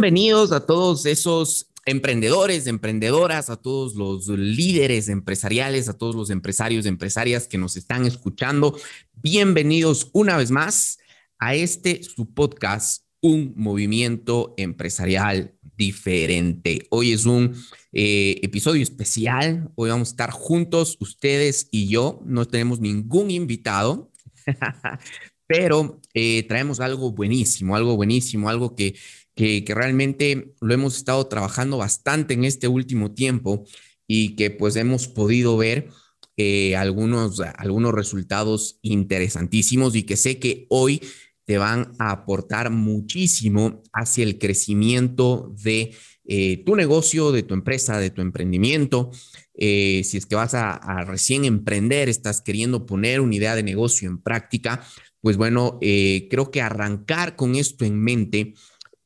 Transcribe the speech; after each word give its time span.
Bienvenidos 0.00 0.50
a 0.52 0.64
todos 0.64 1.04
esos 1.04 1.70
emprendedores, 1.84 2.66
emprendedoras, 2.66 3.50
a 3.50 3.56
todos 3.56 3.96
los 3.96 4.28
líderes 4.28 5.10
empresariales, 5.10 5.90
a 5.90 5.98
todos 5.98 6.14
los 6.14 6.30
empresarios, 6.30 6.86
empresarias 6.86 7.46
que 7.46 7.58
nos 7.58 7.76
están 7.76 8.06
escuchando. 8.06 8.74
Bienvenidos 9.12 10.08
una 10.14 10.38
vez 10.38 10.50
más 10.50 11.00
a 11.38 11.54
este 11.54 12.02
su 12.02 12.32
podcast, 12.32 13.04
Un 13.20 13.52
Movimiento 13.56 14.54
Empresarial 14.56 15.54
Diferente. 15.76 16.86
Hoy 16.88 17.12
es 17.12 17.26
un 17.26 17.54
eh, 17.92 18.40
episodio 18.40 18.82
especial. 18.82 19.70
Hoy 19.74 19.90
vamos 19.90 20.08
a 20.08 20.12
estar 20.12 20.30
juntos, 20.30 20.96
ustedes 20.98 21.68
y 21.70 21.88
yo. 21.88 22.22
No 22.24 22.46
tenemos 22.46 22.80
ningún 22.80 23.30
invitado, 23.30 24.10
pero 25.46 26.00
eh, 26.14 26.44
traemos 26.44 26.80
algo 26.80 27.12
buenísimo, 27.12 27.76
algo 27.76 27.96
buenísimo, 27.96 28.48
algo 28.48 28.74
que 28.74 28.94
que, 29.34 29.64
realmente 29.68 30.54
lo 30.60 30.74
hemos 30.74 30.96
estado 30.96 31.26
trabajando 31.26 31.78
bastante 31.78 32.34
en 32.34 32.44
este 32.44 32.68
último 32.68 33.12
tiempo 33.12 33.64
y 34.06 34.36
que 34.36 34.50
pues 34.50 34.76
hemos 34.76 35.08
podido 35.08 35.56
ver 35.56 35.88
eh, 36.36 36.76
algunos, 36.76 37.40
algunos 37.40 37.92
resultados 37.92 38.78
interesantísimos 38.82 39.94
y 39.94 40.04
que 40.04 40.16
sé 40.16 40.38
que 40.38 40.66
hoy 40.68 41.00
te 41.44 41.58
van 41.58 41.92
a 41.98 42.12
aportar 42.12 42.70
muchísimo 42.70 43.82
hacia 43.92 44.24
el 44.24 44.38
crecimiento 44.38 45.54
de 45.62 45.94
eh, 46.24 46.62
tu 46.64 46.76
negocio, 46.76 47.32
de 47.32 47.42
tu 47.42 47.54
empresa, 47.54 47.98
de 47.98 48.10
tu 48.10 48.22
emprendimiento. 48.22 49.10
Eh, 49.54 50.02
si 50.04 50.16
es 50.16 50.26
que 50.26 50.36
vas 50.36 50.54
a, 50.54 51.04
recién 51.04 51.44
emprender, 51.44 52.08
estás 52.08 52.40
queriendo 52.40 52.86
poner 52.86 53.20
una 53.20 53.34
idea 53.34 53.56
de 53.56 53.62
negocio 53.62 54.08
en 54.08 54.18
práctica, 54.18 54.82
pues 55.20 55.36
bueno, 55.36 55.78
creo 55.80 56.50
que 56.50 56.62
arrancar 56.62 57.36
con 57.36 57.54
esto 57.54 57.84
en 57.84 58.00
mente 58.00 58.54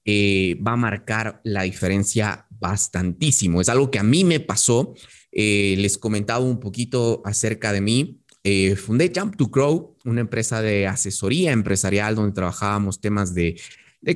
eh, 0.06 0.58
va 0.66 0.72
a 0.72 0.76
marcar 0.76 1.40
la 1.44 1.62
diferencia 1.62 2.46
bastantísimo. 2.50 3.60
Es 3.60 3.70
algo 3.70 3.90
que 3.90 3.98
a 3.98 4.02
mí 4.02 4.22
me 4.24 4.38
pasó. 4.38 4.94
Eh, 5.32 5.76
les 5.78 5.96
comentaba 5.96 6.44
un 6.44 6.60
poquito 6.60 7.22
acerca 7.24 7.72
de 7.72 7.80
mí. 7.80 8.20
Eh, 8.42 8.76
fundé 8.76 9.10
Jump 9.14 9.36
to 9.36 9.46
Grow, 9.46 9.96
una 10.04 10.20
empresa 10.20 10.60
de 10.60 10.86
asesoría 10.86 11.52
empresarial 11.52 12.14
donde 12.14 12.34
trabajábamos 12.34 13.00
temas 13.00 13.34
de, 13.34 13.58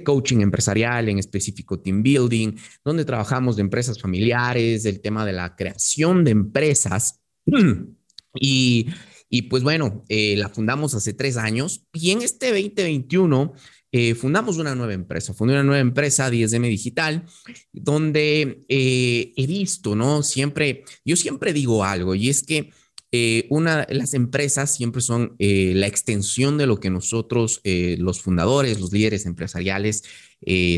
coaching 0.05 0.41
empresarial, 0.41 1.09
en 1.09 1.19
específico 1.19 1.81
team 1.81 2.03
building, 2.03 2.53
donde 2.85 3.07
trabajamos 3.07 3.57
de 3.57 3.63
empresas 3.63 3.99
familiares, 3.99 4.83
del 4.83 5.01
tema 5.01 5.25
de 5.25 5.33
la 5.33 5.57
creación 5.57 6.25
de 6.25 6.33
empresas. 6.33 7.21
Y, 8.41 8.87
y 9.31 9.43
pues 9.43 9.65
bueno, 9.65 10.05
la 10.09 10.49
fundamos 10.51 10.95
hace 10.95 11.13
tres 11.15 11.39
años 11.39 11.87
y 11.95 12.11
en 12.11 12.23
este 12.23 12.49
2021 12.49 13.55
eh, 13.91 14.15
fundamos 14.15 14.59
una 14.59 14.75
nueva 14.75 14.93
empresa, 14.93 15.33
fundé 15.33 15.55
una 15.55 15.63
nueva 15.63 15.81
empresa, 15.81 16.31
10M 16.31 16.69
Digital, 16.69 17.25
donde 17.73 18.65
eh, 18.69 19.33
he 19.35 19.47
visto, 19.47 19.95
¿no? 19.97 20.23
Siempre, 20.23 20.85
yo 21.05 21.17
siempre 21.17 21.53
digo 21.53 21.85
algo 21.85 22.15
y 22.15 22.29
es 22.29 22.43
que 22.43 22.71
eh, 23.11 23.47
una, 23.49 23.87
las 23.89 24.13
empresas 24.13 24.75
siempre 24.75 25.01
son 25.01 25.35
la 25.39 25.87
extensión 25.87 26.59
de 26.59 26.67
lo 26.67 26.79
que 26.79 26.91
nosotros, 26.91 27.63
los 27.65 28.21
fundadores, 28.21 28.81
los 28.81 28.93
líderes 28.93 29.25
empresariales, 29.25 30.03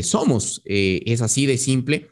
somos. 0.03 0.61
es 0.65 1.21
así 1.21 1.45
de 1.45 1.57
simple. 1.57 2.10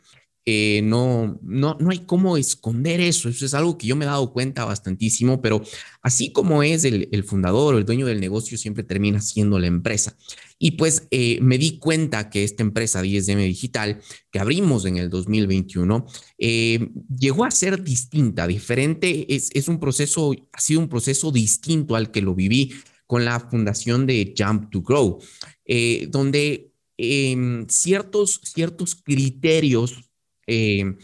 Eh, 0.51 0.81
no, 0.81 1.39
no, 1.43 1.77
no 1.79 1.91
hay 1.91 1.99
cómo 1.99 2.35
esconder 2.35 2.99
eso. 3.01 3.29
Eso 3.29 3.45
es 3.45 3.53
algo 3.53 3.77
que 3.77 3.85
yo 3.85 3.95
me 3.95 4.05
he 4.05 4.07
dado 4.07 4.33
cuenta 4.33 4.65
bastantísimo, 4.65 5.43
pero 5.43 5.61
así 6.01 6.31
como 6.31 6.63
es 6.63 6.85
el, 6.85 7.23
fundador 7.23 7.75
o 7.75 7.77
el 7.77 7.85
dueño 7.85 8.07
del 8.07 8.19
negocio, 8.19 8.57
siempre 8.57 8.83
termina 8.83 9.21
siendo 9.21 9.59
la 9.59 9.67
empresa. 9.67 10.17
Y 10.57 10.71
pues 10.71 11.07
eh, 11.11 11.37
me 11.43 11.59
di 11.59 11.77
cuenta 11.77 12.31
que 12.31 12.43
esta 12.43 12.63
empresa 12.63 13.03
10M 13.03 13.45
Digital, 13.45 14.01
que 14.31 14.39
abrimos 14.39 14.85
en 14.85 14.97
el 14.97 15.11
2021, 15.11 16.07
eh, 16.39 16.89
llegó 17.15 17.45
a 17.45 17.51
ser 17.51 17.83
distinta, 17.83 18.47
diferente. 18.47 19.31
Es, 19.35 19.51
es 19.53 19.67
un 19.67 19.79
proceso, 19.79 20.31
ha 20.51 20.59
sido 20.59 20.79
un 20.79 20.89
proceso 20.89 21.31
distinto 21.31 21.95
al 21.95 22.09
que 22.09 22.23
lo 22.23 22.33
viví 22.33 22.73
con 23.05 23.23
la 23.23 23.39
fundación 23.39 24.07
de 24.07 24.33
Jump 24.35 24.71
to 24.71 24.81
Grow, 24.81 25.19
donde 26.09 26.71
em, 26.97 27.67
ciertos, 27.67 28.41
ciertos 28.43 28.95
criterios 28.95 30.08
eh, 30.51 30.97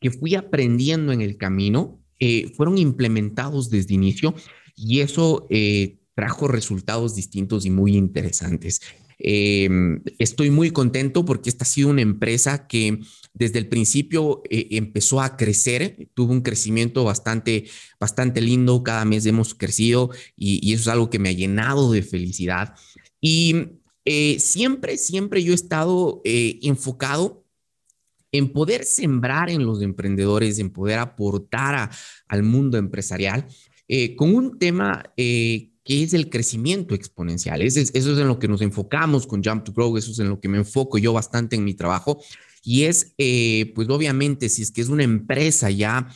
que 0.00 0.10
fui 0.10 0.34
aprendiendo 0.34 1.12
en 1.12 1.20
el 1.20 1.36
camino 1.36 2.00
eh, 2.18 2.50
fueron 2.56 2.78
implementados 2.78 3.68
desde 3.68 3.94
inicio 3.94 4.34
y 4.74 5.00
eso 5.00 5.46
eh, 5.50 5.98
trajo 6.14 6.48
resultados 6.48 7.14
distintos 7.14 7.66
y 7.66 7.70
muy 7.70 7.94
interesantes. 7.94 8.80
estoy 9.18 10.50
muy 10.50 10.70
contento 10.70 11.24
porque 11.24 11.50
esta 11.50 11.64
ha 11.64 11.68
sido 11.68 11.90
una 11.90 12.02
empresa 12.02 12.66
que 12.66 13.00
desde 13.34 13.58
el 13.58 13.68
principio 13.68 14.42
empezó 14.50 15.20
a 15.20 15.36
crecer, 15.36 16.08
tuvo 16.14 16.32
un 16.32 16.42
crecimiento 16.42 17.04
bastante, 17.04 17.64
bastante 18.00 18.40
lindo, 18.40 18.82
cada 18.82 19.04
mes 19.04 19.26
hemos 19.26 19.54
crecido 19.54 20.10
y, 20.36 20.66
y 20.66 20.74
eso 20.74 20.82
es 20.82 20.88
algo 20.88 21.10
que 21.10 21.18
me 21.18 21.30
ha 21.30 21.32
llenado 21.32 21.92
de 21.92 22.02
felicidad. 22.02 22.74
Y 23.20 23.54
siempre, 24.38 24.96
siempre 24.96 25.42
yo 25.42 25.52
he 25.52 25.54
estado 25.54 26.22
enfocado 26.24 27.45
en 28.36 28.52
poder 28.52 28.84
sembrar 28.84 29.50
en 29.50 29.64
los 29.64 29.82
emprendedores, 29.82 30.58
en 30.58 30.70
poder 30.70 30.98
aportar 30.98 31.90
al 32.28 32.42
mundo 32.42 32.78
empresarial 32.78 33.46
eh, 33.88 34.16
con 34.16 34.34
un 34.34 34.58
tema 34.58 35.12
eh, 35.16 35.70
que 35.84 36.02
es 36.02 36.12
el 36.12 36.28
crecimiento 36.28 36.94
exponencial. 36.94 37.62
eso 37.62 37.80
es 37.80 38.06
en 38.06 38.26
lo 38.26 38.38
que 38.38 38.48
nos 38.48 38.60
enfocamos 38.60 39.26
con 39.26 39.42
Jump 39.42 39.64
to 39.64 39.72
Grow, 39.72 39.96
eso 39.96 40.10
es 40.10 40.18
en 40.18 40.28
lo 40.28 40.40
que 40.40 40.48
me 40.48 40.58
enfoco 40.58 40.98
yo 40.98 41.12
bastante 41.12 41.56
en 41.56 41.64
mi 41.64 41.74
trabajo. 41.74 42.20
Y 42.64 42.82
es, 42.82 43.14
eh, 43.16 43.70
pues 43.76 43.88
obviamente, 43.88 44.48
si 44.48 44.62
es 44.62 44.72
que 44.72 44.80
es 44.80 44.88
una 44.88 45.04
empresa 45.04 45.70
ya 45.70 46.08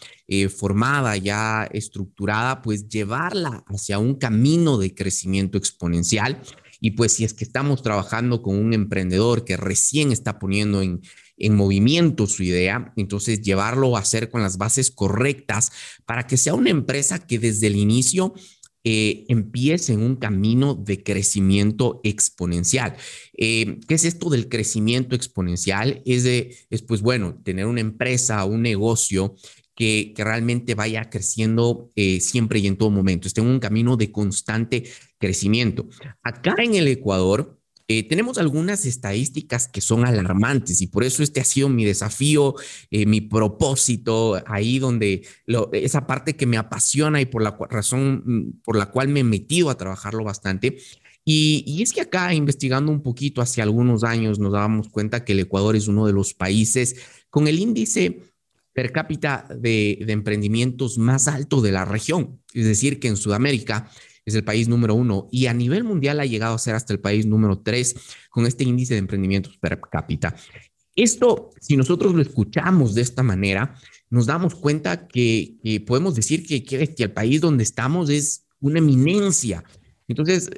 formada, 0.56 1.16
ya 1.16 1.68
estructurada, 1.72 2.62
pues 2.62 2.88
llevarla 2.88 3.64
hacia 3.66 3.98
un 3.98 4.14
camino 4.14 4.78
de 4.78 4.94
crecimiento 4.94 5.58
exponencial. 5.58 6.40
Y 6.80 6.92
pues 6.92 7.12
si 7.12 7.24
es 7.24 7.34
que 7.34 7.44
estamos 7.44 7.82
trabajando 7.82 8.42
con 8.42 8.56
un 8.56 8.72
emprendedor 8.72 9.44
que 9.44 9.56
recién 9.56 10.12
está 10.12 10.38
poniendo 10.38 10.82
en, 10.82 11.00
en 11.40 11.56
movimiento 11.56 12.26
su 12.26 12.42
idea, 12.42 12.92
entonces 12.96 13.42
llevarlo 13.42 13.96
a 13.96 14.00
hacer 14.00 14.30
con 14.30 14.42
las 14.42 14.58
bases 14.58 14.90
correctas 14.90 15.72
para 16.04 16.26
que 16.26 16.36
sea 16.36 16.54
una 16.54 16.70
empresa 16.70 17.26
que 17.26 17.38
desde 17.38 17.66
el 17.66 17.76
inicio 17.76 18.34
eh, 18.82 19.26
empiece 19.28 19.92
en 19.92 20.00
un 20.00 20.16
camino 20.16 20.74
de 20.74 21.02
crecimiento 21.02 22.00
exponencial. 22.02 22.96
Eh, 23.36 23.78
¿Qué 23.86 23.94
es 23.94 24.06
esto 24.06 24.30
del 24.30 24.48
crecimiento 24.48 25.14
exponencial? 25.14 26.02
Es, 26.06 26.24
de, 26.24 26.56
es 26.70 26.80
pues 26.80 27.02
bueno, 27.02 27.38
tener 27.44 27.66
una 27.66 27.82
empresa, 27.82 28.42
un 28.46 28.62
negocio 28.62 29.34
que, 29.74 30.14
realmente 30.16 30.74
vaya 30.74 31.10
creciendo 31.10 31.90
eh, 31.94 32.20
siempre 32.20 32.58
y 32.60 32.66
en 32.66 32.76
todo 32.76 32.90
momento, 32.90 33.28
esté 33.28 33.42
en 33.42 33.48
un 33.48 33.60
camino 33.60 33.98
de 33.98 34.12
constante 34.12 34.84
crecimiento. 35.18 35.88
Acá 36.22 36.54
en 36.58 36.74
el 36.74 36.88
Ecuador, 36.88 37.59
eh, 37.92 38.04
tenemos 38.04 38.38
algunas 38.38 38.86
estadísticas 38.86 39.66
que 39.66 39.80
son 39.80 40.04
alarmantes 40.04 40.80
y 40.80 40.86
por 40.86 41.02
eso 41.02 41.24
este 41.24 41.40
ha 41.40 41.44
sido 41.44 41.68
mi 41.68 41.84
desafío, 41.84 42.54
eh, 42.92 43.04
mi 43.04 43.20
propósito, 43.20 44.40
ahí 44.46 44.78
donde 44.78 45.26
esa 45.72 46.06
parte 46.06 46.36
que 46.36 46.46
me 46.46 46.56
apasiona 46.56 47.20
y 47.20 47.26
por 47.26 47.42
la 47.42 47.58
razón 47.68 48.22
mm, 48.24 48.60
por 48.62 48.76
la 48.76 48.92
cual 48.92 49.08
me 49.08 49.20
he 49.20 49.24
metido 49.24 49.70
a 49.70 49.76
trabajarlo 49.76 50.22
bastante. 50.22 50.78
Y, 51.24 51.82
es 51.82 51.92
que 51.92 52.02
acá, 52.02 52.32
investigando 52.32 52.92
un 52.92 53.02
poquito 53.02 53.42
hace 53.42 53.60
algunos 53.60 54.04
años, 54.04 54.38
nos 54.38 54.52
dábamos 54.52 54.88
cuenta 54.88 55.24
que 55.24 55.32
el 55.32 55.40
Ecuador 55.40 55.74
es 55.74 55.88
uno 55.88 56.06
de 56.06 56.12
los 56.12 56.32
países 56.32 56.94
con 57.28 57.48
el 57.48 57.58
índice 57.58 58.20
per 58.72 58.92
cápita 58.92 59.48
de, 59.50 59.98
de 60.06 60.12
emprendimientos 60.12 60.96
más 60.96 61.26
alto 61.26 61.60
de 61.60 61.72
la 61.72 61.84
región. 61.84 62.40
Es 62.54 62.66
decir, 62.66 63.00
que 63.00 63.08
en 63.08 63.16
Sudamérica 63.16 63.90
es 64.24 64.34
el 64.34 64.44
país 64.44 64.68
número 64.68 64.94
uno 64.94 65.28
y 65.30 65.46
a 65.46 65.54
nivel 65.54 65.84
mundial 65.84 66.20
ha 66.20 66.26
llegado 66.26 66.54
a 66.54 66.58
ser 66.58 66.74
hasta 66.74 66.92
el 66.92 67.00
país 67.00 67.26
número 67.26 67.60
tres 67.60 67.96
con 68.30 68.46
este 68.46 68.64
índice 68.64 68.94
de 68.94 69.00
emprendimientos 69.00 69.56
per 69.58 69.80
cápita. 69.80 70.34
Esto, 70.96 71.50
si 71.60 71.76
nosotros 71.76 72.14
lo 72.14 72.22
escuchamos 72.22 72.94
de 72.94 73.02
esta 73.02 73.22
manera, 73.22 73.74
nos 74.10 74.26
damos 74.26 74.54
cuenta 74.54 75.06
que, 75.06 75.82
podemos 75.86 76.14
decir 76.14 76.46
que, 76.46 76.64
que, 76.64 76.94
el 76.98 77.12
país 77.12 77.40
donde 77.40 77.62
estamos 77.62 78.10
es 78.10 78.46
una 78.60 78.78
eminencia. 78.80 79.64
Entonces, 80.08 80.50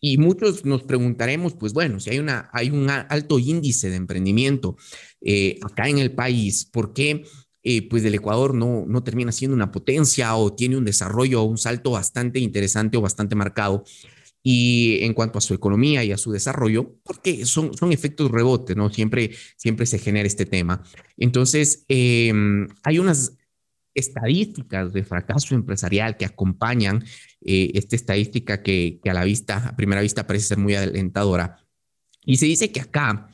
y 0.00 0.18
muchos 0.18 0.64
nos 0.64 0.82
preguntaremos, 0.82 1.54
pues 1.54 1.72
bueno, 1.72 2.00
si 2.00 2.10
hay, 2.10 2.18
una, 2.18 2.50
hay 2.52 2.70
un 2.70 2.90
alto 2.90 3.38
índice 3.38 3.88
de 3.88 3.96
emprendimiento 3.96 4.76
eh, 5.20 5.58
acá 5.62 5.88
en 5.88 5.98
el 5.98 6.12
país, 6.12 6.64
¿por 6.64 6.92
qué 6.92 7.24
eh, 7.68 7.82
pues 7.88 8.04
el 8.04 8.14
Ecuador 8.14 8.54
no, 8.54 8.84
no 8.86 9.02
termina 9.02 9.32
siendo 9.32 9.56
una 9.56 9.72
potencia 9.72 10.36
o 10.36 10.54
tiene 10.54 10.76
un 10.76 10.84
desarrollo 10.84 11.42
o 11.42 11.46
un 11.46 11.58
salto 11.58 11.90
bastante 11.90 12.38
interesante 12.38 12.96
o 12.96 13.00
bastante 13.00 13.34
marcado. 13.34 13.82
Y 14.40 14.98
en 15.02 15.14
cuanto 15.14 15.38
a 15.38 15.40
su 15.40 15.52
economía 15.52 16.04
y 16.04 16.12
a 16.12 16.16
su 16.16 16.30
desarrollo, 16.30 16.94
porque 17.02 17.44
son, 17.44 17.76
son 17.76 17.92
efectos 17.92 18.30
rebote, 18.30 18.76
¿no? 18.76 18.88
Siempre, 18.90 19.32
siempre 19.56 19.84
se 19.86 19.98
genera 19.98 20.28
este 20.28 20.46
tema. 20.46 20.80
Entonces, 21.16 21.84
em, 21.88 22.68
hay 22.84 23.00
unas 23.00 23.36
estadísticas 23.94 24.92
de 24.92 25.02
fracaso 25.02 25.56
empresarial 25.56 26.16
que 26.16 26.24
acompañan 26.24 27.04
eh, 27.40 27.72
esta 27.74 27.96
estadística 27.96 28.62
que, 28.62 29.00
que, 29.02 29.10
a 29.10 29.14
la 29.14 29.24
vista, 29.24 29.56
a 29.56 29.74
primera 29.74 30.02
vista, 30.02 30.24
parece 30.24 30.46
ser 30.46 30.58
muy 30.58 30.76
alentadora. 30.76 31.66
Y 32.24 32.36
se 32.36 32.46
dice 32.46 32.70
que 32.70 32.80
acá 32.80 33.28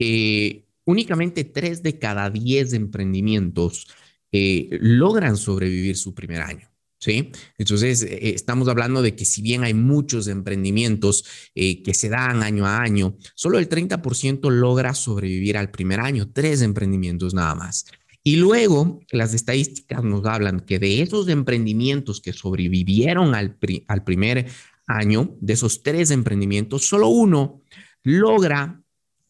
eh, 0.00 0.65
únicamente 0.86 1.44
tres 1.44 1.82
de 1.82 1.98
cada 1.98 2.30
diez 2.30 2.72
emprendimientos 2.72 3.88
eh, 4.32 4.68
logran 4.80 5.36
sobrevivir 5.36 5.96
su 5.96 6.14
primer 6.14 6.40
año. 6.40 6.70
¿Sí? 6.98 7.30
Entonces, 7.58 8.02
eh, 8.02 8.32
estamos 8.34 8.68
hablando 8.68 9.02
de 9.02 9.14
que 9.14 9.26
si 9.26 9.42
bien 9.42 9.64
hay 9.64 9.74
muchos 9.74 10.28
emprendimientos 10.28 11.24
eh, 11.54 11.82
que 11.82 11.92
se 11.92 12.08
dan 12.08 12.42
año 12.42 12.64
a 12.66 12.80
año, 12.80 13.18
solo 13.34 13.58
el 13.58 13.68
30% 13.68 14.50
logra 14.50 14.94
sobrevivir 14.94 15.58
al 15.58 15.70
primer 15.70 16.00
año, 16.00 16.30
tres 16.32 16.62
emprendimientos 16.62 17.34
nada 17.34 17.54
más. 17.54 17.84
Y 18.22 18.36
luego, 18.36 19.00
las 19.10 19.34
estadísticas 19.34 20.02
nos 20.02 20.24
hablan 20.24 20.60
que 20.60 20.78
de 20.78 21.02
esos 21.02 21.28
emprendimientos 21.28 22.20
que 22.20 22.32
sobrevivieron 22.32 23.34
al 23.34 23.56
primer 24.04 24.46
año, 24.86 25.36
de 25.40 25.52
esos 25.52 25.82
tres 25.82 26.10
emprendimientos, 26.10 26.88
solo 26.88 27.08
uno 27.08 27.62
logra 28.02 28.82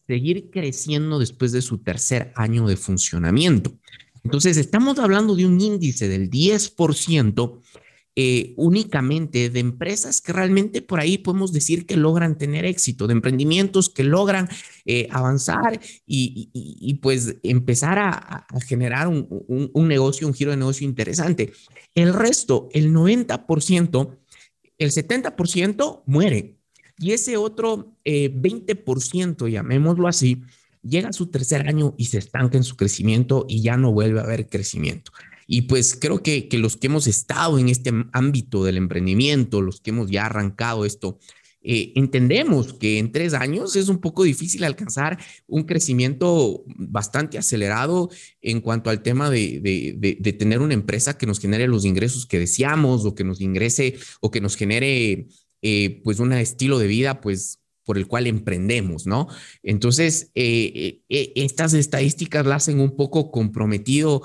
seguir 0.07 0.49
creciendo 0.49 1.19
después 1.19 1.51
de 1.51 1.61
su 1.61 1.79
tercer 1.79 2.31
año 2.35 2.67
de 2.67 2.77
funcionamiento. 2.77 3.77
Entonces, 4.23 4.57
estamos 4.57 4.97
hablando 4.99 5.35
de 5.35 5.45
un 5.45 5.59
índice 5.59 6.07
del 6.07 6.29
10% 6.29 7.61
eh, 8.19 8.55
únicamente 8.57 9.51
de 9.51 9.59
empresas 9.59 10.21
que 10.21 10.33
realmente 10.33 10.81
por 10.81 10.99
ahí 10.99 11.19
podemos 11.19 11.53
decir 11.53 11.85
que 11.85 11.97
logran 11.97 12.35
tener 12.35 12.65
éxito, 12.65 13.05
de 13.05 13.13
emprendimientos 13.13 13.89
que 13.89 14.03
logran 14.03 14.49
eh, 14.85 15.07
avanzar 15.11 15.79
y, 16.07 16.95
pues 17.01 17.35
empezar 17.43 17.99
a, 17.99 18.47
generar 18.65 19.07
un, 19.07 19.27
un, 19.71 19.87
negocio, 19.87 20.27
un 20.27 20.33
giro 20.33 20.49
de 20.49 20.57
negocio 20.57 20.87
interesante. 20.87 21.53
El 21.93 22.11
resto, 22.11 22.69
el 22.73 22.91
90%, 22.91 24.17
el 24.79 24.91
70% 24.91 26.03
muere. 26.07 26.56
Y 26.99 27.11
ese 27.11 27.37
otro 27.37 27.93
20%, 28.05 29.47
eh, 29.47 29.51
llamémoslo 29.51 30.07
así, 30.07 30.41
llega 30.81 31.09
a 31.09 31.13
su 31.13 31.27
tercer 31.27 31.67
año 31.67 31.93
y 31.97 32.05
se 32.05 32.17
estanca 32.17 32.57
en 32.57 32.63
su 32.63 32.75
crecimiento 32.75 33.45
y 33.47 33.61
ya 33.61 33.77
no 33.77 33.91
vuelve 33.91 34.19
a 34.19 34.23
haber 34.23 34.47
crecimiento. 34.49 35.11
Y 35.47 35.63
pues 35.63 35.97
creo 35.99 36.21
que, 36.21 36.49
los 36.53 36.75
que 36.75 36.87
hemos 36.87 37.07
estado 37.07 37.57
en 37.57 37.69
este 37.69 37.91
ámbito 38.11 38.63
del 38.63 38.77
emprendimiento, 38.77 39.61
los 39.61 39.79
que 39.79 39.91
hemos 39.91 40.11
ya 40.11 40.25
arrancado 40.25 40.85
esto, 40.85 41.19
eh, 41.61 41.93
entendemos 41.95 42.73
que 42.73 42.97
en 42.97 43.11
tres 43.11 43.33
años 43.33 43.75
es 43.75 43.89
un 43.89 43.99
poco 43.99 44.23
difícil 44.23 44.63
alcanzar 44.63 45.17
un 45.47 45.63
crecimiento 45.63 46.63
bastante 46.67 47.37
acelerado 47.37 48.09
en 48.41 48.61
cuanto 48.61 48.89
al 48.89 49.01
tema 49.01 49.29
de, 49.29 49.59
de, 49.59 50.17
de, 50.19 50.33
tener 50.33 50.61
una 50.61 50.75
empresa 50.75 51.17
que 51.17 51.25
nos 51.25 51.39
genere 51.39 51.67
los 51.67 51.83
ingresos 51.83 52.25
que 52.25 52.39
deseamos 52.39 53.05
o 53.05 53.15
que 53.15 53.25
nos 53.25 53.41
ingrese 53.41 53.95
o 54.21 54.31
que 54.31 54.39
nos 54.39 54.55
genere 54.55 55.27
eh, 55.61 56.01
pues 56.03 56.19
un 56.19 56.33
estilo 56.33 56.79
de 56.79 56.87
vida 56.87 57.21
pues 57.21 57.59
por 57.83 57.97
el 57.97 58.05
cual 58.05 58.27
emprendemos, 58.27 59.07
¿no? 59.07 59.29
Entonces, 59.63 60.29
eh, 60.35 61.03
eh, 61.07 61.31
estas 61.35 61.73
estadísticas 61.73 62.45
la 62.45 62.55
hacen 62.55 62.81
un 62.81 62.97
poco 62.97 63.31
comprometido, 63.31 64.23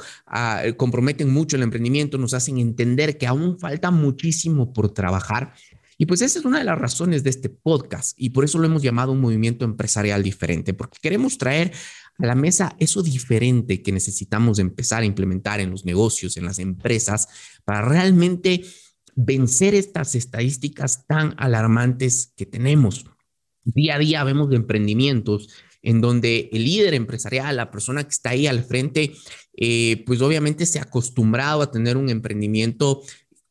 comprometen 0.76 1.31
mucho 1.32 1.56
el 1.56 1.62
emprendimiento, 1.62 2.19
nos 2.19 2.34
hacen 2.34 2.58
entender 2.58 3.19
que 3.19 3.29
aún 3.29 3.61
falta 3.61 3.93
muchísimo 3.93 4.73
por 4.73 4.93
trabajar. 4.93 5.55
Y 5.96 6.06
pues 6.06 6.20
esa 6.23 6.40
es 6.40 6.44
una 6.44 6.58
de 6.58 6.64
las 6.64 6.76
razones 6.76 7.23
de 7.23 7.31
este 7.31 7.49
podcast 7.49 8.14
y 8.19 8.31
por 8.31 8.44
eso 8.44 8.58
lo 8.58 8.67
hemos 8.67 8.82
llamado 8.82 9.12
un 9.12 9.20
movimiento 9.20 9.64
empresarial 9.64 10.25
diferente, 10.25 10.75
porque 10.75 10.99
queremos 11.00 11.38
traer 11.38 11.70
a 12.19 12.26
la 12.26 12.35
mesa 12.35 12.75
eso 12.81 13.02
diferente 13.02 13.82
que 13.82 13.93
necesitamos 13.93 14.58
empezar 14.58 15.02
a 15.02 15.06
implementar 15.06 15.61
en 15.61 15.70
los 15.70 15.85
negocios, 15.85 16.37
en 16.37 16.44
las 16.44 16.58
empresas, 16.58 17.28
para 17.64 17.82
realmente 17.82 18.64
vencer 19.14 19.75
estas 19.75 20.14
estadísticas 20.14 21.06
tan 21.06 21.35
alarmantes 21.38 22.32
que 22.37 22.47
tenemos. 22.47 23.06
Día 23.64 23.97
a 23.97 23.99
día 23.99 24.25
vemos 24.25 24.53
emprendimientos 24.53 25.49
en 25.82 26.00
donde 26.00 26.49
el 26.53 26.64
líder 26.64 26.94
empresarial, 26.94 27.56
la 27.56 27.70
persona 27.70 28.05
que 28.05 28.11
está 28.11 28.31
ahí 28.31 28.47
al 28.47 28.64
frente, 28.64 29.12
eh, 29.56 30.03
pues 30.06 30.20
obviamente 30.23 30.64
se 30.64 30.79
ha 30.79 30.82
acostumbrado 30.82 31.62
a 31.62 31.70
tener 31.70 31.97
un 31.97 32.09
emprendimiento 32.09 33.03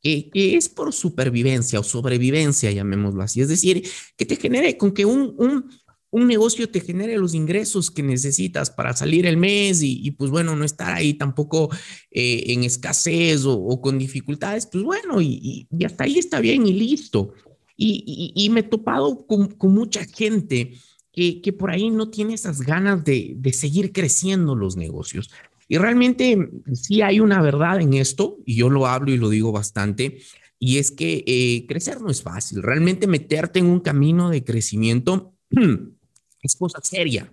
que, 0.02 0.30
es 0.34 0.70
por 0.70 0.94
supervivencia 0.94 1.80
o 1.80 1.84
sobrevivencia, 1.84 2.72
llamémoslo 2.72 3.22
así. 3.22 3.42
Es 3.42 3.50
decir, 3.50 3.88
que 4.18 4.26
te 4.26 4.36
genere 4.36 4.78
con 4.78 4.94
que 4.94 5.06
un, 5.06 5.70
un 6.12 6.28
negocio 6.28 6.70
te 6.70 6.82
genere 6.82 7.18
los 7.18 7.34
ingresos 7.34 7.90
que 7.90 8.04
necesitas 8.04 8.70
para 8.70 8.94
salir 8.94 9.26
el 9.26 9.38
mes 9.38 9.82
y, 9.82 10.12
pues 10.12 10.30
bueno, 10.30 10.56
no 10.56 10.66
estar 10.66 10.94
ahí 10.94 11.14
tampoco 11.14 11.70
eh, 12.12 12.44
en 12.48 12.64
escasez 12.64 13.46
o, 13.46 13.82
con 13.82 13.98
dificultades, 13.98 14.68
pues 14.68 14.84
bueno, 14.84 15.22
y, 15.22 15.68
hasta 15.86 16.04
ahí 16.04 16.20
está 16.20 16.40
bien 16.40 16.68
y 16.68 16.74
listo. 16.74 17.34
Y, 17.78 18.48
me 18.52 18.60
he 18.60 18.64
topado 18.64 19.26
con, 19.26 19.56
mucha 19.72 20.06
gente 20.06 20.74
que, 21.12 21.42
que, 21.42 21.54
por 21.54 21.72
ahí 21.72 21.90
no 21.90 22.10
tiene 22.10 22.34
esas 22.34 22.62
ganas 22.62 23.04
de, 23.04 23.34
de 23.38 23.54
seguir 23.54 23.92
creciendo 23.92 24.56
los 24.56 24.78
negocios. 24.78 25.32
Y 25.68 25.78
realmente 25.78 26.50
sí 26.74 27.02
hay 27.02 27.22
una 27.22 27.42
verdad 27.42 27.80
en 27.80 27.94
esto, 27.94 28.38
y 28.46 28.56
yo 28.56 28.70
lo 28.70 28.86
hablo 28.86 29.12
y 29.12 29.18
lo 29.18 29.30
digo 29.30 29.54
bastante, 29.54 30.20
y 30.60 30.78
es 30.78 30.92
que 30.92 31.24
eh, 31.26 31.66
crecer 31.68 32.02
no 32.02 32.12
es 32.12 32.22
fácil. 32.22 32.62
Realmente 32.62 33.08
meterte 33.08 33.60
en 33.60 33.66
un 33.66 33.80
camino 33.80 34.30
de 34.30 34.44
crecimiento 34.44 35.34
es 36.42 36.56
cosa 36.56 36.80
seria. 36.82 37.32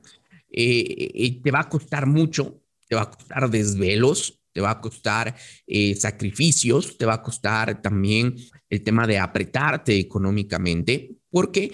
Eh, 0.50 1.10
eh, 1.14 1.40
te 1.42 1.50
va 1.50 1.60
a 1.60 1.68
costar 1.68 2.06
mucho, 2.06 2.62
te 2.88 2.96
va 2.96 3.02
a 3.02 3.10
costar 3.10 3.50
desvelos, 3.50 4.40
te 4.52 4.60
va 4.60 4.70
a 4.70 4.80
costar 4.80 5.36
eh, 5.66 5.94
sacrificios, 5.94 6.96
te 6.96 7.06
va 7.06 7.14
a 7.14 7.22
costar 7.22 7.80
también 7.82 8.34
el 8.68 8.82
tema 8.82 9.06
de 9.06 9.18
apretarte 9.18 9.98
económicamente, 9.98 11.16
porque 11.30 11.70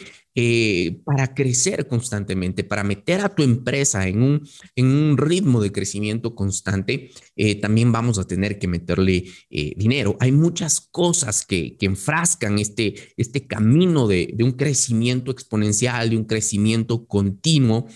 para 1.04 1.32
crecer 1.32 1.86
constantemente, 1.86 2.64
para 2.64 2.82
meter 2.82 3.20
a 3.20 3.34
tu 3.34 3.44
empresa 3.44 4.08
en 4.08 4.20
un, 4.20 4.48
en 4.74 4.86
un 4.86 5.16
ritmo 5.16 5.60
de 5.62 5.70
crecimiento 5.70 6.34
constante, 6.34 7.10
también 7.62 7.92
vamos 7.92 8.18
a 8.18 8.26
tener 8.26 8.58
que 8.58 8.66
meterle 8.66 9.24
dinero. 9.48 10.16
Hay 10.18 10.32
muchas 10.32 10.80
cosas 10.80 11.46
que, 11.46 11.76
que 11.76 11.86
enfrascan 11.86 12.58
este, 12.58 12.94
este 13.16 13.46
camino 13.46 14.08
de, 14.08 14.32
de 14.34 14.42
un 14.42 14.52
crecimiento 14.52 15.30
exponencial, 15.30 16.10
de 16.10 16.16
un 16.16 16.24
crecimiento 16.24 17.06
continuo. 17.06 17.86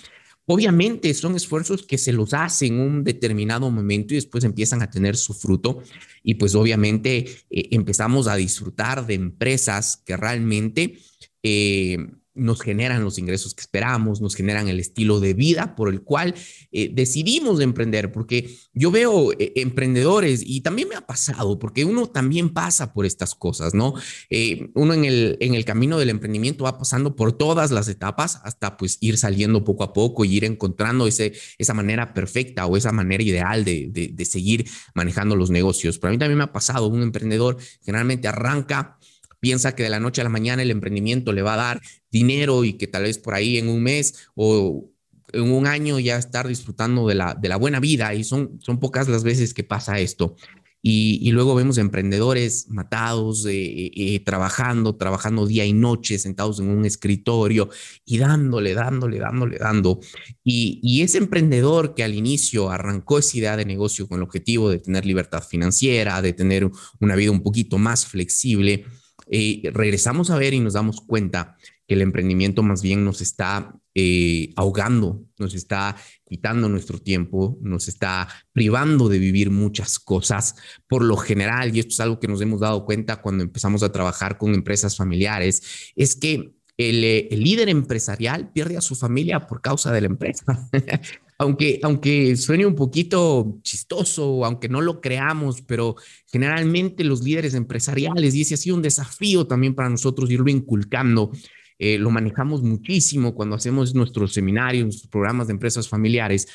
Obviamente 0.51 1.13
son 1.13 1.37
esfuerzos 1.37 1.85
que 1.85 1.99
se 1.99 2.13
los 2.13 2.33
hacen 2.33 2.75
en 2.75 2.81
un 2.81 3.05
determinado 3.05 3.71
momento 3.71 4.15
y 4.15 4.17
después 4.17 4.45
empiezan 4.45 4.81
a 4.81 4.91
tener 4.91 5.15
su 5.17 5.35
fruto 5.35 5.83
y 6.23 6.35
pues 6.35 6.55
obviamente 6.55 7.19
eh, 7.51 7.69
empezamos 7.73 8.29
a 8.29 8.37
disfrutar 8.37 9.07
de 9.07 9.15
empresas 9.15 10.03
que 10.07 10.17
realmente 10.17 10.99
eh, 11.43 11.99
nos 12.39 12.63
generan 12.63 13.05
los 13.05 13.19
ingresos 13.19 13.55
que 13.55 13.61
esperamos, 13.61 14.21
nos 14.21 14.35
generan 14.35 14.69
el 14.69 14.81
estilo 14.81 15.21
de 15.21 15.35
vida 15.35 15.75
por 15.75 15.89
el 15.89 16.03
cual 16.03 16.35
eh, 16.73 16.91
decidimos 16.93 17.61
emprender, 17.61 18.13
porque 18.13 18.57
yo 18.73 18.91
veo 18.91 19.33
eh, 19.33 19.53
emprendedores 19.57 20.43
y 20.45 20.61
también 20.61 20.89
me 20.89 20.95
ha 20.95 21.07
pasado, 21.07 21.59
porque 21.59 21.85
uno 21.85 22.07
también 22.07 22.51
pasa 22.51 22.93
por 22.93 23.07
estas 23.07 23.35
cosas, 23.35 23.75
¿no? 23.75 23.95
Eh, 24.31 24.71
uno 24.75 24.95
en 24.95 25.05
el, 25.05 25.37
en 25.41 25.55
el 25.55 25.65
camino 25.65 25.99
del 25.99 26.11
emprendimiento 26.11 26.65
va 26.65 26.79
pasando 26.79 27.17
por 27.17 27.33
todas 27.33 27.71
las 27.71 27.89
etapas 27.89 28.41
hasta 28.45 28.77
pues 28.77 28.99
ir 29.01 29.19
saliendo 29.19 29.65
poco 29.65 29.85
a 29.85 29.93
poco 29.93 30.25
y 30.25 30.37
ir 30.37 30.45
encontrando 30.45 31.07
ese, 31.07 31.33
esa 31.59 31.75
manera 31.75 32.15
perfecta 32.15 32.67
o 32.67 32.77
esa 32.77 32.93
manera 32.93 33.23
ideal 33.23 33.65
de, 33.65 33.89
de, 33.91 34.09
de 34.09 34.25
seguir 34.25 34.69
manejando 34.95 35.37
los 35.37 35.51
negocios. 35.51 35.99
Pero 35.99 36.09
a 36.09 36.13
mí 36.13 36.19
también 36.19 36.39
me 36.39 36.45
ha 36.45 36.53
pasado, 36.53 36.87
un 36.87 37.03
emprendedor 37.03 37.57
generalmente 37.83 38.29
arranca 38.29 38.98
piensa 39.41 39.75
que 39.75 39.83
de 39.83 39.91
la 39.91 40.01
noche 40.01 40.21
a 40.21 40.25
la 40.25 40.31
mañana 40.31 40.63
el 40.63 40.71
emprendimiento 40.71 41.33
le 41.33 41.43
va 41.43 41.55
a 41.55 41.57
dar 41.57 41.83
dinero 42.11 42.65
y 42.65 42.75
que 42.75 42.87
tal 42.87 43.05
vez 43.05 43.19
por 43.19 43.35
ahí 43.35 43.59
en 43.59 43.69
un 43.69 43.83
mes 43.83 44.29
o 44.35 44.91
en 45.33 45.51
un 45.51 45.67
año 45.67 45.99
ya 45.99 46.17
estar 46.17 46.49
disfrutando 46.49 47.07
de 47.07 47.15
la, 47.15 47.35
de 47.35 47.49
la 47.49 47.57
buena 47.57 47.81
vida 47.81 48.15
y 48.15 48.25
son, 48.25 48.59
son 48.61 48.81
pocas 48.81 49.09
las 49.09 49.25
veces 49.25 49.55
que 49.55 49.65
pasa 49.65 49.99
esto. 49.99 50.37
Y, 50.81 51.31
luego 51.33 51.57
vemos 51.57 51.77
emprendedores 51.77 52.69
matados, 52.69 53.45
eh, 53.47 53.91
eh, 53.95 54.21
trabajando, 54.21 54.95
trabajando 54.95 55.45
día 55.45 55.65
y 55.67 55.73
noche, 55.73 56.19
sentados 56.19 56.61
en 56.61 56.69
un 56.69 56.85
escritorio 56.85 57.69
y 58.05 58.19
dándole, 58.19 58.75
dándole, 58.75 59.19
dándole, 59.19 59.59
dando. 59.59 59.99
Y, 60.45 60.79
y, 60.83 61.03
ese 61.03 61.19
emprendedor 61.19 61.95
que 61.95 62.05
al 62.05 62.15
inicio 62.15 62.71
arrancó 62.71 63.19
esa 63.19 63.37
idea 63.37 63.57
de 63.57 63.65
negocio 63.65 64.07
con 64.07 64.19
el 64.19 64.23
objetivo 64.23 64.71
de 64.71 64.79
tener 64.79 65.05
libertad 65.05 65.43
financiera, 65.43 66.23
de 66.23 66.33
tener 66.33 66.71
una 67.01 67.17
vida 67.17 67.33
un 67.33 67.43
poquito 67.43 67.77
más 67.77 68.07
flexible, 68.07 68.85
eh, 69.31 69.71
regresamos 69.73 70.31
a 70.31 70.39
ver 70.39 70.55
y 70.55 70.61
nos 70.61 70.75
damos 70.75 71.01
cuenta 71.01 71.57
que 71.87 71.95
el 71.95 72.03
emprendimiento 72.03 72.63
más 72.63 72.83
bien 72.83 73.05
nos 73.05 73.21
está 73.21 73.75
eh, 73.95 74.53
ahogando, 74.57 75.25
nos 75.39 75.55
está 75.55 75.97
quitando 76.29 76.69
nuestro 76.69 76.99
tiempo, 76.99 77.59
nos 77.63 77.89
está 77.89 78.29
privando 78.53 79.09
de 79.09 79.19
vivir 79.19 79.51
muchas 79.51 79.99
cosas 79.99 80.55
por 80.87 81.03
lo 81.03 81.17
general, 81.17 81.75
y 81.75 81.81
esto 81.81 81.93
es 81.93 82.01
algo 82.01 82.21
que 82.21 82.29
nos 82.29 82.41
hemos 82.43 82.61
dado 82.61 82.85
cuenta 82.85 83.23
cuando 83.23 83.43
empezamos 83.43 83.83
a 83.83 83.91
trabajar 83.91 84.37
con 84.37 84.55
empresas 84.55 84.97
familiares, 84.97 85.93
es 85.97 86.15
que 86.15 86.53
el, 86.77 87.05
eh, 87.05 87.29
el 87.31 87.43
líder 87.43 87.71
empresarial 87.71 88.53
pierde 88.53 88.77
a 88.77 88.83
su 88.83 88.95
familia 88.95 89.47
por 89.47 89.63
causa 89.63 89.91
de 89.91 90.03
la 90.03 90.07
empresa. 90.09 90.69
aunque, 91.39 91.79
aunque 91.85 92.37
suene 92.37 92.67
un 92.67 92.75
poquito 92.75 93.59
chistoso, 93.63 94.45
aunque 94.45 94.69
no 94.69 94.81
lo 94.81 95.01
creamos, 95.01 95.63
pero 95.63 95.95
generalmente 96.27 97.05
los 97.05 97.23
líderes 97.23 97.55
empresariales, 97.55 98.35
y 98.35 98.43
ese 98.43 98.55
ha 98.55 98.57
sido 98.57 98.77
un 98.77 98.83
desafío 98.83 99.47
también 99.47 99.75
para 99.75 99.89
nosotros 99.89 100.31
irlo 100.31 100.51
inculcando, 100.51 101.31
eh, 101.79 101.97
lo 101.97 102.11
manejamos 102.11 102.63
muchísimo 102.63 103.35
cuando 103.37 103.55
hacemos 103.55 103.95
nuestros 103.95 104.33
seminarios, 104.33 104.85
nuestros 104.85 105.11
programas 105.11 105.47
de 105.47 105.53
empresas 105.53 105.89
familiares, 105.89 106.49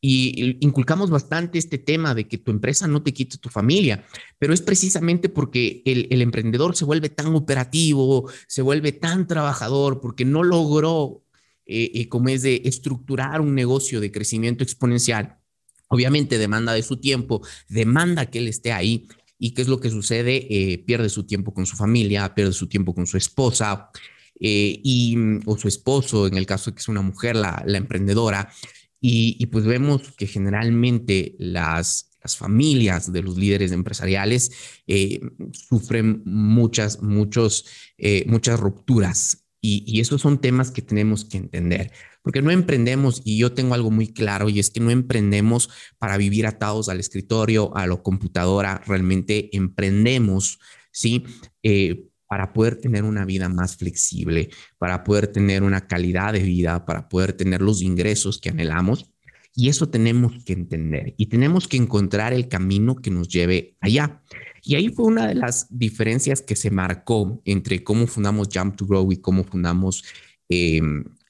y 0.00 0.58
inculcamos 0.60 1.10
bastante 1.10 1.58
este 1.58 1.78
tema 1.78 2.14
de 2.14 2.28
que 2.28 2.38
tu 2.38 2.50
empresa 2.50 2.86
no 2.86 3.02
te 3.02 3.12
quite 3.12 3.38
tu 3.38 3.48
familia, 3.48 4.04
pero 4.38 4.52
es 4.52 4.60
precisamente 4.60 5.28
porque 5.28 5.82
el, 5.84 6.20
emprendedor 6.22 6.76
se 6.76 6.84
vuelve 6.84 7.08
tan 7.08 7.34
operativo, 7.34 8.30
se 8.46 8.62
vuelve 8.62 8.92
tan 8.92 9.26
trabajador, 9.26 10.00
porque 10.00 10.24
no 10.24 10.42
logró, 10.42 11.22
eh, 11.66 11.90
eh, 11.94 12.08
como 12.08 12.28
es 12.28 12.42
de 12.42 12.62
estructurar 12.64 13.40
un 13.40 13.54
negocio 13.54 14.00
de 14.00 14.12
crecimiento 14.12 14.62
exponencial. 14.62 15.38
Obviamente 15.88 16.38
demanda 16.38 16.72
de 16.72 16.82
su 16.82 16.98
tiempo, 16.98 17.42
demanda 17.68 18.26
que 18.26 18.38
él 18.38 18.48
esté 18.48 18.72
ahí. 18.72 19.08
¿Y 19.38 19.52
qué 19.52 19.62
es 19.62 19.68
lo 19.68 19.80
que 19.80 19.90
sucede? 19.90 20.46
Eh, 20.48 20.78
pierde 20.78 21.08
su 21.08 21.24
tiempo 21.24 21.52
con 21.52 21.66
su 21.66 21.76
familia, 21.76 22.34
pierde 22.34 22.52
su 22.52 22.68
tiempo 22.68 22.94
con 22.94 23.06
su 23.06 23.16
esposa, 23.16 23.90
y, 24.38 25.16
o 25.46 25.56
su 25.56 25.66
esposo, 25.66 26.26
en 26.26 26.36
el 26.36 26.44
caso 26.44 26.70
de 26.70 26.74
que 26.74 26.80
es 26.80 26.88
una 26.88 27.00
mujer, 27.00 27.36
la, 27.36 27.64
emprendedora, 27.66 28.52
y, 29.00 29.46
pues 29.46 29.64
vemos 29.64 30.12
que 30.12 30.26
generalmente 30.26 31.34
las, 31.38 32.10
familias 32.36 33.12
de 33.12 33.22
los 33.22 33.36
líderes 33.36 33.70
empresariales 33.70 34.50
eh, 34.88 35.20
sufren 35.52 36.22
muchas, 36.24 37.00
muchos, 37.00 37.66
eh, 37.98 38.24
muchas 38.26 38.58
rupturas. 38.58 39.45
Y, 39.68 40.00
esos 40.00 40.20
son 40.20 40.40
temas 40.40 40.70
que 40.70 40.80
tenemos 40.80 41.24
que 41.24 41.38
entender, 41.38 41.90
porque 42.22 42.40
no 42.40 42.52
emprendemos, 42.52 43.20
y 43.24 43.36
yo 43.36 43.52
tengo 43.52 43.74
algo 43.74 43.90
muy 43.90 44.12
claro, 44.12 44.48
y 44.48 44.60
es 44.60 44.70
que 44.70 44.78
no 44.78 44.92
emprendemos 44.92 45.70
para 45.98 46.16
vivir 46.16 46.46
atados 46.46 46.88
al 46.88 47.00
escritorio, 47.00 47.76
a 47.76 47.88
la 47.88 47.96
computadora, 47.96 48.80
realmente 48.86 49.50
emprendemos, 49.56 50.60
¿sí? 50.92 51.24
Eh, 51.64 52.06
para 52.28 52.52
poder 52.52 52.76
tener 52.76 53.02
una 53.02 53.24
vida 53.24 53.48
más 53.48 53.76
flexible, 53.76 54.50
para 54.78 55.02
poder 55.02 55.26
tener 55.26 55.64
una 55.64 55.88
calidad 55.88 56.32
de 56.32 56.44
vida, 56.44 56.86
para 56.86 57.08
poder 57.08 57.32
tener 57.32 57.60
los 57.60 57.82
ingresos 57.82 58.40
que 58.40 58.50
anhelamos. 58.50 59.10
Y 59.52 59.68
eso 59.68 59.88
tenemos 59.88 60.44
que 60.44 60.52
entender 60.52 61.14
y 61.16 61.26
tenemos 61.26 61.66
que 61.66 61.76
encontrar 61.76 62.32
el 62.32 62.46
camino 62.48 62.96
que 62.96 63.10
nos 63.10 63.28
lleve 63.28 63.76
allá. 63.80 64.22
Y 64.68 64.74
ahí 64.74 64.88
fue 64.88 65.04
una 65.04 65.28
de 65.28 65.36
las 65.36 65.68
diferencias 65.70 66.42
que 66.42 66.56
se 66.56 66.72
marcó 66.72 67.40
entre 67.44 67.84
cómo 67.84 68.08
fundamos 68.08 68.48
Jump 68.52 68.74
to 68.74 68.84
Grow 68.84 69.12
y 69.12 69.18
cómo 69.18 69.44
fundamos 69.44 70.02
eh, 70.48 70.80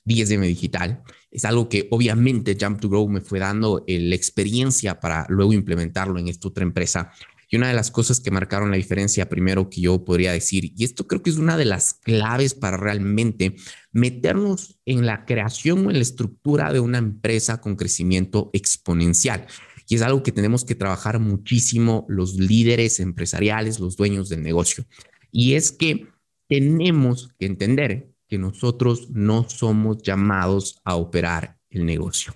10M 0.07 0.41
Digital. 0.47 1.03
Es 1.31 1.45
algo 1.45 1.69
que 1.69 1.87
obviamente 1.91 2.57
Jump 2.59 2.81
to 2.81 2.89
Grow 2.89 3.07
me 3.11 3.21
fue 3.21 3.39
dando 3.39 3.85
eh, 3.87 3.99
la 4.01 4.15
experiencia 4.15 5.01
para 5.01 5.27
luego 5.29 5.53
implementarlo 5.53 6.19
en 6.19 6.29
esta 6.29 6.49
otra 6.49 6.65
empresa 6.65 7.13
y 7.51 7.57
una 7.57 7.69
de 7.69 7.75
las 7.75 7.91
cosas 7.91 8.21
que 8.21 8.31
marcaron 8.31 8.71
la 8.71 8.77
diferencia, 8.79 9.29
primero 9.29 9.71
que 9.71 9.83
yo 9.83 10.05
podría 10.05 10.33
decir, 10.33 10.73
y 10.75 10.85
esto 10.85 11.07
creo 11.07 11.23
que 11.23 11.31
es 11.31 11.37
una 11.37 11.57
de 11.57 11.65
las 11.65 11.95
claves 11.95 12.55
para 12.55 12.77
realmente 12.77 13.55
meternos 13.93 14.81
en 14.85 15.07
la 15.07 15.27
creación 15.27 15.87
o 15.87 15.91
en 15.91 15.97
la 15.97 16.03
estructura 16.03 16.73
de 16.73 16.81
una 16.81 16.99
empresa 16.99 17.61
con 17.61 17.77
crecimiento 17.77 18.51
exponencial. 18.53 19.47
Y 19.89 19.95
es 19.95 20.03
algo 20.03 20.23
que 20.23 20.33
tenemos 20.33 20.65
que 20.65 20.75
trabajar 20.75 21.21
muchísimo 21.21 22.07
los 22.09 22.35
líderes 22.35 23.01
empresariales, 23.01 23.79
los 23.79 23.97
dueños 23.97 24.29
del 24.29 24.43
negocio. 24.43 24.85
Y 25.31 25.55
es 25.55 25.71
que 25.71 26.09
tenemos 26.49 27.31
que 27.39 27.47
entender 27.47 28.11
que 28.29 28.39
nosotros 28.39 29.11
no 29.11 29.49
somos 29.49 30.03
llamados 30.03 30.81
a 30.85 30.97
operar 30.97 31.59
el 31.71 31.85
negocio. 31.87 32.35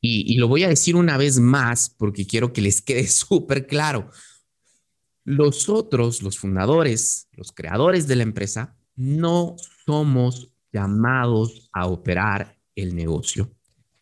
Y, 0.00 0.36
lo 0.36 0.46
voy 0.46 0.62
a 0.62 0.68
decir 0.68 0.94
una 0.94 1.16
vez 1.16 1.40
más 1.40 1.90
porque 1.90 2.26
quiero 2.26 2.52
que 2.52 2.60
les 2.60 2.80
quede 2.82 3.06
súper 3.08 3.66
claro. 3.66 4.10
Los 5.24 5.68
otros, 5.68 6.22
los 6.22 6.38
fundadores, 6.38 7.28
los 7.32 7.52
creadores 7.52 8.06
de 8.06 8.16
la 8.16 8.22
empresa, 8.22 8.76
no 8.94 9.56
somos 9.84 10.52
llamados 10.72 11.68
a 11.72 11.86
operar 11.86 12.58
el 12.74 12.94
negocio. 12.94 13.50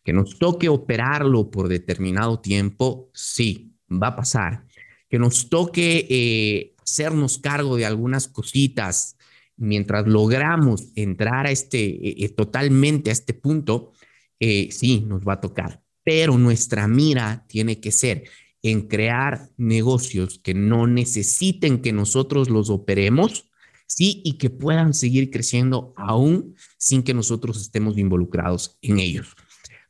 Que 0.07 0.13
nos 0.13 0.39
toque 0.39 0.69
operarlo 0.69 1.51
por 1.51 1.67
determinado 1.67 2.39
tiempo, 2.39 3.11
sí, 3.13 3.73
va 3.91 4.07
a 4.07 4.15
pasar. 4.15 4.65
Que 5.09 5.19
nos 5.19 5.49
toque 5.49 6.07
eh, 6.09 6.75
hacernos 6.81 7.39
cargo 7.39 7.75
de 7.75 7.85
algunas 7.85 8.29
cositas 8.29 9.17
mientras 9.57 10.07
logramos 10.07 10.93
entrar 10.95 11.45
a 11.45 11.51
este, 11.51 11.83
eh, 11.83 12.15
eh, 12.19 12.29
totalmente 12.29 13.09
a 13.09 13.13
este 13.13 13.33
punto, 13.33 13.91
sí, 14.39 15.03
nos 15.05 15.23
va 15.27 15.33
a 15.33 15.41
tocar 15.41 15.81
pero 16.07 16.37
nuestra 16.37 16.87
mira 16.87 17.43
tiene 17.49 17.81
que 17.81 17.91
ser 17.91 18.23
en 18.61 18.87
crear 18.87 19.49
negocios 19.57 20.39
que 20.39 20.53
no 20.53 20.87
necesiten 20.87 21.81
que 21.81 21.91
nosotros 21.91 22.49
los 22.49 22.69
operemos, 22.69 23.49
sí, 23.87 24.21
y 24.23 24.37
que 24.37 24.49
puedan 24.49 24.93
seguir 24.93 25.31
creciendo 25.31 25.93
aún 25.97 26.55
sin 26.77 27.03
que 27.03 27.13
nosotros 27.13 27.59
estemos 27.59 27.97
involucrados 27.97 28.77
en 28.81 28.99
ellos. 28.99 29.35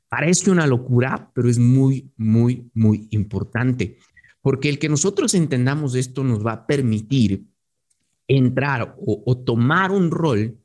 Parece 0.09 0.51
una 0.51 0.67
locura, 0.67 1.31
pero 1.33 1.49
es 1.49 1.59
muy, 1.59 2.11
muy, 2.17 2.69
muy 2.73 3.07
importante, 3.11 3.97
porque 4.41 4.69
el 4.69 4.79
que 4.79 4.89
nosotros 4.89 5.33
entendamos 5.33 5.95
esto 5.95 6.23
nos 6.23 6.45
va 6.45 6.53
a 6.53 6.67
permitir 6.67 7.45
entrar 8.27 8.95
o, 8.99 9.23
o 9.25 9.37
tomar 9.37 9.91
un 9.91 10.11
rol 10.11 10.57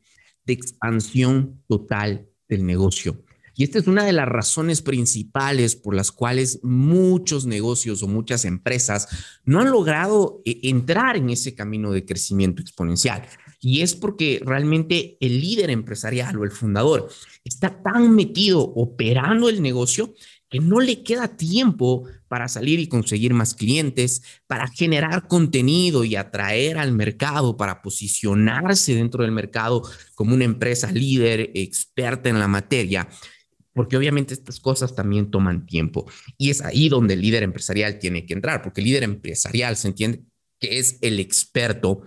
de 0.45 0.53
expansión 0.53 1.63
total 1.67 2.29
del 2.49 2.67
negocio. 2.67 3.25
Y 3.55 3.65
esta 3.65 3.79
es 3.79 3.87
una 3.87 4.05
de 4.05 4.13
las 4.13 4.29
razones 4.29 4.81
principales 4.81 5.77
por 5.77 5.95
las 5.95 6.11
cuales 6.11 6.61
muchos 6.63 7.45
negocios 7.45 8.03
o 8.03 8.09
muchas 8.09 8.45
empresas 8.45 9.09
no 9.45 9.61
han 9.61 9.71
logrado 9.71 10.41
eh, 10.45 10.61
entrar 10.65 11.17
en 11.17 11.31
ese 11.31 11.55
camino 11.55 11.93
de 11.93 12.05
crecimiento 12.05 12.63
exponencial. 12.63 13.27
Y 13.65 13.83
es 13.83 13.95
porque 13.95 14.43
realmente 14.45 15.17
el 15.21 15.41
líder 15.41 15.71
empresarial 15.71 16.37
o 16.37 16.45
el 16.45 16.51
fundador 16.51 17.09
está 17.45 17.81
tan 17.81 18.13
metido 18.13 18.61
operando 18.61 19.49
el 19.49 19.63
negocio 19.63 20.13
que 20.51 20.59
no 20.59 20.81
le 20.81 21.05
queda 21.05 21.37
tiempo 21.37 22.07
para 22.27 22.49
salir 22.49 22.81
y 22.81 22.89
conseguir 22.89 23.33
más 23.35 23.55
clientes, 23.55 24.23
para 24.49 24.67
generar 24.67 25.29
contenido 25.29 26.03
y 26.05 26.17
atraer 26.17 26.77
al 26.77 26.93
mercado, 26.93 27.57
para 27.57 27.81
posicionarse 27.83 28.95
dentro 28.95 29.23
del 29.23 29.33
mercado 29.33 29.83
como 30.17 30.35
una 30.35 30.45
empresa 30.45 30.91
líder, 30.91 31.53
experta 31.55 32.29
en 32.29 32.41
la 32.41 32.49
materia 32.49 33.09
porque 33.75 33.97
obviamente 33.97 34.35
estas 34.35 34.61
cosas 34.61 34.95
también 34.95 35.31
toman 35.31 35.65
tiempo. 35.65 36.11
Y 36.37 36.51
es 36.51 36.61
ahí 36.61 36.91
donde 36.91 37.15
el 37.15 37.23
líder 37.23 37.43
empresarial 37.43 37.99
tiene 37.99 38.27
que 38.27 38.35
entrar, 38.35 38.63
porque 38.63 38.83
el 38.83 38.87
líder 38.87 39.05
empresarial 39.05 39.77
se 39.77 39.89
entiende 39.89 40.25
que 40.61 40.79
es 40.79 40.99
el 41.01 41.19
experto 41.21 42.03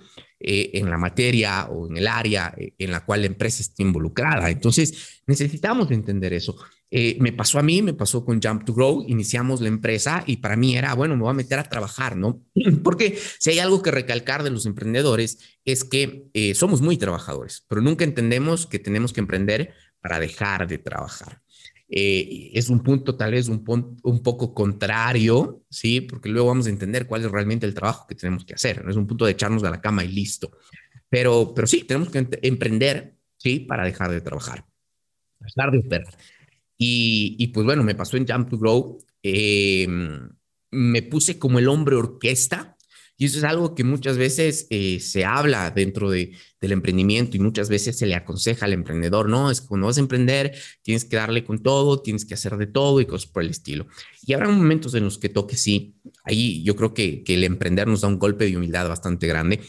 eh, 0.47 0.77
en 0.77 0.91
la 0.91 0.97
materia 0.99 1.65
o 1.71 1.89
en 1.89 1.97
el 1.97 2.05
área 2.05 2.53
eh, 2.55 2.75
en 2.77 2.91
la 2.91 3.03
cual 3.03 3.21
la 3.21 3.25
empresa 3.25 3.63
está 3.63 3.81
involucrada. 3.81 4.51
Entonces, 4.51 5.21
necesitamos 5.25 5.89
entender 5.89 6.33
eso. 6.33 6.55
Eh, 6.91 7.17
me 7.19 7.33
pasó 7.33 7.57
a 7.57 7.63
mí, 7.63 7.81
me 7.81 7.95
pasó 7.95 8.23
con 8.23 8.39
Jump 8.39 8.63
to 8.63 8.75
Grow, 8.75 9.03
iniciamos 9.07 9.59
la 9.59 9.69
empresa 9.69 10.23
y 10.27 10.37
para 10.37 10.55
mí 10.55 10.77
era, 10.77 10.93
bueno, 10.93 11.15
me 11.15 11.23
voy 11.23 11.31
a 11.31 11.33
meter 11.33 11.57
a 11.57 11.63
trabajar, 11.63 12.15
¿no? 12.15 12.43
Porque 12.83 13.17
si 13.39 13.49
hay 13.49 13.57
algo 13.57 13.81
que 13.81 13.89
recalcar 13.89 14.43
de 14.43 14.51
los 14.51 14.67
emprendedores 14.67 15.39
es 15.65 15.83
que 15.83 16.29
somos 16.53 16.79
muy 16.79 16.97
trabajadores, 16.97 17.65
pero 17.67 17.81
nunca 17.81 18.03
entendemos 18.03 18.67
que 18.67 18.77
tenemos 18.77 19.13
que 19.13 19.21
emprender 19.21 19.73
para 19.99 20.19
dejar 20.19 20.67
de 20.67 20.77
trabajar. 20.77 21.41
Eh, 21.87 22.51
es 22.53 22.69
un 22.69 22.81
punto 22.81 23.15
tal 23.15 23.31
vez 23.31 23.47
un, 23.47 23.63
un 24.01 24.23
poco 24.23 24.53
contrario, 24.53 25.63
¿sí? 25.69 26.01
Porque 26.01 26.29
luego 26.29 26.47
vamos 26.47 26.67
a 26.67 26.71
entender 26.71 27.07
cuál 27.07 27.23
es 27.23 27.31
realmente 27.31 27.65
el 27.65 27.73
trabajo 27.75 28.07
que 28.07 28.15
tenemos 28.15 28.43
que 28.45 28.55
hacer. 28.55 28.83
No 28.83 28.91
es 28.91 28.97
un 28.97 29.07
punto 29.07 29.25
de 29.25 29.31
echarnos 29.31 29.63
a 29.63 29.69
la 29.69 29.81
cama 29.81 30.03
y 30.03 30.07
listo. 30.07 30.51
Pero, 31.09 31.53
pero 31.55 31.67
sí, 31.67 31.83
tenemos 31.83 32.09
que 32.09 32.27
emprender, 32.41 33.15
¿sí? 33.37 33.59
Para 33.59 33.85
dejar 33.85 34.11
de 34.11 34.21
trabajar, 34.21 34.65
dejar 35.39 35.71
de 35.71 35.79
operar. 35.79 36.17
Y, 36.77 37.35
y 37.39 37.47
pues 37.47 37.65
bueno, 37.65 37.83
me 37.83 37.95
pasó 37.95 38.17
en 38.17 38.27
Jump 38.27 38.49
to 38.49 38.57
Grow. 38.57 38.97
Eh, 39.23 39.87
me 40.71 41.01
puse 41.03 41.39
como 41.39 41.59
el 41.59 41.67
hombre 41.67 41.95
orquesta, 41.95 42.74
y 43.17 43.25
eso 43.25 43.37
es 43.37 43.43
algo 43.43 43.75
que 43.75 43.83
muchas 43.83 44.17
veces 44.17 44.67
eh, 44.69 44.99
se 44.99 45.23
habla 45.23 45.71
dentro 45.71 46.09
de, 46.09 46.33
del 46.59 46.73
emprendimiento 46.73 47.37
y 47.37 47.39
muchas 47.39 47.69
veces 47.69 47.97
se 47.97 48.05
le 48.05 48.15
aconseja 48.15 48.65
al 48.65 48.73
emprendedor, 48.73 49.29
no, 49.29 49.49
es 49.49 49.61
que 49.61 49.67
cuando 49.67 49.87
vas 49.87 49.97
a 49.97 50.01
emprender 50.01 50.53
tienes 50.81 51.05
que 51.05 51.15
darle 51.15 51.43
con 51.43 51.59
todo, 51.63 52.01
tienes 52.01 52.25
que 52.25 52.33
hacer 52.33 52.57
de 52.57 52.67
todo 52.67 52.99
y 52.99 53.05
cosas 53.05 53.29
por 53.29 53.43
el 53.43 53.49
estilo. 53.49 53.87
Y 54.21 54.33
habrá 54.33 54.49
momentos 54.49 54.93
en 54.95 55.05
los 55.05 55.17
que 55.17 55.29
toque, 55.29 55.55
sí, 55.55 55.95
ahí 56.23 56.63
yo 56.63 56.75
creo 56.75 56.93
que, 56.93 57.23
que 57.23 57.35
el 57.35 57.43
emprender 57.43 57.87
nos 57.87 58.01
da 58.01 58.07
un 58.07 58.19
golpe 58.19 58.45
de 58.45 58.57
humildad 58.57 58.87
bastante 58.89 59.27
grande, 59.27 59.61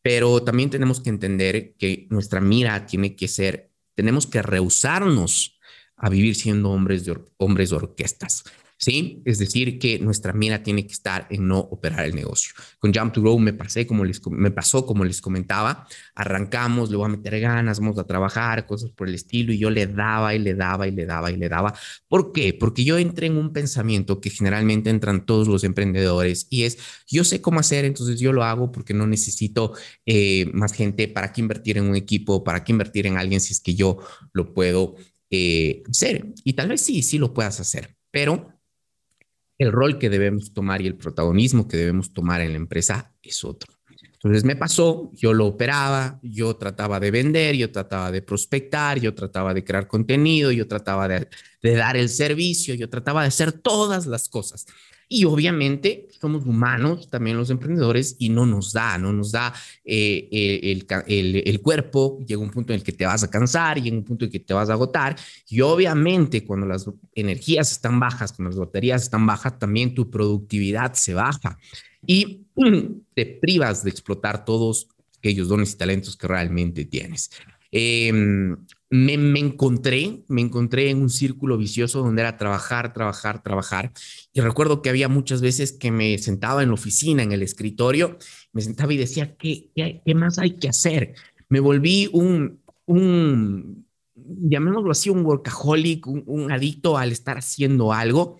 pero 0.00 0.42
también 0.42 0.70
tenemos 0.70 1.00
que 1.00 1.10
entender 1.10 1.74
que 1.78 2.06
nuestra 2.10 2.40
mira 2.40 2.86
tiene 2.86 3.16
que 3.16 3.28
ser, 3.28 3.70
tenemos 3.94 4.26
que 4.26 4.42
rehusarnos 4.42 5.58
a 5.96 6.08
vivir 6.08 6.34
siendo 6.34 6.70
hombres 6.70 7.04
hombres 7.36 7.70
de 7.70 7.76
orquestas. 7.76 8.44
¿Sí? 8.84 9.22
Es 9.24 9.38
decir, 9.38 9.78
que 9.78 9.98
nuestra 9.98 10.34
mira 10.34 10.62
tiene 10.62 10.86
que 10.86 10.92
estar 10.92 11.26
en 11.30 11.48
no 11.48 11.58
operar 11.58 12.04
el 12.04 12.14
negocio. 12.14 12.52
Con 12.78 12.92
Jump 12.92 13.14
to 13.14 13.22
Grow 13.22 13.38
me, 13.38 13.54
pasé 13.54 13.86
como 13.86 14.04
les, 14.04 14.20
me 14.26 14.50
pasó 14.50 14.84
como 14.84 15.06
les 15.06 15.22
comentaba, 15.22 15.86
arrancamos, 16.14 16.90
le 16.90 16.98
voy 16.98 17.06
a 17.06 17.08
meter 17.08 17.40
ganas, 17.40 17.80
vamos 17.80 17.98
a 17.98 18.06
trabajar, 18.06 18.66
cosas 18.66 18.90
por 18.90 19.08
el 19.08 19.14
estilo, 19.14 19.54
y 19.54 19.58
yo 19.58 19.70
le 19.70 19.86
daba 19.86 20.34
y 20.34 20.38
le 20.38 20.54
daba 20.54 20.86
y 20.86 20.90
le 20.90 21.06
daba 21.06 21.30
y 21.30 21.36
le 21.36 21.48
daba. 21.48 21.74
¿Por 22.08 22.32
qué? 22.32 22.52
Porque 22.52 22.84
yo 22.84 22.98
entré 22.98 23.28
en 23.28 23.38
un 23.38 23.54
pensamiento 23.54 24.20
que 24.20 24.28
generalmente 24.28 24.90
entran 24.90 25.24
todos 25.24 25.48
los 25.48 25.64
emprendedores 25.64 26.46
y 26.50 26.64
es, 26.64 26.76
yo 27.08 27.24
sé 27.24 27.40
cómo 27.40 27.60
hacer, 27.60 27.86
entonces 27.86 28.20
yo 28.20 28.34
lo 28.34 28.44
hago 28.44 28.70
porque 28.70 28.92
no 28.92 29.06
necesito 29.06 29.72
eh, 30.04 30.50
más 30.52 30.74
gente, 30.74 31.08
¿para 31.08 31.32
qué 31.32 31.40
invertir 31.40 31.78
en 31.78 31.84
un 31.84 31.96
equipo? 31.96 32.44
¿Para 32.44 32.64
qué 32.64 32.72
invertir 32.72 33.06
en 33.06 33.16
alguien 33.16 33.40
si 33.40 33.54
es 33.54 33.60
que 33.60 33.74
yo 33.74 33.98
lo 34.34 34.52
puedo 34.52 34.96
eh, 35.30 35.82
hacer? 35.88 36.34
Y 36.44 36.52
tal 36.52 36.68
vez 36.68 36.82
sí, 36.82 37.02
sí 37.02 37.16
lo 37.16 37.32
puedas 37.32 37.60
hacer, 37.60 37.96
pero 38.10 38.52
el 39.58 39.72
rol 39.72 39.98
que 39.98 40.10
debemos 40.10 40.52
tomar 40.52 40.82
y 40.82 40.86
el 40.86 40.96
protagonismo 40.96 41.68
que 41.68 41.76
debemos 41.76 42.12
tomar 42.12 42.40
en 42.40 42.50
la 42.52 42.56
empresa 42.56 43.12
es 43.22 43.44
otro. 43.44 43.72
Entonces 44.24 44.44
me 44.44 44.56
pasó, 44.56 45.10
yo 45.12 45.34
lo 45.34 45.46
operaba, 45.46 46.18
yo 46.22 46.56
trataba 46.56 46.98
de 46.98 47.10
vender, 47.10 47.56
yo 47.56 47.70
trataba 47.70 48.10
de 48.10 48.22
prospectar, 48.22 48.98
yo 48.98 49.14
trataba 49.14 49.52
de 49.52 49.62
crear 49.64 49.86
contenido, 49.86 50.50
yo 50.50 50.66
trataba 50.66 51.06
de, 51.08 51.28
dar 51.62 51.98
el 51.98 52.08
servicio, 52.08 52.74
yo 52.74 52.88
trataba 52.88 53.20
de 53.20 53.28
hacer 53.28 53.52
todas 53.52 54.06
las 54.06 54.30
cosas. 54.30 54.64
Y 55.08 55.24
obviamente 55.24 56.08
somos 56.20 56.46
humanos, 56.46 57.08
también 57.10 57.36
los 57.36 57.50
emprendedores, 57.50 58.16
y 58.18 58.30
no 58.30 58.46
nos 58.46 58.72
da, 58.72 58.96
no 58.98 59.12
nos 59.12 59.32
da 59.32 59.52
eh, 59.84 60.28
el, 60.32 61.42
el, 61.44 61.60
cuerpo, 61.60 62.18
llega 62.26 62.40
un 62.40 62.50
punto 62.50 62.72
en 62.72 62.78
el 62.78 62.84
que 62.84 62.92
te 62.92 63.04
vas 63.04 63.22
a 63.22 63.30
cansar, 63.30 63.80
llega 63.80 63.96
un 63.96 64.04
punto 64.04 64.24
en 64.24 64.28
el 64.28 64.32
que 64.32 64.40
te 64.40 64.54
vas 64.54 64.70
a 64.70 64.72
agotar, 64.72 65.16
y 65.48 65.60
obviamente 65.60 66.44
cuando 66.44 66.66
las 66.66 66.88
energías 67.14 67.72
están 67.72 68.00
bajas, 68.00 68.32
cuando 68.32 68.50
las 68.50 68.58
baterías 68.58 69.02
están 69.02 69.26
bajas, 69.26 69.58
también 69.58 69.94
tu 69.94 70.10
productividad 70.10 70.94
se 70.94 71.14
baja 71.14 71.58
y 72.06 72.46
te 73.14 73.26
privas 73.26 73.84
de 73.84 73.90
explotar 73.90 74.44
todos 74.44 74.88
aquellos 75.18 75.48
dones 75.48 75.72
y 75.72 75.76
talentos 75.76 76.16
que 76.16 76.28
realmente 76.28 76.84
tienes. 76.84 77.30
Em, 77.70 78.56
me, 78.90 79.18
me, 79.18 79.40
encontré, 79.40 80.24
me 80.28 80.40
encontré 80.40 80.90
en 80.90 81.02
un 81.02 81.10
círculo 81.10 81.56
vicioso 81.56 82.00
donde 82.00 82.22
era 82.22 82.36
trabajar, 82.36 82.92
trabajar, 82.92 83.42
trabajar. 83.42 83.92
Y 84.32 84.40
recuerdo 84.40 84.82
que 84.82 84.90
había 84.90 85.08
muchas 85.08 85.40
veces 85.40 85.72
que 85.72 85.90
me 85.90 86.16
sentaba 86.18 86.62
en 86.62 86.68
la 86.68 86.74
oficina, 86.74 87.22
en 87.22 87.32
el 87.32 87.42
escritorio, 87.42 88.18
me 88.52 88.62
sentaba 88.62 88.92
y 88.92 88.96
decía, 88.96 89.36
¿qué, 89.36 89.70
qué, 89.74 90.14
más 90.14 90.38
hay 90.38 90.52
que 90.58 90.68
hacer? 90.68 91.14
Me 91.48 91.60
volví 91.60 92.08
un, 92.12 92.60
un 92.86 93.86
llamémoslo 94.14 94.90
así, 94.90 95.10
un 95.10 95.24
workaholic, 95.24 96.06
un, 96.06 96.22
un 96.26 96.52
adicto 96.52 96.96
al 96.96 97.12
estar 97.12 97.38
haciendo 97.38 97.92
algo 97.92 98.38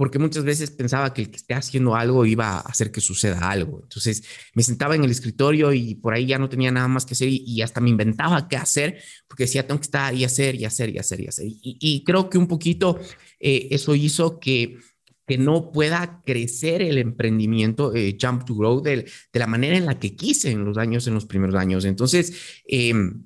porque 0.00 0.18
muchas 0.18 0.44
veces 0.44 0.70
pensaba 0.70 1.12
que 1.12 1.20
el 1.20 1.30
que 1.30 1.36
esté 1.36 1.52
haciendo 1.52 1.94
algo 1.94 2.24
iba 2.24 2.52
a 2.52 2.60
hacer 2.60 2.90
que 2.90 3.02
suceda 3.02 3.50
algo. 3.50 3.80
Entonces 3.82 4.24
me 4.54 4.62
sentaba 4.62 4.94
en 4.94 5.04
el 5.04 5.10
escritorio 5.10 5.74
y 5.74 5.94
por 5.94 6.14
ahí 6.14 6.24
ya 6.24 6.38
no 6.38 6.48
tenía 6.48 6.70
nada 6.70 6.88
más 6.88 7.04
que 7.04 7.12
hacer 7.12 7.28
y, 7.28 7.60
hasta 7.60 7.82
me 7.82 7.90
inventaba 7.90 8.48
qué 8.48 8.56
hacer, 8.56 8.96
porque 9.28 9.42
decía, 9.42 9.66
tengo 9.66 9.78
que 9.78 9.84
estar 9.84 10.14
y 10.14 10.24
hacer 10.24 10.54
y 10.54 10.64
hacer 10.64 10.88
y 10.88 10.96
hacer 10.96 11.20
y 11.20 11.26
hacer. 11.26 11.44
Y, 11.50 12.02
creo 12.02 12.30
que 12.30 12.38
un 12.38 12.46
poquito 12.48 12.98
eh, 13.38 13.68
eso 13.72 13.94
hizo 13.94 14.40
que 14.40 14.78
que 15.26 15.36
no 15.36 15.70
pueda 15.70 16.22
crecer 16.24 16.80
el 16.80 16.96
emprendimiento 16.96 17.94
eh, 17.94 18.16
Jump 18.18 18.46
to 18.46 18.54
Grow 18.54 18.80
de, 18.80 19.04
de, 19.32 19.38
la 19.38 19.46
manera 19.46 19.76
en 19.76 19.84
la 19.84 19.98
que 19.98 20.16
quise 20.16 20.50
en 20.50 20.64
los 20.64 20.78
años, 20.78 21.06
en 21.08 21.12
los 21.12 21.26
primeros 21.26 21.56
años. 21.56 21.84
Entonces, 21.84 22.32
em, 22.66 23.24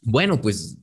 bueno, 0.00 0.40
pues 0.40 0.78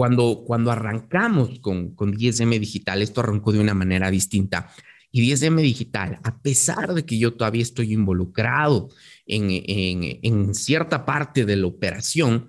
cuando, 0.00 0.44
cuando 0.46 0.70
arrancamos 0.70 1.58
con, 1.58 1.94
con 1.94 2.16
10M 2.16 2.58
Digital, 2.58 3.02
esto 3.02 3.20
arrancó 3.20 3.52
de 3.52 3.60
una 3.60 3.74
manera 3.74 4.10
distinta. 4.10 4.72
Y 5.12 5.30
10M 5.30 5.60
Digital, 5.60 6.18
a 6.22 6.40
pesar 6.40 6.94
de 6.94 7.04
que 7.04 7.18
yo 7.18 7.34
todavía 7.34 7.60
estoy 7.60 7.92
involucrado 7.92 8.88
en, 9.26 9.50
en, 9.50 10.18
en 10.22 10.54
cierta 10.54 11.04
parte 11.04 11.44
de 11.44 11.54
la 11.56 11.66
operación, 11.66 12.48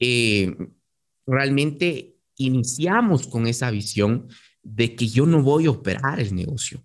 eh, 0.00 0.56
realmente 1.26 2.16
iniciamos 2.38 3.26
con 3.26 3.46
esa 3.46 3.70
visión 3.70 4.28
de 4.62 4.94
que 4.94 5.06
yo 5.06 5.26
no 5.26 5.42
voy 5.42 5.66
a 5.66 5.72
operar 5.72 6.18
el 6.18 6.34
negocio. 6.34 6.82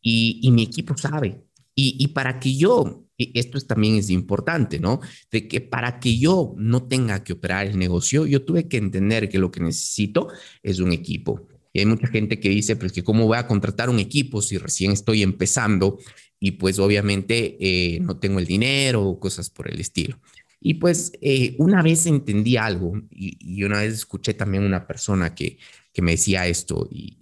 Y, 0.00 0.40
y 0.42 0.50
mi 0.50 0.64
equipo 0.64 0.96
sabe. 0.96 1.44
Y, 1.76 1.94
y, 2.00 2.08
para 2.08 2.40
que 2.40 2.56
yo 2.56 3.01
esto 3.18 3.60
también 3.60 3.96
es 3.96 4.10
importante, 4.10 4.80
¿no? 4.80 5.00
De 5.30 5.46
que 5.48 5.60
para 5.60 6.00
que 6.00 6.18
yo 6.18 6.54
no 6.56 6.84
tenga 6.84 7.22
que 7.22 7.34
operar 7.34 7.66
el 7.66 7.78
negocio, 7.78 8.26
yo 8.26 8.44
tuve 8.44 8.68
que 8.68 8.78
entender 8.78 9.28
que 9.28 9.38
lo 9.38 9.50
que 9.50 9.60
necesito 9.60 10.28
es 10.62 10.80
un 10.80 10.92
equipo. 10.92 11.46
Y 11.72 11.80
hay 11.80 11.86
mucha 11.86 12.08
gente 12.08 12.38
que 12.38 12.48
dice, 12.48 12.76
pues 12.76 12.92
que 12.92 13.02
cómo 13.02 13.26
voy 13.26 13.38
a 13.38 13.46
contratar 13.46 13.88
un 13.88 13.98
equipo 13.98 14.42
si 14.42 14.58
recién 14.58 14.92
estoy 14.92 15.22
empezando 15.22 15.98
y 16.38 16.52
pues 16.52 16.78
obviamente 16.78 17.56
eh, 17.60 18.00
no 18.00 18.18
tengo 18.18 18.38
el 18.40 18.46
dinero 18.46 19.04
o 19.04 19.20
cosas 19.20 19.48
por 19.48 19.70
el 19.70 19.80
estilo. 19.80 20.18
Y 20.60 20.74
pues 20.74 21.12
eh, 21.20 21.54
una 21.58 21.82
vez 21.82 22.06
entendí 22.06 22.56
algo 22.56 23.00
y, 23.10 23.62
una 23.64 23.80
vez 23.80 23.94
escuché 23.94 24.34
también 24.34 24.64
una 24.64 24.86
persona 24.86 25.34
que, 25.34 25.58
que 25.92 26.02
me 26.02 26.12
decía 26.12 26.46
esto 26.46 26.88
y, 26.90 27.16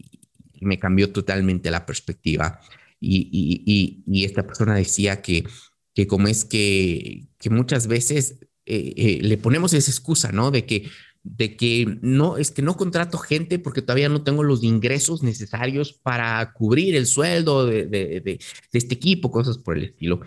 y 0.52 0.66
me 0.66 0.78
cambió 0.78 1.10
totalmente 1.10 1.70
la 1.70 1.86
perspectiva. 1.86 2.60
Y, 3.00 3.28
y, 3.32 4.02
y, 4.06 4.24
esta 4.24 4.46
persona 4.46 4.74
decía 4.74 5.22
que 5.22 5.44
como 6.06 6.28
es 6.28 6.44
que, 6.44 7.28
muchas 7.50 7.86
veces 7.86 8.38
eh, 8.66 8.92
eh, 8.96 9.18
le 9.22 9.38
ponemos 9.38 9.72
esa 9.72 9.90
excusa, 9.90 10.32
¿no? 10.32 10.50
De 10.50 10.66
que, 10.66 10.88
de 11.22 11.56
que 11.56 11.98
no, 12.00 12.38
es 12.38 12.50
que 12.50 12.62
no 12.62 12.76
contrato 12.76 13.18
gente 13.18 13.58
porque 13.58 13.82
todavía 13.82 14.08
no 14.08 14.22
tengo 14.22 14.42
los 14.42 14.64
ingresos 14.64 15.22
necesarios 15.22 15.92
para 15.92 16.52
cubrir 16.52 16.96
el 16.96 17.06
sueldo 17.06 17.66
de, 17.66 17.86
de, 17.86 18.20
de, 18.20 18.40
este 18.72 18.94
equipo, 18.94 19.30
cosas 19.30 19.58
por 19.58 19.76
el 19.76 19.84
estilo. 19.84 20.20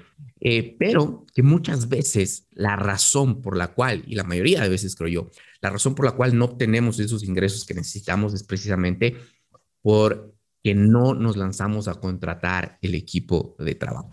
Eh, 0.45 0.75
pero 0.77 1.25
que 1.33 1.41
muchas 1.41 1.87
veces 1.87 2.47
la 2.51 2.75
razón 2.75 3.41
por 3.41 3.55
la 3.55 3.73
cual, 3.73 4.03
y 4.07 4.15
la 4.15 4.25
mayoría 4.25 4.61
de 4.61 4.67
veces 4.67 4.95
creo 4.95 5.09
yo, 5.09 5.29
la 5.61 5.69
razón 5.69 5.95
por 5.95 6.05
la 6.05 6.11
cual 6.11 6.37
no 6.37 6.45
obtenemos 6.45 6.99
esos 6.99 7.23
ingresos 7.23 7.65
que 7.65 7.73
necesitamos 7.73 8.33
es 8.33 8.43
precisamente 8.43 9.15
porque 9.81 10.75
no 10.75 11.13
nos 11.13 11.37
lanzamos 11.37 11.87
a 11.87 11.95
contratar 11.95 12.77
el 12.81 12.93
equipo 12.95 13.55
de 13.57 13.75
trabajo. 13.75 14.11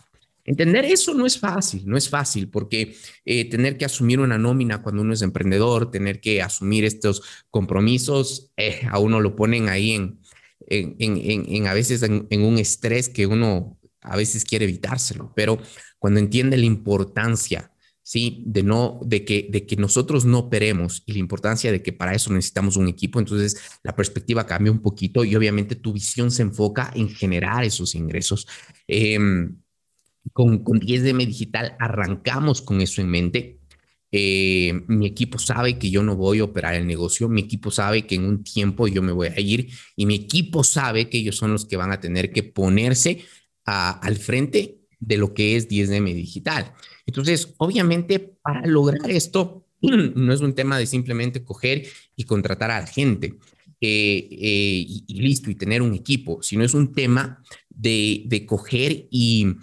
Entender 0.51 0.85
eso 0.85 1.15
no 1.15 1.27
es 1.27 1.39
fácil, 1.39 1.85
no 1.87 1.97
es 1.97 2.09
fácil, 2.09 2.49
porque 2.51 2.97
eh, 3.25 3.49
tener 3.49 3.79
que 3.79 3.85
asumir 3.85 4.19
una 4.19 4.37
nómina 4.37 4.83
cuando 4.83 5.03
uno 5.03 5.15
es 5.15 5.23
emprendedor, 5.23 5.93
tener 5.93 6.21
que 6.21 6.43
asumir 6.43 6.85
estos 6.85 7.23
compromisos, 7.51 8.51
eh, 8.57 8.81
a 8.91 8.99
uno 8.99 9.21
lo 9.21 9.37
ponen 9.37 9.69
ahí 9.69 9.93
en, 9.93 10.19
en, 10.67 10.97
en, 10.99 11.55
en 11.55 11.67
a 11.69 11.73
veces 11.73 12.03
en, 12.03 12.27
un 12.43 12.59
estrés 12.59 13.09
que 13.09 13.29
uno 13.29 13.79
a 14.01 14.17
veces 14.17 14.45
quiere 14.45 14.65
evitárselo, 14.65 15.33
pero 15.37 15.57
cuando 16.01 16.19
entiende 16.19 16.57
la 16.57 16.67
importancia, 16.67 17.71
sí, 18.03 18.43
de 18.45 18.65
no, 18.65 18.99
de 19.05 19.25
que, 19.25 19.47
de 19.53 19.67
que 19.67 19.77
nosotros 19.77 20.25
no 20.25 20.41
operemos 20.41 21.05
y 21.07 21.13
la 21.13 21.21
importancia 21.21 21.71
de 21.71 21.81
que 21.81 21.93
para 21.93 22.13
eso 22.13 22.33
necesitamos 22.33 22.77
un 22.77 22.89
equipo, 22.89 23.21
entonces 23.21 23.57
la 23.85 23.95
perspectiva 23.95 24.47
cambia 24.49 24.73
un 24.73 24.83
poquito 24.83 25.23
y 25.23 25.37
obviamente 25.37 25.77
tu 25.77 25.93
visión 25.93 26.33
se 26.33 26.43
enfoca 26.43 26.91
en 26.97 27.09
generar 27.09 27.63
esos 27.63 27.95
ingresos. 27.95 28.49
Eh, 28.89 29.17
con, 30.33 30.63
con 30.65 30.81
10DM 30.81 31.27
Digital 31.27 31.77
arrancamos 31.79 32.63
con 32.63 32.81
eso 32.81 33.01
en 33.01 33.09
mente. 33.09 33.61
Eh, 34.13 34.73
mi 34.89 35.07
equipo 35.07 35.39
sabe 35.39 35.79
que 35.79 35.91
yo 35.91 36.03
no 36.03 36.17
voy 36.17 36.41
a 36.41 36.45
operar 36.45 36.75
el 36.75 36.87
negocio, 36.87 37.29
mi 37.29 37.43
equipo 37.43 37.71
sabe 37.71 38.07
que 38.07 38.17
en 38.17 38.25
un 38.25 38.43
tiempo 38.43 38.89
yo 38.89 39.03
me 39.03 39.13
voy 39.13 39.29
a 39.29 39.39
ir 39.39 39.69
y 39.95 40.05
mi 40.05 40.17
equipo 40.17 40.65
sabe 40.65 41.09
que 41.09 41.19
ellos 41.19 41.37
son 41.37 41.53
los 41.53 41.65
que 41.65 41.77
van 41.77 41.93
a 41.93 42.01
tener 42.01 42.33
que 42.33 42.43
ponerse 42.43 43.25
al 43.65 44.17
frente 44.17 44.81
de 44.99 45.17
lo 45.17 45.33
que 45.33 45.57
es 45.57 45.69
10DM 45.69 46.13
Digital. 46.13 46.73
Entonces, 47.07 47.55
obviamente, 47.59 48.19
para 48.19 48.67
lograr 48.67 49.09
esto, 49.11 49.65
no 49.81 50.33
es 50.33 50.41
un 50.41 50.55
tema 50.55 50.77
de 50.77 50.87
simplemente 50.87 51.45
coger 51.45 51.87
y 52.17 52.25
contratar 52.25 52.73
a 52.73 52.81
la 52.81 52.87
gente 52.89 53.39
eh, 53.81 54.29
eh, 54.33 54.85
y, 55.07 55.21
listo, 55.21 55.53
y 55.53 55.55
tener 55.55 55.83
un 55.83 55.95
equipo, 55.95 56.43
sino 56.43 56.65
es 56.65 56.75
un 56.75 56.93
tema 56.93 57.43
de 57.69 58.45
coger 58.47 59.07
y 59.11 59.55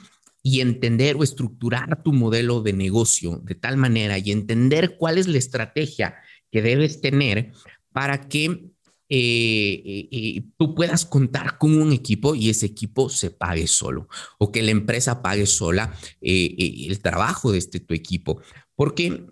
y 0.48 0.62
entender 0.62 1.18
o 1.18 1.24
estructurar 1.24 2.04
tu 2.04 2.14
modelo 2.14 2.62
de 2.62 2.72
negocio 2.72 3.42
de 3.44 3.54
tal 3.54 3.76
manera 3.76 4.18
y 4.18 4.32
entender 4.32 4.96
cuál 4.98 5.18
es 5.18 5.28
la 5.28 5.38
estrategia 5.38 6.16
que 6.50 6.62
debes 6.62 7.02
tener 7.02 7.52
para 7.92 8.30
que 8.30 8.46
eh, 8.46 8.70
eh, 9.10 10.10
eh, 10.10 10.44
tú 10.58 10.74
puedas 10.74 11.04
contar 11.06 11.58
con 11.58 11.78
un 11.78 11.92
equipo 11.92 12.34
y 12.34 12.50
ese 12.50 12.66
equipo 12.66 13.10
se 13.10 13.30
pague 13.30 13.68
solo 13.68 14.08
o 14.38 14.50
que 14.50 14.62
la 14.62 14.72
empresa 14.72 15.22
pague 15.22 15.46
sola 15.46 15.94
el 16.22 16.98
trabajo 17.02 17.52
de 17.52 17.58
este 17.58 17.82
tu 17.82 17.94
equipo. 17.94 18.42
Porque 18.74 19.26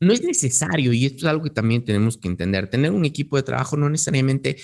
no 0.00 0.12
es 0.12 0.22
necesario, 0.22 0.94
y 0.94 1.04
esto 1.04 1.18
es 1.18 1.24
algo 1.24 1.44
que 1.44 1.50
también 1.50 1.84
tenemos 1.84 2.16
que 2.16 2.28
entender, 2.28 2.70
tener 2.70 2.92
un 2.92 3.04
equipo 3.04 3.36
de 3.36 3.42
trabajo 3.42 3.76
no 3.76 3.90
necesariamente, 3.90 4.56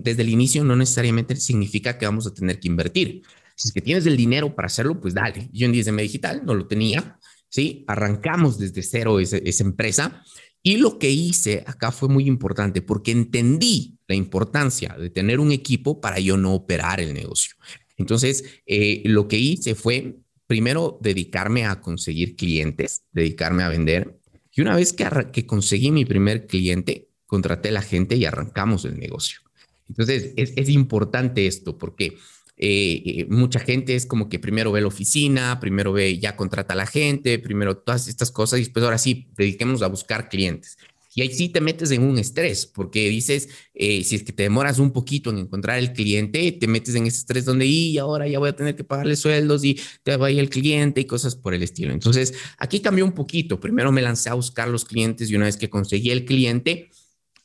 desde 0.00 0.22
el 0.22 0.28
inicio, 0.28 0.62
no 0.62 0.76
necesariamente 0.76 1.36
significa 1.36 1.96
que 1.96 2.04
vamos 2.04 2.26
a 2.26 2.34
tener 2.34 2.60
que 2.60 2.68
invertir. 2.68 3.22
Si 3.60 3.68
es 3.68 3.74
que 3.74 3.82
tienes 3.82 4.06
el 4.06 4.16
dinero 4.16 4.54
para 4.54 4.66
hacerlo, 4.66 4.98
pues 4.98 5.12
dale. 5.12 5.50
Yo 5.52 5.66
en 5.66 5.72
DSM 5.72 5.98
Digital 5.98 6.42
no 6.46 6.54
lo 6.54 6.66
tenía, 6.66 7.18
¿sí? 7.50 7.84
Arrancamos 7.88 8.58
desde 8.58 8.82
cero 8.82 9.20
esa, 9.20 9.36
empresa 9.62 10.24
y 10.62 10.78
lo 10.78 10.98
que 10.98 11.10
hice 11.10 11.62
acá 11.66 11.92
fue 11.92 12.08
muy 12.08 12.24
importante 12.24 12.80
porque 12.80 13.10
entendí 13.10 13.98
la 14.08 14.14
importancia 14.14 14.96
de 14.98 15.10
tener 15.10 15.40
un 15.40 15.52
equipo 15.52 16.00
para 16.00 16.18
yo 16.20 16.38
no 16.38 16.54
operar 16.54 17.00
el 17.02 17.12
negocio. 17.12 17.54
Entonces, 17.98 18.44
eh, 18.64 19.02
lo 19.04 19.28
que 19.28 19.36
hice 19.36 19.74
fue 19.74 20.16
primero 20.46 20.98
dedicarme 21.02 21.66
a 21.66 21.82
conseguir 21.82 22.36
clientes, 22.36 23.02
dedicarme 23.12 23.62
a 23.62 23.68
vender. 23.68 24.18
Y 24.52 24.62
una 24.62 24.74
vez 24.74 24.94
que, 24.94 25.06
que 25.34 25.44
conseguí 25.44 25.90
mi 25.90 26.06
primer 26.06 26.46
cliente, 26.46 27.10
contraté 27.26 27.68
a 27.68 27.72
la 27.72 27.82
gente 27.82 28.16
y 28.16 28.24
arrancamos 28.24 28.86
el 28.86 28.98
negocio. 28.98 29.40
Entonces, 29.86 30.32
es, 30.38 30.54
es 30.56 30.70
importante 30.70 31.46
esto 31.46 31.76
porque 31.76 32.16
eh, 32.62 33.02
eh, 33.06 33.26
mucha 33.30 33.58
gente 33.58 33.94
es 33.94 34.04
como 34.04 34.28
que 34.28 34.38
primero 34.38 34.70
ve 34.70 34.82
la 34.82 34.88
oficina, 34.88 35.58
primero 35.60 35.94
ve, 35.94 36.18
ya 36.18 36.36
contrata 36.36 36.74
a 36.74 36.76
la 36.76 36.84
gente, 36.84 37.38
primero 37.38 37.78
todas 37.78 38.06
estas 38.06 38.30
cosas 38.30 38.58
y 38.58 38.64
después 38.64 38.84
ahora 38.84 38.98
sí, 38.98 39.28
dediquémonos 39.34 39.80
a 39.80 39.86
buscar 39.86 40.28
clientes. 40.28 40.76
Y 41.14 41.22
ahí 41.22 41.32
sí 41.32 41.48
te 41.48 41.62
metes 41.62 41.90
en 41.90 42.02
un 42.02 42.18
estrés, 42.18 42.66
porque 42.66 43.08
dices, 43.08 43.48
eh, 43.72 44.04
si 44.04 44.14
es 44.14 44.22
que 44.24 44.32
te 44.32 44.42
demoras 44.42 44.78
un 44.78 44.92
poquito 44.92 45.30
en 45.30 45.38
encontrar 45.38 45.78
el 45.78 45.94
cliente, 45.94 46.52
te 46.52 46.66
metes 46.66 46.94
en 46.94 47.06
ese 47.06 47.20
estrés 47.20 47.46
donde, 47.46 47.64
y 47.64 47.96
ahora 47.96 48.28
ya 48.28 48.38
voy 48.38 48.50
a 48.50 48.56
tener 48.56 48.76
que 48.76 48.84
pagarle 48.84 49.16
sueldos 49.16 49.64
y 49.64 49.80
te 50.02 50.18
va 50.18 50.26
a 50.26 50.30
ir 50.30 50.38
el 50.38 50.50
cliente 50.50 51.00
y 51.00 51.06
cosas 51.06 51.34
por 51.34 51.54
el 51.54 51.62
estilo. 51.62 51.94
Entonces, 51.94 52.34
aquí 52.58 52.80
cambió 52.80 53.06
un 53.06 53.12
poquito. 53.12 53.58
Primero 53.58 53.90
me 53.90 54.02
lancé 54.02 54.28
a 54.28 54.34
buscar 54.34 54.68
los 54.68 54.84
clientes 54.84 55.30
y 55.30 55.36
una 55.36 55.46
vez 55.46 55.56
que 55.56 55.70
conseguí 55.70 56.10
el 56.10 56.26
cliente, 56.26 56.90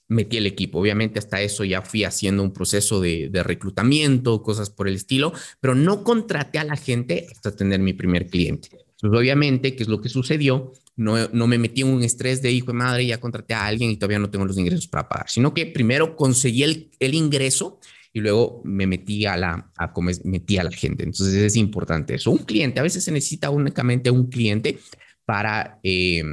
metí 0.07 0.37
el 0.37 0.45
equipo. 0.45 0.79
Obviamente 0.79 1.19
hasta 1.19 1.41
eso 1.41 1.63
ya 1.63 1.81
fui 1.81 2.03
haciendo 2.03 2.43
un 2.43 2.53
proceso 2.53 3.01
de, 3.01 3.29
reclutamiento, 3.43 4.41
cosas 4.43 4.69
por 4.69 4.87
el 4.87 4.95
estilo, 4.95 5.33
pero 5.59 5.75
no 5.75 6.03
contraté 6.03 6.59
a 6.59 6.63
la 6.63 6.75
gente 6.75 7.27
hasta 7.31 7.55
tener 7.55 7.79
mi 7.79 7.93
primer 7.93 8.27
cliente. 8.27 8.69
Obviamente, 9.03 9.75
¿qué 9.75 9.83
es 9.83 9.89
lo 9.89 10.01
que 10.01 10.09
sucedió? 10.09 10.73
No, 10.95 11.27
no 11.29 11.47
me 11.47 11.57
metí 11.57 11.81
en 11.81 11.89
un 11.89 12.03
estrés 12.03 12.41
de 12.41 12.51
hijo 12.51 12.67
de 12.67 12.73
madre, 12.73 13.05
ya 13.05 13.19
contraté 13.19 13.53
a 13.53 13.65
alguien 13.65 13.91
y 13.91 13.97
todavía 13.97 14.19
no 14.19 14.29
tengo 14.29 14.45
los 14.45 14.57
ingresos 14.57 14.87
para 14.87 15.09
pagar, 15.09 15.29
sino 15.29 15.53
que 15.53 15.65
primero 15.65 16.15
conseguí 16.15 16.63
el, 16.63 17.13
ingreso 17.13 17.79
y 18.13 18.21
luego 18.21 18.61
me 18.63 18.87
metí 18.87 19.25
a 19.25 19.35
la, 19.35 19.71
metí 20.23 20.57
a 20.57 20.63
la 20.63 20.71
gente. 20.71 21.03
Entonces 21.03 21.35
es 21.35 21.55
importante 21.57 22.15
eso. 22.15 22.31
Un 22.31 22.39
cliente, 22.39 22.79
a 22.79 22.83
veces 22.83 23.03
se 23.03 23.11
necesita 23.11 23.49
únicamente 23.49 24.09
un 24.09 24.29
cliente 24.29 24.79
para, 25.25 25.79
eh, 25.83 26.23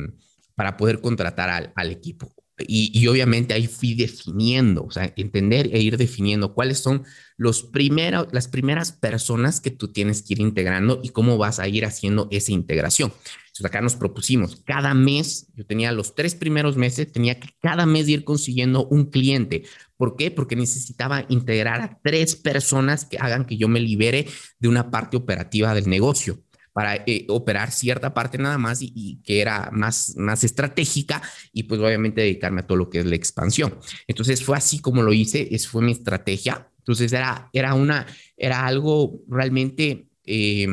para 0.54 0.76
poder 0.76 1.00
contratar 1.00 1.50
al, 1.50 1.72
al 1.74 1.90
equipo. 1.90 2.32
Y, 2.66 3.06
obviamente 3.06 3.54
ahí 3.54 3.66
fui 3.66 3.94
definiendo, 3.94 4.84
o 4.84 4.90
sea, 4.90 5.12
entender 5.16 5.70
e 5.72 5.80
ir 5.80 5.96
definiendo 5.96 6.54
cuáles 6.54 6.78
son 6.78 7.04
los 7.36 7.62
primeros, 7.62 8.28
las 8.32 8.48
primeras 8.48 8.92
personas 8.92 9.60
que 9.60 9.70
tú 9.70 9.92
tienes 9.92 10.22
que 10.22 10.34
ir 10.34 10.40
integrando 10.40 11.00
y 11.02 11.10
cómo 11.10 11.38
vas 11.38 11.58
a 11.58 11.68
ir 11.68 11.84
haciendo 11.84 12.28
esa 12.30 12.52
integración. 12.52 13.12
Entonces 13.46 13.66
acá 13.66 13.80
nos 13.80 13.96
propusimos, 13.96 14.56
cada 14.64 14.94
mes, 14.94 15.48
yo 15.54 15.66
tenía 15.66 15.92
los 15.92 16.14
tres 16.14 16.34
primeros 16.34 16.76
meses, 16.76 17.12
tenía 17.12 17.38
que 17.38 17.50
cada 17.60 17.84
mes 17.84 18.08
ir 18.08 18.24
consiguiendo 18.24 18.86
un 18.86 19.06
cliente. 19.06 19.64
¿Por 19.96 20.16
qué? 20.16 20.30
Porque 20.30 20.56
necesitaba 20.56 21.26
integrar 21.28 21.80
a 21.80 22.00
tres 22.02 22.36
personas 22.36 23.04
que 23.04 23.18
hagan 23.18 23.44
que 23.44 23.56
yo 23.56 23.68
me 23.68 23.80
libere 23.80 24.26
de 24.58 24.68
una 24.68 24.90
parte 24.90 25.16
operativa 25.16 25.74
del 25.74 25.88
negocio 25.88 26.42
para 26.72 26.96
eh, 27.06 27.26
operar 27.28 27.70
cierta 27.70 28.14
parte 28.14 28.38
nada 28.38 28.58
más 28.58 28.80
y, 28.82 29.20
que 29.24 29.40
era 29.40 29.70
más, 29.72 30.14
más 30.16 30.44
estratégica 30.44 31.22
y 31.52 31.64
pues 31.64 31.80
obviamente 31.80 32.22
dedicarme 32.22 32.60
a 32.60 32.66
todo 32.66 32.76
lo 32.76 32.90
que 32.90 33.00
es 33.00 33.06
la 33.06 33.16
expansión. 33.16 33.78
Entonces 34.06 34.44
fue 34.44 34.56
así 34.56 34.78
como 34.78 35.02
lo 35.02 35.12
hice, 35.12 35.48
esa 35.54 35.68
fue 35.68 35.82
mi 35.82 35.92
estrategia. 35.92 36.68
Entonces 36.78 37.12
era, 37.12 37.48
era, 37.52 37.74
una, 37.74 38.06
era 38.36 38.66
algo 38.66 39.22
realmente... 39.28 40.08
Eh, 40.24 40.66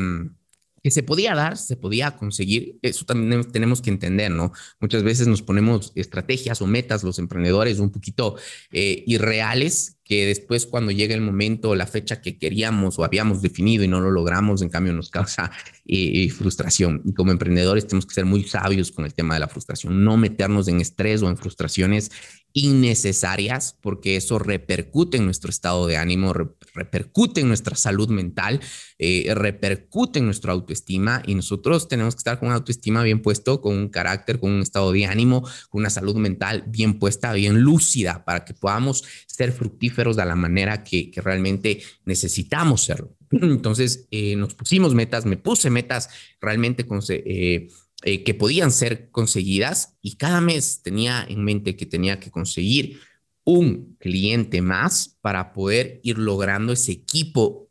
que 0.82 0.92
se 0.92 1.04
podía 1.04 1.36
dar, 1.36 1.58
se 1.58 1.76
podía 1.76 2.16
conseguir, 2.16 2.78
eso 2.82 3.06
también 3.06 3.44
tenemos 3.52 3.82
que 3.82 3.90
entender, 3.90 4.32
¿no? 4.32 4.52
Muchas 4.80 5.04
veces 5.04 5.28
nos 5.28 5.42
ponemos 5.42 5.92
estrategias 5.96 6.62
o 6.62 6.68
metas 6.68 7.04
los 7.04 7.20
emprendedores 7.20 7.80
un 7.80 7.92
poquito 7.92 8.36
eh, 8.72 9.04
irreales 9.08 9.99
que 10.10 10.26
después 10.26 10.66
cuando 10.66 10.92
llega 10.92 11.14
el 11.14 11.22
momento, 11.22 11.76
la 11.76 11.86
fecha 11.86 12.20
que 12.20 12.40
queríamos 12.40 12.98
o 12.98 13.04
habíamos 13.04 13.44
definido 13.44 13.84
y 13.84 13.88
no 13.88 14.02
lo 14.02 14.10
logramos, 14.10 14.64
en 14.64 14.70
cambio 14.70 14.92
nos 14.92 15.12
causa 15.12 15.52
eh, 15.86 16.24
eh, 16.24 16.30
frustración. 16.32 17.04
Y 17.06 17.14
como 17.14 17.32
emprendedores 17.32 17.86
tenemos 17.86 18.08
que 18.08 18.16
ser 18.16 18.26
muy 18.26 18.44
sabios 18.44 18.92
con 18.92 19.06
el 19.06 19.14
tema 19.14 19.36
de 19.36 19.42
la 19.42 19.48
frustración, 19.48 20.04
no 20.04 20.18
meternos 20.18 20.68
en 20.68 20.82
estrés 20.82 21.22
o 21.22 21.30
en 21.30 21.38
frustraciones 21.38 22.10
innecesarias, 22.54 23.78
porque 23.80 24.16
eso 24.16 24.40
repercute 24.40 25.18
en 25.18 25.26
nuestro 25.26 25.52
estado 25.52 25.86
de 25.86 25.98
ánimo, 25.98 26.34
re 26.34 26.48
repercute 26.74 27.42
en 27.42 27.48
nuestra 27.48 27.76
salud 27.76 28.10
mental, 28.10 28.60
eh, 28.98 29.32
repercute 29.36 30.20
en 30.20 30.26
nuestra 30.26 30.54
autoestima 30.54 31.22
y 31.26 31.36
nosotros 31.36 31.88
tenemos 31.88 32.16
que 32.16 32.20
estar 32.20 32.40
con 32.40 32.48
una 32.48 32.58
autoestima 32.58 33.04
bien 33.04 33.22
puesto, 33.22 33.62
con 33.62 33.76
un 33.76 33.90
carácter, 33.90 34.40
con 34.40 34.52
un 34.52 34.62
estado 34.62 34.92
de 34.92 35.06
ánimo, 35.06 35.42
con 35.70 35.82
una 35.82 35.90
salud 35.90 36.16
mental 36.16 36.64
bien 36.68 36.98
puesta, 36.98 37.34
bien 37.34 37.62
lúcida, 37.62 38.24
para 38.24 38.46
que 38.46 38.54
podamos 38.54 39.04
ser 39.40 39.54
fructíferos 39.54 40.18
de 40.18 40.26
la 40.26 40.36
manera 40.36 40.84
que, 40.84 41.14
realmente 41.16 41.82
necesitamos 42.04 42.84
serlo. 42.84 43.16
Entonces, 43.32 44.06
eh, 44.12 44.36
nos 44.36 44.54
pusimos 44.54 44.94
metas, 44.94 45.26
me 45.26 45.38
puse 45.38 45.70
metas 45.70 46.10
realmente 46.42 46.86
con... 46.86 47.00
Eh, 47.08 47.70
eh, 48.04 48.24
que 48.24 48.34
podían 48.34 48.72
ser 48.72 49.10
conseguidas 49.12 49.98
y 50.02 50.16
cada 50.16 50.40
mes 50.40 50.82
tenía 50.82 51.26
en 51.28 51.44
mente 51.44 51.76
que 51.76 51.86
tenía 51.86 52.18
que 52.18 52.32
conseguir 52.32 53.02
un 53.44 53.98
cliente 54.00 54.62
más 54.62 55.18
para 55.20 55.52
poder 55.52 56.00
ir 56.02 56.18
logrando 56.18 56.72
ese 56.72 56.94
equipo 56.94 57.70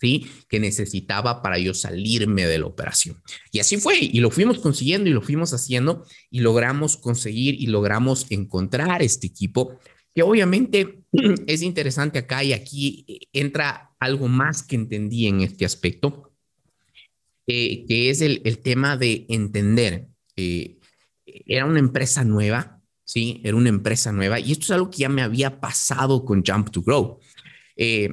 ¿sí? 0.00 0.30
que 0.48 0.60
necesitaba 0.60 1.42
para 1.42 1.58
yo 1.58 1.74
salirme 1.74 2.46
de 2.46 2.58
la 2.58 2.66
operación. 2.66 3.20
Y 3.50 3.58
así 3.58 3.76
fue, 3.78 3.98
y 4.00 4.20
lo 4.20 4.30
fuimos 4.30 4.60
consiguiendo 4.60 5.10
y 5.10 5.12
lo 5.12 5.22
fuimos 5.22 5.52
haciendo 5.52 6.06
y 6.30 6.38
logramos 6.38 6.96
conseguir 6.96 7.60
y 7.60 7.66
logramos 7.66 8.26
encontrar 8.30 9.02
este 9.02 9.26
equipo 9.26 9.80
que 10.14 10.22
obviamente 10.22 11.04
es 11.46 11.62
interesante 11.62 12.18
acá 12.18 12.44
y 12.44 12.52
aquí 12.52 13.28
entra 13.32 13.94
algo 13.98 14.28
más 14.28 14.62
que 14.62 14.76
entendí 14.76 15.26
en 15.26 15.40
este 15.40 15.64
aspecto 15.64 16.34
eh, 17.46 17.84
que 17.86 18.08
es 18.08 18.22
el, 18.22 18.40
el, 18.44 18.58
tema 18.58 18.96
de 18.96 19.26
entender. 19.28 20.08
Eh, 20.34 20.78
era 21.26 21.66
una 21.66 21.78
empresa 21.78 22.24
nueva, 22.24 22.80
¿sí? 23.04 23.42
Era 23.44 23.56
una 23.56 23.68
empresa 23.68 24.12
nueva 24.12 24.40
y 24.40 24.52
esto 24.52 24.64
es 24.64 24.70
algo 24.70 24.90
que 24.90 24.98
ya 24.98 25.10
me 25.10 25.20
había 25.20 25.60
pasado 25.60 26.24
con 26.24 26.42
Jump 26.44 26.70
to 26.70 26.82
Grow. 26.82 27.20
Eh, 27.76 28.08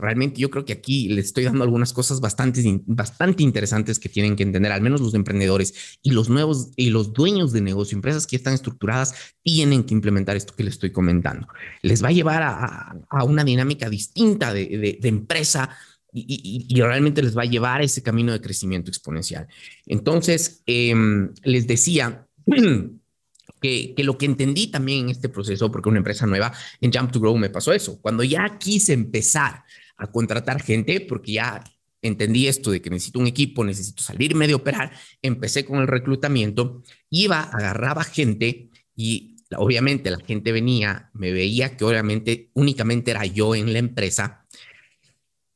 realmente 0.00 0.40
yo 0.40 0.50
creo 0.50 0.64
que 0.64 0.72
aquí 0.72 1.08
les 1.08 1.26
estoy 1.26 1.44
dando 1.44 1.62
algunas 1.62 1.92
cosas 1.92 2.20
bastante, 2.20 2.62
bastante 2.86 3.42
interesantes 3.42 3.98
que 3.98 4.08
tienen 4.08 4.36
que 4.36 4.42
entender, 4.42 4.72
al 4.72 4.80
menos 4.80 5.00
los 5.00 5.14
emprendedores 5.14 5.98
y 6.02 6.10
los 6.10 6.28
nuevos 6.28 6.70
y 6.76 6.90
los 6.90 7.12
dueños 7.12 7.52
de 7.52 7.60
negocio, 7.60 7.96
empresas 7.96 8.26
que 8.26 8.36
están 8.36 8.54
estructuradas, 8.54 9.14
tienen 9.42 9.84
que 9.84 9.94
implementar 9.94 10.36
esto 10.36 10.54
que 10.56 10.64
les 10.64 10.74
estoy 10.74 10.90
comentando. 10.90 11.46
Les 11.82 12.02
va 12.02 12.08
a 12.08 12.12
llevar 12.12 12.42
a, 12.42 12.96
a 13.08 13.24
una 13.24 13.44
dinámica 13.44 13.88
distinta 13.88 14.52
de, 14.52 14.66
de, 14.66 14.98
de 15.00 15.08
empresa, 15.08 15.76
y, 16.12 16.66
y, 16.68 16.76
y, 16.76 16.80
realmente 16.80 17.22
les 17.22 17.38
va 17.38 17.42
a 17.42 17.46
llevar 17.46 17.80
a 17.80 17.84
ese 17.84 18.02
camino 18.02 18.32
de 18.32 18.40
crecimiento 18.40 18.90
exponencial. 18.90 19.46
Entonces, 19.86 20.62
eh, 20.66 20.92
les 21.44 21.68
decía 21.68 22.26
que, 23.60 23.94
que, 23.94 24.04
lo 24.04 24.18
que 24.18 24.26
entendí 24.26 24.68
también 24.68 25.04
en 25.04 25.10
este 25.10 25.28
proceso, 25.28 25.70
porque 25.70 25.88
una 25.88 25.98
empresa 25.98 26.26
nueva 26.26 26.52
en 26.80 26.92
Jump 26.92 27.12
to 27.12 27.20
Grow 27.20 27.36
me 27.36 27.50
pasó 27.50 27.72
eso, 27.72 28.00
cuando 28.00 28.24
ya 28.24 28.58
quise 28.58 28.92
empezar 28.92 29.62
a 30.00 30.10
contratar 30.10 30.62
gente, 30.62 31.00
porque 31.00 31.32
ya 31.32 31.62
entendí 32.02 32.46
esto 32.46 32.70
de 32.70 32.80
que 32.80 32.90
necesito 32.90 33.18
un 33.18 33.26
equipo, 33.26 33.64
necesito 33.64 34.02
salirme 34.02 34.46
de 34.46 34.54
operar, 34.54 34.92
empecé 35.22 35.64
con 35.64 35.80
el 35.80 35.86
reclutamiento, 35.86 36.82
iba, 37.10 37.42
agarraba 37.42 38.04
gente 38.04 38.70
y 38.96 39.36
obviamente 39.56 40.10
la 40.10 40.20
gente 40.20 40.52
venía, 40.52 41.10
me 41.12 41.32
veía 41.32 41.76
que 41.76 41.84
obviamente 41.84 42.50
únicamente 42.54 43.10
era 43.10 43.26
yo 43.26 43.54
en 43.54 43.72
la 43.72 43.78
empresa 43.78 44.46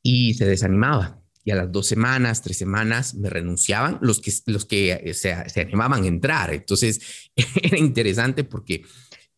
y 0.01 0.35
se 0.35 0.45
desanimaba. 0.45 1.21
Y 1.43 1.51
a 1.51 1.55
las 1.55 1.71
dos 1.71 1.85
semanas, 1.85 2.41
tres 2.41 2.57
semanas, 2.57 3.13
me 3.13 3.29
renunciaban 3.29 3.99
los 4.01 4.19
que, 4.19 4.33
los 4.47 4.65
que 4.65 4.93
eh, 4.93 5.13
se, 5.13 5.47
se 5.47 5.61
animaban 5.61 6.03
a 6.03 6.07
entrar. 6.07 6.51
Entonces, 6.51 7.29
era 7.61 7.77
interesante 7.77 8.43
porque, 8.43 8.83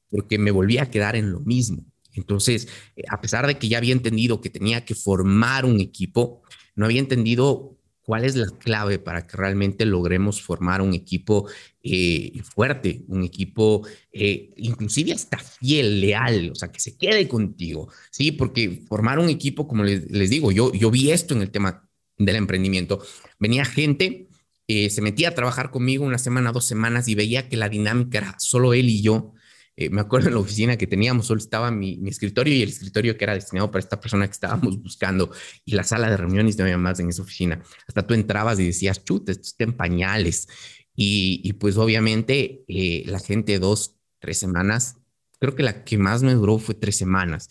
porque 0.10 0.38
me 0.38 0.52
volvía 0.52 0.84
a 0.84 0.89
quedar 0.89 1.17
en 1.17 1.32
lo 1.32 1.41
mismo. 1.41 1.86
Entonces, 2.17 2.67
eh, 2.95 3.03
a 3.10 3.21
pesar 3.21 3.47
de 3.47 3.58
que 3.58 3.69
ya 3.69 3.77
había 3.77 3.93
entendido 3.93 4.41
que 4.41 4.49
tenía 4.49 4.84
que 4.84 4.95
formar 4.95 5.65
un 5.65 5.80
equipo, 5.80 6.41
no 6.75 6.86
había 6.86 6.99
entendido 6.99 7.77
cuál 8.01 8.23
es 8.23 8.36
la 8.36 8.47
clave 8.47 8.99
para 8.99 9.27
que 9.27 9.36
realmente 9.36 9.86
logremos 9.86 10.41
formar 10.41 10.82
un 10.82 10.93
equipo 10.93 11.47
eh, 11.84 12.41
fuerte, 12.43 13.03
un 13.08 13.23
equipo 13.23 13.86
eh, 14.12 14.53
inclusive 14.58 15.12
hasta 15.13 15.38
fiel, 15.38 16.01
leal, 16.01 16.51
o 16.51 16.56
sea, 16.56 16.71
que 16.71 16.80
se 16.80 16.97
quede 16.97 17.27
contigo, 17.27 17.91
¿sí? 18.10 18.32
Porque 18.32 18.82
formar 18.88 19.19
un 19.19 19.30
equipo, 19.30 19.67
como 19.67 19.84
les, 19.84 20.30
digo, 20.30 20.51
yo, 20.51 20.71
yo 20.73 20.89
vi 20.89 21.12
esto 21.12 21.34
en 21.34 21.41
el 21.41 21.51
tema 21.51 21.89
del 22.17 22.38
emprendimiento. 22.38 23.03
Venía 23.39 23.65
gente, 23.65 24.30
se 24.67 25.01
metía 25.01 25.30
a 25.30 25.36
trabajar 25.36 25.69
conmigo 25.69 26.06
una 26.06 26.17
semana, 26.17 26.51
dos 26.51 26.65
semanas 26.65 27.08
y 27.10 27.15
veía 27.15 27.49
que 27.49 27.58
la 27.58 27.69
dinámica 27.69 28.17
era 28.19 28.36
solo 28.39 28.73
él 28.73 28.89
y 28.89 29.01
yo, 29.01 29.34
eh, 29.80 29.92
me 29.92 30.02
acuerdo 30.02 30.30
en 30.30 30.34
la 30.34 30.40
oficina 30.40 30.76
que 30.76 30.88
teníamos, 30.88 31.28
solo 31.28 31.40
estaba 31.40 31.70
mi, 31.70 31.98
mi, 31.98 32.10
escritorio 32.10 32.52
y 32.52 32.63
el 32.63 32.70
escritorio 32.70 33.16
que 33.16 33.24
era 33.26 33.36
destinado 33.36 33.70
para 33.70 33.80
esta 33.80 34.00
persona 34.00 34.26
que 34.26 34.32
estábamos 34.32 34.82
buscando 34.82 35.32
y 35.66 35.74
la 35.74 35.84
sala 35.84 36.10
de 36.10 36.18
reuniones 36.18 36.58
no 36.58 36.63
había 36.63 36.80
más 36.80 37.00
en 37.00 37.10
esa 37.10 37.22
oficina. 37.22 37.62
Hasta 37.88 38.06
tú 38.06 38.16
entrabas 38.16 38.60
y 38.60 38.66
decías, 38.66 39.06
chute, 39.06 39.34
esto 39.34 39.44
está 39.44 39.66
en 39.66 39.74
pañales. 39.74 40.48
Y, 40.96 41.42
y 41.44 41.54
pues 41.54 41.78
obviamente 41.78 42.66
eh, 42.68 43.04
la 43.06 43.20
gente 43.20 43.60
dos, 43.60 43.96
tres 44.18 44.40
semanas, 44.40 44.98
creo 45.40 45.54
que 45.56 45.62
la 45.62 45.84
que 45.84 46.00
más 46.00 46.24
me 46.24 46.34
duró 46.34 46.58
fue 46.58 46.74
tres 46.74 46.96
semanas. 46.96 47.48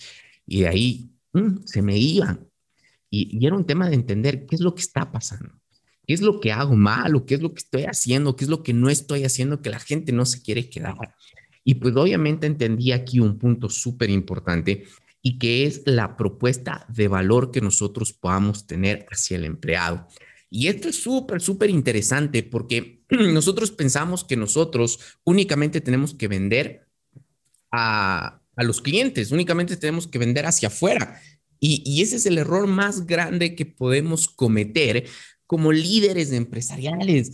Y 0.47 0.63
de 0.63 0.69
ahí 0.69 1.11
mmm, 1.33 1.59
se 1.65 1.81
me 1.81 1.97
iban. 1.97 2.51
Y, 3.09 3.39
y 3.39 3.47
era 3.47 3.55
un 3.55 3.67
tema 3.67 3.89
de 3.89 3.95
entender 3.95 4.47
qué 4.47 4.57
es 4.57 4.61
lo 4.61 4.75
que 4.75 4.83
está 4.83 5.13
pasando. 5.13 5.55
¿Qué 6.05 6.15
es 6.15 6.23
lo 6.23 6.41
que 6.41 6.51
hago 6.51 6.75
mal 6.75 7.15
o 7.15 7.25
qué 7.25 7.37
es 7.37 7.41
lo 7.41 7.55
que 7.55 7.61
estoy 7.61 7.85
haciendo? 7.85 8.35
¿Qué 8.35 8.45
es 8.45 8.51
lo 8.51 8.65
que 8.65 8.73
no 8.73 8.89
estoy 8.91 9.25
haciendo 9.25 9.63
que 9.63 9.71
la 9.71 9.79
gente 9.79 10.11
no 10.11 10.25
se 10.25 10.43
quiere 10.43 10.69
quedar? 10.69 10.97
Y 11.69 11.75
pues 11.75 11.97
obviamente 11.97 12.47
entendí 12.47 12.93
aquí 12.93 13.19
un 13.19 13.39
punto 13.39 13.69
súper 13.69 14.09
importante 14.09 14.85
y 15.21 15.37
que 15.37 15.67
es 15.67 15.83
la 15.85 16.17
propuesta 16.17 16.87
de 16.89 17.09
valor 17.09 17.51
que 17.51 17.61
nosotros 17.61 18.13
podamos 18.13 18.69
tener 18.69 19.05
hacia 19.11 19.37
el 19.37 19.45
empleado. 19.45 20.07
Y 20.49 20.69
esto 20.69 20.89
es 20.89 21.03
súper, 21.03 21.41
súper 21.41 21.71
interesante 21.71 22.45
porque 22.45 23.03
nosotros 23.11 23.73
pensamos 23.73 24.23
que 24.23 24.37
nosotros 24.37 25.01
únicamente 25.25 25.81
tenemos 25.81 26.15
que 26.15 26.29
vender 26.29 26.87
a, 27.73 28.41
a 28.55 28.63
los 28.63 28.81
clientes, 28.81 29.33
únicamente 29.33 29.77
tenemos 29.77 30.07
que 30.07 30.21
vender 30.21 30.47
hacia 30.47 30.69
afuera. 30.69 31.21
Y, 31.59 31.83
y, 31.85 32.03
ese 32.03 32.15
es 32.15 32.27
el 32.27 32.39
error 32.39 32.69
más 32.69 33.07
grande 33.07 33.57
que 33.57 33.67
podemos 33.67 34.29
cometer 34.29 35.09
como 35.49 35.73
líderes 35.73 36.31
empresariales. 36.31 37.33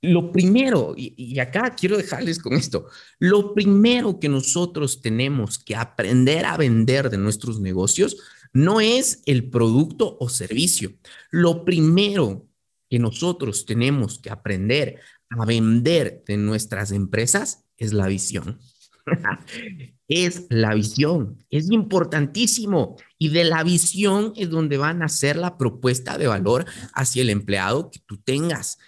Lo 0.00 0.30
primero, 0.30 0.94
y, 0.96 1.38
acá 1.40 1.74
quiero 1.76 1.96
dejarles 1.96 2.38
con 2.38 2.52
esto, 2.52 2.86
lo 3.18 3.52
primero 3.52 4.20
que 4.20 4.28
nosotros 4.28 5.00
tenemos 5.00 5.58
que 5.58 5.74
aprender 5.74 6.44
a 6.46 6.56
vender 6.56 7.10
de 7.10 7.18
nuestros 7.18 7.60
negocios 7.60 8.16
no 8.52 8.80
es 8.80 9.22
el 9.26 9.50
producto 9.50 10.16
o 10.20 10.28
servicio. 10.28 10.92
Lo 11.30 11.64
primero 11.64 12.46
que 12.88 12.98
nosotros 12.98 13.66
tenemos 13.66 14.18
que 14.20 14.30
aprender 14.30 15.00
a 15.30 15.44
vender 15.44 16.22
de 16.26 16.36
nuestras 16.36 16.92
empresas 16.92 17.64
es 17.76 17.92
la 17.92 18.06
visión. 18.06 18.58
es 20.08 20.46
la 20.48 20.74
visión, 20.74 21.44
es 21.50 21.70
importantísimo. 21.70 22.96
Y 23.18 23.28
de 23.28 23.44
la 23.44 23.62
visión 23.62 24.32
es 24.36 24.48
donde 24.48 24.78
van 24.78 25.02
a 25.02 25.08
ser 25.08 25.36
la 25.36 25.58
propuesta 25.58 26.18
de 26.18 26.28
valor 26.28 26.66
hacia 26.94 27.22
el 27.22 27.30
empleado 27.30 27.90
que 27.90 28.00
tú 28.06 28.18
tengas. 28.18 28.78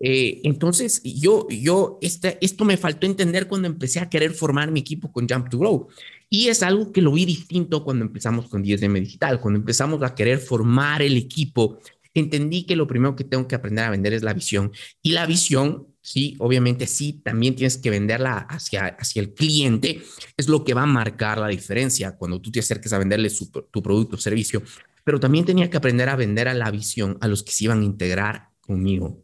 Eh, 0.00 0.40
entonces, 0.44 1.02
yo, 1.04 1.46
yo, 1.48 1.98
este, 2.02 2.38
esto 2.40 2.64
me 2.64 2.76
faltó 2.76 3.06
entender 3.06 3.46
cuando 3.48 3.68
empecé 3.68 4.00
a 4.00 4.08
querer 4.08 4.32
formar 4.32 4.70
mi 4.70 4.80
equipo 4.80 5.12
con 5.12 5.28
Jump 5.28 5.48
to 5.48 5.58
Grow. 5.58 5.88
Y 6.28 6.48
es 6.48 6.62
algo 6.62 6.90
que 6.92 7.02
lo 7.02 7.12
vi 7.12 7.24
distinto 7.24 7.84
cuando 7.84 8.04
empezamos 8.04 8.48
con 8.48 8.64
10M 8.64 9.00
Digital, 9.00 9.40
cuando 9.40 9.60
empezamos 9.60 10.02
a 10.02 10.14
querer 10.14 10.38
formar 10.38 11.02
el 11.02 11.16
equipo. 11.16 11.78
Entendí 12.12 12.64
que 12.64 12.76
lo 12.76 12.86
primero 12.86 13.14
que 13.16 13.24
tengo 13.24 13.46
que 13.46 13.54
aprender 13.54 13.84
a 13.84 13.90
vender 13.90 14.12
es 14.12 14.22
la 14.22 14.32
visión. 14.32 14.72
Y 15.02 15.12
la 15.12 15.26
visión 15.26 15.86
sí, 16.04 16.36
obviamente 16.38 16.86
sí, 16.86 17.20
también 17.24 17.56
tienes 17.56 17.78
que 17.78 17.88
venderla 17.90 18.36
hacia, 18.36 18.88
hacia 18.88 19.22
el 19.22 19.32
cliente, 19.32 20.02
es 20.36 20.48
lo 20.48 20.62
que 20.62 20.74
va 20.74 20.82
a 20.82 20.86
marcar 20.86 21.38
la 21.38 21.48
diferencia 21.48 22.16
cuando 22.16 22.40
tú 22.40 22.52
te 22.52 22.60
acerques 22.60 22.92
a 22.92 22.98
venderle 22.98 23.32
tu 23.70 23.82
producto 23.82 24.16
o 24.16 24.18
servicio, 24.18 24.62
pero 25.02 25.18
también 25.18 25.46
tenía 25.46 25.70
que 25.70 25.78
aprender 25.78 26.10
a 26.10 26.16
vender 26.16 26.46
a 26.46 26.54
la 26.54 26.70
visión 26.70 27.16
a 27.22 27.26
los 27.26 27.42
que 27.42 27.52
se 27.52 27.64
iban 27.64 27.80
a 27.80 27.84
integrar 27.84 28.50
conmigo. 28.60 29.23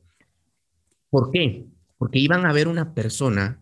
¿Por 1.10 1.30
qué? 1.32 1.66
Porque 1.98 2.18
iban 2.18 2.46
a 2.46 2.52
ver 2.52 2.68
una 2.68 2.94
persona 2.94 3.60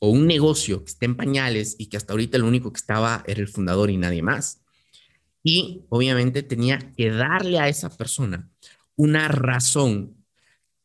o 0.00 0.10
un 0.10 0.26
negocio 0.26 0.84
que 0.84 0.90
esté 0.90 1.06
en 1.06 1.16
pañales 1.16 1.76
y 1.78 1.86
que 1.86 1.96
hasta 1.96 2.12
ahorita 2.12 2.38
lo 2.38 2.46
único 2.46 2.72
que 2.72 2.78
estaba 2.78 3.22
era 3.26 3.40
el 3.40 3.48
fundador 3.48 3.90
y 3.90 3.96
nadie 3.96 4.22
más. 4.22 4.62
Y 5.42 5.84
obviamente 5.90 6.42
tenía 6.42 6.78
que 6.96 7.10
darle 7.10 7.58
a 7.58 7.68
esa 7.68 7.96
persona 7.96 8.50
una 8.96 9.28
razón 9.28 10.16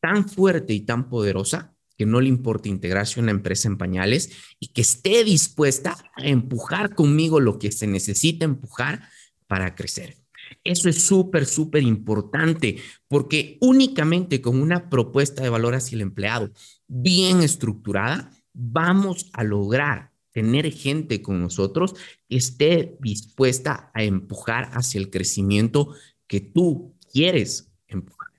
tan 0.00 0.28
fuerte 0.28 0.72
y 0.72 0.80
tan 0.80 1.08
poderosa 1.08 1.74
que 1.96 2.06
no 2.06 2.20
le 2.20 2.28
importe 2.28 2.68
integrarse 2.68 3.18
a 3.18 3.22
una 3.22 3.32
empresa 3.32 3.68
en 3.68 3.78
pañales 3.78 4.30
y 4.58 4.68
que 4.68 4.82
esté 4.82 5.24
dispuesta 5.24 5.96
a 6.14 6.26
empujar 6.26 6.94
conmigo 6.94 7.40
lo 7.40 7.58
que 7.58 7.72
se 7.72 7.86
necesita 7.86 8.44
empujar 8.44 9.08
para 9.46 9.74
crecer. 9.74 10.21
Eso 10.64 10.88
es 10.88 11.02
súper, 11.02 11.46
súper 11.46 11.82
importante 11.82 12.76
porque 13.08 13.58
únicamente 13.60 14.40
con 14.40 14.60
una 14.60 14.88
propuesta 14.88 15.42
de 15.42 15.48
valor 15.48 15.74
hacia 15.74 15.96
el 15.96 16.02
empleado 16.02 16.50
bien 16.86 17.42
estructurada, 17.42 18.30
vamos 18.52 19.30
a 19.32 19.42
lograr 19.42 20.12
tener 20.30 20.70
gente 20.72 21.20
con 21.20 21.40
nosotros 21.40 21.94
que 22.28 22.36
esté 22.36 22.96
dispuesta 23.00 23.90
a 23.92 24.02
empujar 24.02 24.70
hacia 24.72 24.98
el 25.00 25.10
crecimiento 25.10 25.94
que 26.26 26.40
tú 26.40 26.94
quieres 27.12 27.70
empujar. 27.88 28.30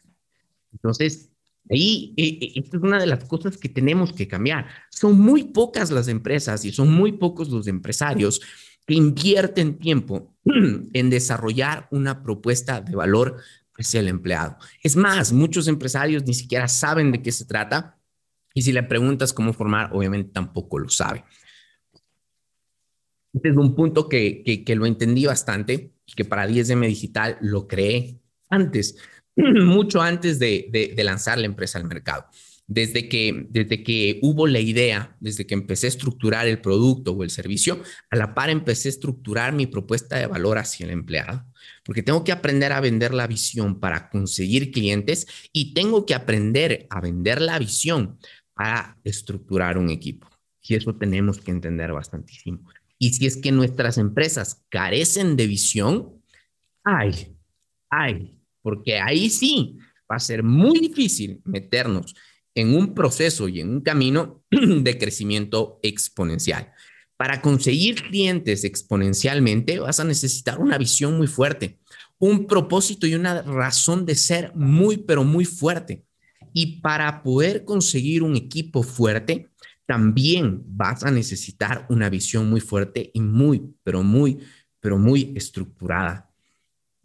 Entonces, 0.72 1.30
Ahí, 1.70 2.14
eh, 2.18 2.40
eh, 2.42 2.52
esta 2.56 2.78
es 2.78 2.84
una 2.84 3.00
de 3.00 3.08
las 3.08 3.24
cosas 3.24 3.58
que 3.58 3.70
tenemos 3.70 4.12
que 4.12 4.28
cambiar. 4.28 4.68
Son 4.90 5.20
muy 5.20 5.46
pocas 5.46 5.92
las 5.92 6.08
empresas 6.08 6.66
y 6.66 6.72
son 6.72 6.92
muy 6.92 7.14
pocos 7.14 7.50
los 7.50 7.68
empresarios 7.68 8.42
que 8.86 8.94
invierten 8.94 9.78
tiempo 9.78 10.36
en 10.46 11.10
desarrollar 11.10 11.88
una 11.92 12.24
propuesta 12.24 12.82
de 12.82 12.96
valor 12.96 13.38
hacia 13.78 14.00
el 14.00 14.08
empleado. 14.08 14.58
Es 14.82 14.96
más, 14.96 15.32
muchos 15.32 15.68
empresarios 15.68 16.24
ni 16.26 16.34
siquiera 16.34 16.68
saben 16.68 17.12
de 17.12 17.22
qué 17.22 17.32
se 17.32 17.46
trata 17.46 17.98
y 18.54 18.62
si 18.62 18.72
le 18.72 18.84
preguntas 18.84 19.34
cómo 19.34 19.54
formar, 19.54 19.90
obviamente 19.94 20.32
tampoco 20.32 20.80
lo 20.80 20.90
sabe. 20.90 21.24
Este 23.34 23.50
es 23.50 23.58
un 23.58 23.76
punto 23.76 24.08
que, 24.08 24.64
que, 24.64 24.76
lo 24.76 24.86
entendí 24.86 25.26
bastante 25.26 25.92
que 26.16 26.24
para 26.24 26.48
10M 26.48 26.86
Digital 26.86 27.38
lo 27.42 27.68
creé 27.68 28.20
antes 28.50 28.96
mucho 29.36 30.02
antes 30.02 30.40
de, 30.40 30.94
lanzar 30.98 31.38
la 31.38 31.46
empresa 31.46 31.80
al 31.80 31.86
mercado. 31.86 32.26
Desde 32.74 33.08
que, 33.08 33.46
desde 33.50 33.84
que 33.84 34.18
hubo 34.24 34.48
la 34.48 34.60
idea, 34.60 35.16
desde 35.20 35.46
que 35.46 35.54
empecé 35.54 35.86
a 35.86 35.90
estructurar 35.90 36.48
el 36.48 36.60
producto 36.60 37.12
o 37.12 37.24
el 37.24 37.30
servicio, 37.30 37.84
a 38.10 38.16
la 38.16 38.34
par 38.34 38.50
empecé 38.50 38.88
a 38.88 38.92
estructurar 38.92 39.54
mi 39.54 39.68
propuesta 39.68 40.18
de 40.18 40.26
valor 40.26 40.58
hacia 40.58 40.86
el 40.86 40.92
empleado, 40.92 41.46
porque 41.86 42.02
tengo 42.02 42.24
que 42.24 42.32
aprender 42.32 42.72
a 42.72 42.82
vender 42.82 43.14
la 43.14 43.28
visión 43.28 43.80
para 43.80 44.10
conseguir 44.10 44.72
clientes 44.72 45.28
y 45.52 45.76
tengo 45.76 46.08
que 46.08 46.16
aprender 46.16 46.88
a 46.90 47.00
vender 47.00 47.42
la 47.42 47.60
visión 47.60 48.18
para 48.56 48.98
estructurar 49.04 49.78
un 49.78 49.92
equipo. 49.92 50.28
Y 50.64 50.74
eso 50.74 50.96
tenemos 50.96 51.40
que 51.40 51.52
entender 51.52 51.92
bastantísimo. 51.92 52.68
Y 52.98 53.14
si 53.14 53.28
es 53.28 53.38
que 53.38 53.52
nuestras 53.52 54.00
empresas 54.00 54.64
carecen 54.70 55.36
de 55.36 55.46
visión, 55.46 56.24
ay, 56.84 57.36
ay, 57.92 58.40
porque 58.64 58.98
ahí 58.98 59.30
sí 59.30 59.78
va 60.10 60.16
a 60.16 60.20
ser 60.20 60.42
muy 60.42 60.80
difícil 60.80 61.40
meternos 61.44 62.16
en 62.56 62.76
un 62.76 62.94
proceso 62.94 63.48
y 63.48 63.60
en 63.60 63.70
un 63.70 63.82
camino 63.82 64.44
de 64.52 64.98
crecimiento 64.98 65.80
exponencial. 65.84 66.72
Para 67.18 67.42
conseguir 67.42 68.04
clientes 68.04 68.64
exponencialmente 68.64 69.80
vas 69.80 70.00
a 70.00 70.04
necesitar 70.04 70.60
una 70.60 70.78
visión 70.78 71.18
muy 71.18 71.28
fuerte, 71.28 71.80
un 72.20 72.48
propósito 72.48 73.08
y 73.08 73.16
una 73.16 73.42
razón 73.42 74.06
de 74.06 74.16
ser 74.16 74.52
muy, 74.56 74.98
pero 74.98 75.24
muy 75.24 75.46
fuerte. 75.46 76.06
Y 76.54 76.82
para 76.82 77.24
poder 77.24 77.66
conseguir 77.66 78.24
un 78.24 78.36
equipo 78.36 78.84
fuerte, 78.84 79.50
también 79.86 80.62
vas 80.66 81.04
a 81.04 81.12
necesitar 81.12 81.86
una 81.90 82.10
visión 82.10 82.50
muy 82.50 82.62
fuerte 82.62 83.12
y 83.14 83.22
muy, 83.22 83.74
pero 83.84 84.04
muy, 84.04 84.40
pero 84.80 84.98
muy 84.98 85.34
estructurada 85.36 86.34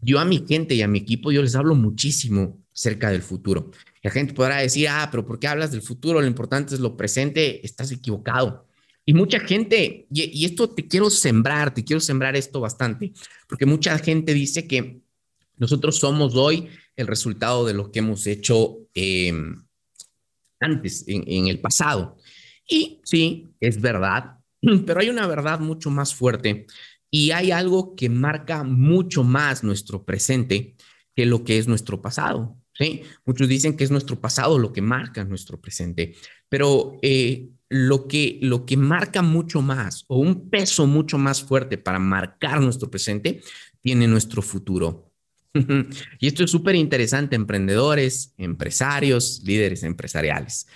yo 0.00 0.18
a 0.18 0.24
mi 0.24 0.44
gente 0.46 0.74
y 0.74 0.82
a 0.82 0.88
mi 0.88 0.98
equipo, 0.98 1.32
yo 1.32 1.42
les 1.42 1.54
hablo 1.54 1.74
muchísimo 1.74 2.62
acerca 2.72 3.10
del 3.10 3.22
futuro. 3.22 3.70
La 4.02 4.10
gente 4.10 4.34
podrá 4.34 4.58
decir, 4.58 4.88
ah, 4.88 5.08
pero 5.10 5.26
¿por 5.26 5.38
qué 5.38 5.48
hablas 5.48 5.72
del 5.72 5.82
futuro? 5.82 6.20
Lo 6.20 6.26
importante 6.26 6.74
es 6.74 6.80
lo 6.80 6.96
presente. 6.96 7.64
Estás 7.64 7.90
equivocado. 7.92 8.66
Y 9.04 9.14
mucha 9.14 9.40
gente, 9.40 10.06
y, 10.12 10.44
esto 10.44 10.68
te 10.68 10.86
quiero 10.86 11.08
sembrar, 11.08 11.72
te 11.72 11.82
quiero 11.82 11.98
sembrar 11.98 12.36
esto 12.36 12.60
bastante, 12.60 13.12
porque 13.48 13.64
mucha 13.64 13.98
gente 13.98 14.34
dice 14.34 14.68
que 14.68 15.00
nosotros 15.56 15.96
somos 15.96 16.34
hoy 16.36 16.68
el 16.94 17.06
resultado 17.06 17.64
de 17.64 17.72
lo 17.72 17.90
que 17.90 18.00
hemos 18.00 18.26
hecho 18.26 18.76
em, 18.92 19.64
antes, 20.60 21.04
en 21.08 21.46
el 21.46 21.58
pasado. 21.60 22.18
Y 22.68 23.00
sí, 23.02 23.48
es 23.60 23.80
verdad, 23.80 24.38
pero 24.86 25.00
hay 25.00 25.08
una 25.08 25.26
verdad 25.26 25.58
mucho 25.58 25.88
más 25.88 26.14
fuerte 26.14 26.66
y 27.10 27.30
hay 27.30 27.50
algo 27.50 27.96
que 27.96 28.10
marca 28.10 28.62
mucho 28.62 29.24
más 29.24 29.64
nuestro 29.64 30.04
presente 30.04 30.76
que 31.16 31.24
lo 31.24 31.44
que 31.44 31.58
es 31.58 31.66
nuestro 31.66 32.02
pasado. 32.02 32.56
¿Sí? 32.78 33.02
Muchos 33.24 33.48
dicen 33.48 33.76
que 33.76 33.84
es 33.84 33.90
nuestro 33.90 34.20
pasado 34.20 34.58
lo 34.58 34.72
que 34.72 34.80
marca 34.80 35.24
nuestro 35.24 35.60
presente, 35.60 36.14
pero 36.48 36.98
eh, 37.02 37.50
lo, 37.68 38.06
que, 38.06 38.38
lo 38.40 38.64
que 38.64 38.76
marca 38.76 39.22
mucho 39.22 39.60
más 39.60 40.04
o 40.08 40.18
un 40.18 40.48
peso 40.48 40.86
mucho 40.86 41.18
más 41.18 41.42
fuerte 41.42 41.76
para 41.76 41.98
marcar 41.98 42.60
nuestro 42.60 42.90
presente 42.90 43.42
tiene 43.82 44.06
nuestro 44.06 44.42
futuro. 44.42 45.10
y 46.18 46.26
esto 46.26 46.44
es 46.44 46.50
súper 46.50 46.76
interesante, 46.76 47.34
emprendedores, 47.34 48.34
empresarios, 48.36 49.42
líderes 49.44 49.82
empresariales 49.82 50.66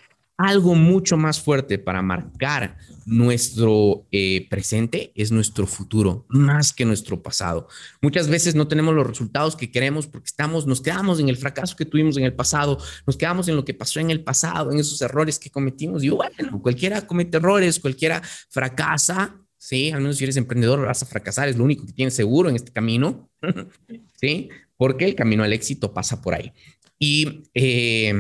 algo 0.43 0.75
mucho 0.75 1.17
más 1.17 1.41
fuerte 1.41 1.79
para 1.79 2.03
marcar 2.03 2.77
nuestro 3.07 4.07
eh, 4.13 4.47
presente 4.49 5.13
es 5.15 5.33
nuestro 5.33 5.67
futuro, 5.67 6.27
más 6.29 6.73
que 6.73 6.85
nuestro 6.85 7.23
pasado. 7.23 7.69
Muchas 8.01 8.29
veces 8.29 8.55
no 8.55 8.69
tenemos 8.69 8.95
los 8.95 9.07
resultados 9.07 9.57
que 9.57 9.71
queremos 9.71 10.07
porque 10.07 10.27
estamos, 10.27 10.67
nos 10.67 10.81
quedamos 10.81 11.21
en 11.21 11.29
el 11.29 11.37
fracaso 11.37 11.77
que 11.77 11.85
tuvimos 11.85 12.17
en 12.17 12.25
el 12.25 12.35
pasado, 12.35 12.79
nos 13.07 13.17
quedamos 13.17 13.49
en 13.49 13.57
lo 13.57 13.65
que 13.65 13.75
pasó 13.75 14.01
en 14.01 14.11
el 14.11 14.23
pasado, 14.23 14.73
en 14.73 14.79
esos 14.79 15.01
errores 15.03 15.39
que 15.39 15.51
cometimos. 15.51 16.05
Y 16.05 16.11
bueno, 16.11 16.61
cualquiera 16.61 17.07
comete 17.07 17.39
errores, 17.39 17.81
cualquiera 17.81 18.23
fracasa, 18.51 19.37
sí, 19.59 19.91
al 19.91 20.01
menos 20.01 20.17
si 20.17 20.25
eres 20.25 20.37
emprendedor 20.37 20.85
vas 20.85 21.03
a 21.03 21.07
fracasar, 21.07 21.49
es 21.49 21.57
lo 21.57 21.65
único 21.65 21.87
que 21.87 21.93
tienes 21.93 22.15
seguro 22.15 22.49
en 22.49 22.57
este 22.57 22.73
camino, 22.73 23.31
sí, 24.21 24.49
porque 24.77 25.05
el 25.05 25.15
camino 25.15 25.45
al 25.45 25.53
éxito 25.53 25.93
pasa 25.93 26.21
por 26.21 26.35
ahí. 26.35 26.53
Y 26.99 27.43
eh, 27.55 28.15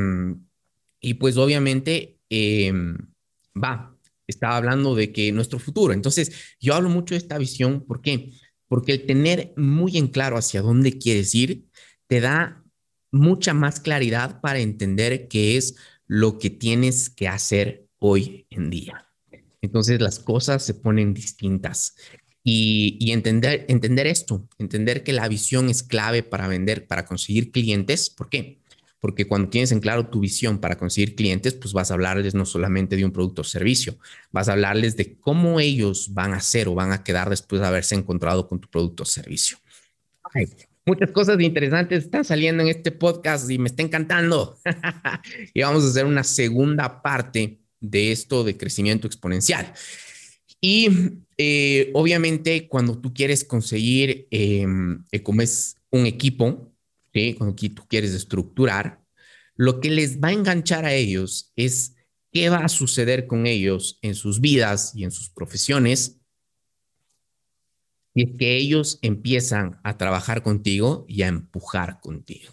y 1.02 1.14
pues 1.14 1.36
obviamente 1.36 2.20
em, 2.30 2.96
va, 3.62 3.94
estaba 4.26 4.56
hablando 4.56 4.94
de 4.94 5.12
que 5.12 5.32
nuestro 5.32 5.58
futuro. 5.58 5.92
Entonces, 5.92 6.32
yo 6.60 6.74
hablo 6.74 6.88
mucho 6.88 7.14
de 7.14 7.18
esta 7.18 7.36
visión. 7.36 7.84
¿Por 7.84 8.00
qué? 8.00 8.32
Porque 8.68 8.92
el 8.92 9.04
tener 9.04 9.52
muy 9.56 9.98
en 9.98 10.08
claro 10.08 10.38
hacia 10.38 10.62
dónde 10.62 10.98
quieres 10.98 11.34
ir 11.34 11.66
te 12.06 12.20
da 12.20 12.64
mucha 13.10 13.52
más 13.52 13.80
claridad 13.80 14.40
para 14.40 14.60
entender 14.60 15.28
qué 15.28 15.56
es 15.56 15.74
lo 16.06 16.38
que 16.38 16.50
tienes 16.50 17.10
que 17.10 17.28
hacer 17.28 17.88
hoy 17.98 18.46
en 18.48 18.70
día. 18.70 19.08
Entonces 19.60 20.00
las 20.00 20.18
cosas 20.18 20.64
se 20.64 20.74
ponen 20.74 21.14
distintas. 21.14 21.94
Y, 22.44 23.12
entender, 23.12 23.66
entender 23.68 24.08
esto, 24.08 24.48
entender 24.58 25.04
que 25.04 25.12
la 25.12 25.28
visión 25.28 25.68
es 25.68 25.84
clave 25.84 26.24
para 26.24 26.48
vender, 26.48 26.88
para 26.88 27.04
conseguir 27.04 27.52
clientes. 27.52 28.10
¿Por 28.10 28.28
qué? 28.28 28.61
Porque 29.02 29.26
cuando 29.26 29.48
tienes 29.48 29.72
en 29.72 29.80
claro 29.80 30.06
tu 30.06 30.20
visión 30.20 30.58
para 30.58 30.78
conseguir 30.78 31.16
clientes, 31.16 31.54
pues 31.54 31.72
vas 31.72 31.90
a 31.90 31.94
hablarles 31.94 32.36
no 32.36 32.46
solamente 32.46 32.94
de 32.94 33.04
un 33.04 33.10
producto 33.10 33.42
o 33.42 33.44
servicio, 33.44 33.96
vas 34.30 34.48
a 34.48 34.52
hablarles 34.52 34.96
de 34.96 35.18
cómo 35.18 35.58
ellos 35.58 36.14
van 36.14 36.34
a 36.34 36.40
ser 36.40 36.68
o 36.68 36.74
van 36.74 36.92
a 36.92 37.02
quedar 37.02 37.28
después 37.28 37.60
de 37.60 37.66
haberse 37.66 37.96
encontrado 37.96 38.46
con 38.46 38.60
tu 38.60 38.68
producto 38.68 39.02
o 39.02 39.06
servicio. 39.06 39.58
muchas 40.86 41.10
cosas 41.10 41.40
interesantes 41.40 42.04
están 42.04 42.24
saliendo 42.24 42.62
en 42.62 42.68
este 42.68 42.92
podcast 42.92 43.50
y 43.50 43.58
me 43.58 43.70
está 43.70 43.82
encantando. 43.82 44.60
y 45.52 45.62
vamos 45.62 45.82
a 45.82 45.88
hacer 45.88 46.06
una 46.06 46.22
segunda 46.22 47.02
parte 47.02 47.58
de 47.80 48.12
esto 48.12 48.44
de 48.44 48.56
crecimiento 48.56 49.08
exponencial. 49.08 49.74
Y 50.60 50.88
eh, 51.36 51.90
obviamente 51.92 52.68
cuando 52.68 52.96
tú 52.96 53.12
quieres 53.12 53.42
conseguir, 53.42 54.28
eh, 54.30 54.64
como 55.24 55.42
es 55.42 55.76
un 55.90 56.06
equipo, 56.06 56.71
¿sí? 57.12 57.34
cuando 57.34 57.54
tú 57.54 57.86
quieres 57.88 58.12
estructurar, 58.12 59.02
lo 59.54 59.80
que 59.80 59.90
les 59.90 60.20
va 60.20 60.28
a 60.28 60.32
enganchar 60.32 60.84
a 60.84 60.94
ellos 60.94 61.52
es 61.56 61.94
qué 62.32 62.48
va 62.48 62.58
a 62.58 62.68
suceder 62.68 63.26
con 63.26 63.46
ellos 63.46 63.98
en 64.02 64.14
sus 64.14 64.40
vidas 64.40 64.92
y 64.94 65.04
en 65.04 65.10
sus 65.10 65.30
profesiones. 65.30 66.18
Y 68.14 68.24
es 68.24 68.38
que 68.38 68.56
ellos 68.56 68.98
empiezan 69.02 69.80
a 69.84 69.96
trabajar 69.96 70.42
contigo 70.42 71.04
y 71.08 71.22
a 71.22 71.28
empujar 71.28 72.00
contigo. 72.00 72.52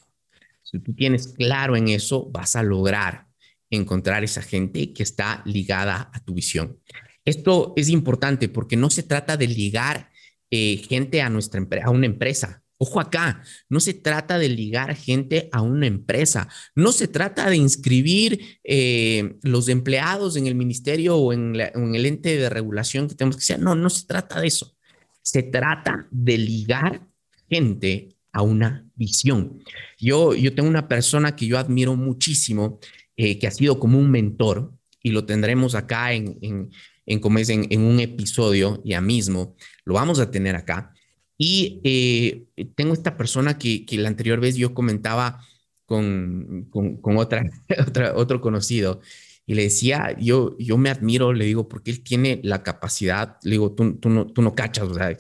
Si 0.63 0.79
tú 0.79 0.93
tienes 0.93 1.29
claro 1.29 1.75
en 1.75 1.87
eso, 1.87 2.29
vas 2.29 2.55
a 2.55 2.63
lograr 2.63 3.27
encontrar 3.69 4.23
esa 4.23 4.41
gente 4.41 4.93
que 4.93 5.03
está 5.03 5.41
ligada 5.45 6.09
a 6.13 6.23
tu 6.23 6.33
visión. 6.33 6.79
Esto 7.25 7.73
es 7.75 7.89
importante 7.89 8.49
porque 8.49 8.75
no 8.75 8.89
se 8.89 9.03
trata 9.03 9.37
de 9.37 9.47
ligar 9.47 10.11
eh, 10.51 10.77
gente 10.87 11.21
a, 11.21 11.29
nuestra 11.29 11.65
a 11.83 11.89
una 11.89 12.05
empresa. 12.05 12.63
Ojo 12.81 13.01
acá, 13.01 13.43
no 13.67 13.81
se 13.81 13.93
trata 13.93 14.39
de 14.39 14.47
ligar 14.47 14.95
gente 14.95 15.49
a 15.51 15.61
una 15.61 15.85
empresa, 15.85 16.47
no 16.75 16.93
se 16.93 17.09
trata 17.09 17.49
de 17.49 17.57
inscribir 17.57 18.59
eh, 18.63 19.35
los 19.43 19.67
empleados 19.67 20.37
en 20.37 20.47
el 20.47 20.55
ministerio 20.55 21.17
o 21.17 21.33
en, 21.33 21.55
el 21.57 22.05
ente 22.05 22.37
de 22.37 22.49
regulación 22.49 23.09
que 23.09 23.15
tenemos 23.15 23.35
que 23.35 23.43
ser. 23.43 23.59
No, 23.59 23.75
no 23.75 23.89
se 23.89 24.07
trata 24.07 24.39
de 24.39 24.47
eso. 24.47 24.77
Se 25.21 25.43
trata 25.43 26.07
de 26.09 26.37
ligar 26.37 27.05
gente 27.49 28.15
a 28.31 28.43
una 28.43 28.89
visión. 28.95 29.61
Yo, 29.97 30.33
yo 30.33 30.55
tengo 30.55 30.69
una 30.69 30.87
persona 30.87 31.35
que 31.35 31.47
yo 31.47 31.57
admiro 31.57 31.97
muchísimo, 31.97 32.79
eh, 33.17 33.37
que 33.39 33.47
ha 33.47 33.51
sido 33.51 33.77
como 33.77 33.99
un 33.99 34.09
mentor, 34.09 34.71
y 35.03 35.11
lo 35.11 35.25
tendremos 35.25 35.75
acá 35.75 36.13
en, 36.13 36.37
en, 36.41 36.69
en, 37.05 37.81
un 37.81 37.99
episodio 37.99 38.81
ya 38.85 39.01
mismo, 39.01 39.57
lo 39.83 39.95
vamos 39.95 40.19
a 40.19 40.31
tener 40.31 40.55
acá. 40.55 40.93
Y 41.39 41.79
eh, 41.85 42.67
tengo 42.75 42.93
esta 42.93 43.15
persona 43.15 43.57
que, 43.57 43.85
que, 43.85 43.97
la 43.97 44.09
anterior 44.09 44.41
vez 44.41 44.57
yo 44.57 44.73
comentaba 44.73 45.41
con, 45.85 46.67
con, 46.69 47.17
otra, 47.17 47.49
otra, 47.87 48.15
otro 48.15 48.41
conocido 48.41 48.99
y 49.45 49.55
le 49.55 49.63
decía, 49.63 50.15
yo, 50.19 50.57
yo 50.59 50.77
me 50.77 50.89
admiro, 50.89 51.33
le 51.33 51.45
digo, 51.45 51.69
porque 51.69 51.91
él 51.91 52.03
tiene 52.03 52.41
la 52.43 52.61
capacidad, 52.61 53.37
le 53.43 53.51
digo, 53.51 53.71
tú, 53.73 53.95
tú, 53.95 54.09
no, 54.09 54.27
tú 54.27 54.41
no 54.41 54.53
cachas, 54.53 54.89
o 54.89 54.93
sea, 54.93 55.17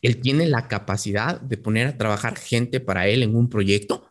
él 0.00 0.20
tiene 0.20 0.46
la 0.46 0.68
capacidad 0.68 1.40
de 1.40 1.58
poner 1.58 1.88
a 1.88 1.98
trabajar 1.98 2.38
gente 2.38 2.80
para 2.80 3.08
él 3.08 3.24
en 3.24 3.34
un 3.34 3.50
proyecto 3.50 4.08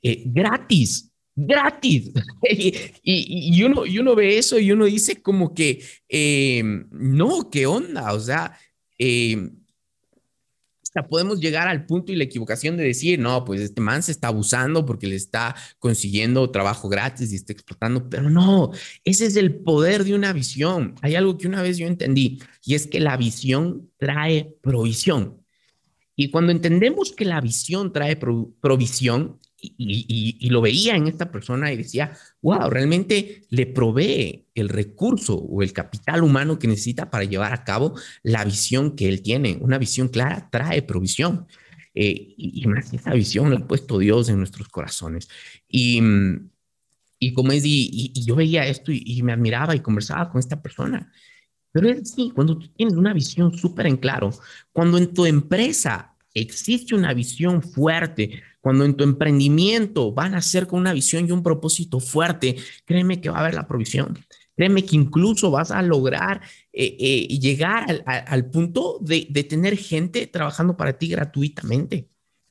eh, 0.00 0.22
gratis 0.26 1.08
gratis. 1.38 2.10
y, 3.02 3.62
uno, 3.62 3.86
y 3.86 3.98
uno 3.98 4.14
ve 4.14 4.38
eso 4.38 4.58
y 4.58 4.72
uno 4.72 4.86
dice 4.86 5.22
como 5.22 5.54
que, 5.54 5.82
eh, 6.08 6.62
no, 6.90 7.48
¿qué 7.50 7.66
onda? 7.66 8.12
O 8.12 8.20
sea, 8.20 8.58
eh, 8.98 9.50
podemos 11.06 11.40
llegar 11.40 11.68
al 11.68 11.86
punto 11.86 12.12
y 12.12 12.16
la 12.16 12.24
equivocación 12.24 12.76
de 12.76 12.84
decir, 12.84 13.18
no, 13.18 13.44
pues 13.44 13.60
este 13.60 13.80
man 13.80 14.02
se 14.02 14.12
está 14.12 14.28
abusando 14.28 14.86
porque 14.86 15.06
le 15.06 15.16
está 15.16 15.54
consiguiendo 15.78 16.50
trabajo 16.50 16.88
gratis 16.88 17.32
y 17.32 17.36
está 17.36 17.52
explotando, 17.52 18.08
pero 18.08 18.30
no, 18.30 18.70
ese 19.04 19.26
es 19.26 19.36
el 19.36 19.54
poder 19.54 20.04
de 20.04 20.14
una 20.14 20.32
visión. 20.32 20.94
Hay 21.02 21.14
algo 21.14 21.36
que 21.38 21.46
una 21.46 21.62
vez 21.62 21.78
yo 21.78 21.86
entendí 21.86 22.40
y 22.64 22.74
es 22.74 22.86
que 22.86 23.00
la 23.00 23.16
visión 23.16 23.90
trae 23.98 24.54
provisión. 24.62 25.38
Y 26.16 26.30
cuando 26.30 26.50
entendemos 26.50 27.12
que 27.12 27.24
la 27.24 27.40
visión 27.40 27.92
trae 27.92 28.16
provisión, 28.16 29.38
y, 29.60 30.48
lo 30.50 30.60
veía 30.60 30.96
en 30.96 31.08
esta 31.08 31.30
persona 31.30 31.72
y 31.72 31.76
decía, 31.76 32.16
wow, 32.42 32.70
realmente 32.70 33.42
le 33.50 33.66
provee 33.66 34.46
el 34.54 34.68
recurso 34.68 35.36
o 35.36 35.62
el 35.62 35.72
capital 35.72 36.22
humano 36.22 36.58
que 36.58 36.68
necesita 36.68 37.10
para 37.10 37.24
llevar 37.24 37.52
a 37.52 37.64
cabo 37.64 37.94
la 38.22 38.44
visión 38.44 38.94
que 38.94 39.08
él 39.08 39.22
tiene. 39.22 39.58
Una 39.60 39.78
visión 39.78 40.08
clara 40.08 40.48
trae 40.50 40.82
provisión. 40.82 41.46
Eh, 41.94 42.34
y, 42.36 42.64
más 42.66 42.92
esa 42.92 43.12
visión 43.12 43.50
la 43.50 43.56
ha 43.56 43.66
puesto 43.66 43.98
Dios 43.98 44.28
en 44.28 44.38
nuestros 44.38 44.68
corazones. 44.68 45.28
Y, 45.68 46.00
y 47.18 47.32
como 47.32 47.52
es, 47.52 47.64
y, 47.64 48.12
yo 48.24 48.36
veía 48.36 48.66
esto 48.66 48.92
y, 48.92 49.22
me 49.22 49.32
admiraba 49.32 49.74
y 49.74 49.80
conversaba 49.80 50.30
con 50.30 50.38
esta 50.38 50.62
persona. 50.62 51.12
Pero 51.72 51.88
es 51.90 52.02
así, 52.02 52.30
cuando 52.34 52.58
tú 52.58 52.68
tienes 52.68 52.94
una 52.94 53.12
visión 53.12 53.52
súper 53.56 53.86
en 53.86 53.96
claro, 53.96 54.30
cuando 54.72 54.98
en 54.98 55.12
tu 55.12 55.26
empresa 55.26 56.14
existe 56.32 56.94
una 56.94 57.12
visión 57.14 57.62
fuerte, 57.62 58.42
cuando 58.60 58.84
en 58.84 58.94
tu 58.94 59.04
emprendimiento 59.04 60.12
van 60.12 60.34
a 60.34 60.42
ser 60.42 60.66
con 60.66 60.80
una 60.80 60.92
visión 60.92 61.28
y 61.28 61.32
un 61.32 61.42
propósito 61.42 62.00
fuerte, 62.00 62.56
créeme 62.84 63.20
que 63.20 63.30
va 63.30 63.38
a 63.38 63.40
haber 63.40 63.54
la 63.54 63.66
provisión. 63.66 64.18
Créeme 64.56 64.84
que 64.84 64.96
incluso 64.96 65.52
vas 65.52 65.70
a 65.70 65.80
lograr 65.82 66.40
eh, 66.72 66.96
eh, 66.98 67.38
llegar 67.38 68.02
al, 68.06 68.50
punto 68.50 68.98
de, 69.00 69.22
tener 69.48 69.76
gente 69.76 70.26
trabajando 70.26 70.76
para 70.76 70.98
ti 70.98 71.08
gratuitamente. 71.08 72.08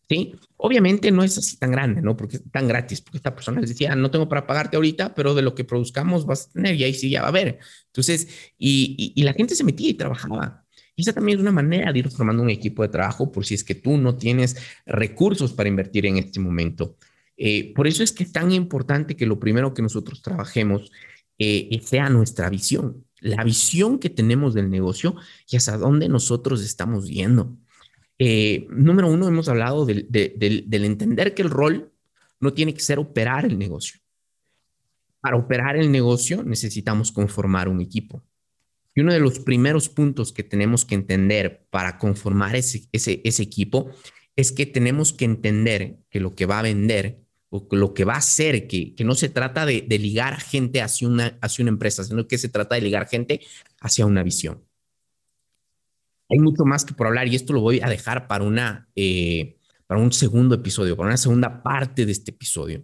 ¿sí? 0.08 0.34
Obviamente 0.56 1.12
no 1.12 1.24
es 1.24 1.38
así 1.38 1.58
tan 1.58 1.72
grande, 1.72 2.02
¿no? 2.02 2.16
Porque 2.16 2.38
es 2.38 2.44
tan 2.50 2.68
gratis, 2.68 3.02
porque 3.02 3.18
esta 3.18 3.36
persona 3.36 3.60
les 3.60 3.72
decía, 3.72 3.94
no 3.96 4.10
tengo 4.10 4.30
para 4.30 4.48
pagarte 4.48 4.78
ahorita, 4.78 5.14
pero 5.16 5.36
de 5.36 5.42
lo 5.42 5.54
que 5.54 5.66
produzcamos 5.66 6.26
vas 6.26 6.48
a 6.48 6.52
tener 6.54 6.76
y 6.76 6.86
ahí 6.86 6.94
sí 6.94 7.10
ya 7.10 7.20
va 7.22 7.28
a 7.28 7.30
haber. 7.30 7.60
Entonces, 7.88 8.30
y, 8.58 9.12
y 9.14 9.24
la 9.24 9.34
gente 9.34 9.54
se 9.56 9.66
metía 9.66 9.90
y 9.90 9.94
trabajaba. 9.96 10.67
Esa 10.98 11.14
también 11.14 11.38
es 11.38 11.42
una 11.44 11.52
manera 11.52 11.94
de 11.94 12.00
ir 12.00 12.10
formando 12.10 12.42
un 12.42 12.50
equipo 12.50 12.82
de 12.82 12.90
trabajo 12.90 13.32
por 13.32 13.46
si 13.46 13.54
es 13.54 13.64
que 13.64 13.76
tú 13.76 13.98
no 13.98 14.16
tienes 14.18 14.58
recursos 14.88 15.54
para 15.54 15.70
invertir 15.70 16.08
en 16.08 16.18
este 16.18 16.40
momento. 16.40 16.98
Eh, 17.38 17.72
por 17.76 17.86
eso 17.86 18.04
es 18.04 18.12
que 18.12 18.24
es 18.24 18.32
tan 18.32 18.52
importante 18.52 19.16
que 19.16 19.28
lo 19.28 19.40
primero 19.40 19.76
que 19.76 19.84
nosotros 19.84 20.24
trabajemos 20.24 20.92
eh, 21.38 21.80
sea 21.84 22.10
nuestra 22.10 22.50
visión, 22.50 23.06
la 23.20 23.44
visión 23.44 24.00
que 24.00 24.10
tenemos 24.10 24.56
del 24.56 24.72
negocio 24.72 25.16
y 25.48 25.58
hacia 25.58 25.78
dónde 25.78 26.10
nosotros 26.10 26.64
estamos 26.64 27.08
yendo. 27.08 27.56
Eh, 28.18 28.66
número 28.72 29.08
uno, 29.08 29.28
hemos 29.28 29.48
hablado 29.50 29.86
del, 29.86 30.08
del 30.10 30.84
entender 30.84 31.36
que 31.36 31.44
el 31.44 31.52
rol 31.52 31.94
no 32.40 32.54
tiene 32.54 32.74
que 32.74 32.80
ser 32.80 32.98
operar 32.98 33.46
el 33.46 33.60
negocio. 33.60 34.00
Para 35.20 35.38
operar 35.38 35.78
el 35.78 35.92
negocio 35.92 36.44
necesitamos 36.44 37.12
conformar 37.12 37.70
un 37.70 37.82
equipo. 37.82 38.24
Y 38.98 39.02
uno 39.02 39.14
de 39.14 39.20
los 39.20 39.38
primeros 39.38 39.90
puntos 39.90 40.34
que 40.34 40.42
tenemos 40.42 40.84
que 40.84 40.96
entender 40.96 41.68
para 41.70 42.00
conformar 42.00 42.56
ese, 42.56 42.90
ese, 42.92 43.22
ese 43.24 43.44
equipo 43.44 43.92
es 44.36 44.52
que 44.52 44.66
tenemos 44.66 45.14
que 45.14 45.26
entender 45.26 46.00
que 46.10 46.20
lo 46.20 46.34
que 46.34 46.48
va 46.48 46.58
a 46.58 46.64
vender 46.64 47.22
o 47.50 47.68
lo 47.74 47.94
que 47.94 48.06
va 48.06 48.16
a 48.16 48.18
hacer, 48.18 48.68
que, 48.68 48.96
que 48.96 49.04
no 49.04 49.14
se 49.14 49.30
trata 49.30 49.68
de, 49.68 49.84
de, 49.84 50.00
ligar 50.00 50.42
gente 50.42 50.82
hacia 50.82 51.08
una, 51.08 51.38
hacia 51.42 51.62
una 51.62 51.70
empresa, 51.70 52.04
sino 52.04 52.28
que 52.28 52.40
se 52.40 52.50
trata 52.50 52.74
de 52.74 52.82
ligar 52.82 53.08
gente 53.08 53.42
hacia 53.82 54.08
una 54.08 54.24
visión. 54.24 54.64
Hay 56.28 56.40
mucho 56.40 56.66
más 56.66 56.84
que 56.84 56.96
por 56.96 57.06
hablar 57.06 57.28
y 57.28 57.36
esto 57.36 57.54
lo 57.54 57.62
voy 57.62 57.80
a 57.84 57.90
dejar 57.90 58.28
para, 58.28 58.46
una, 58.46 58.90
eh, 58.96 59.60
para 59.86 60.02
un 60.02 60.12
segundo 60.12 60.56
episodio, 60.56 60.98
para 60.98 61.10
una 61.10 61.18
segunda 61.18 61.62
parte 61.62 62.04
de 62.04 62.14
este 62.14 62.32
episodio. 62.32 62.84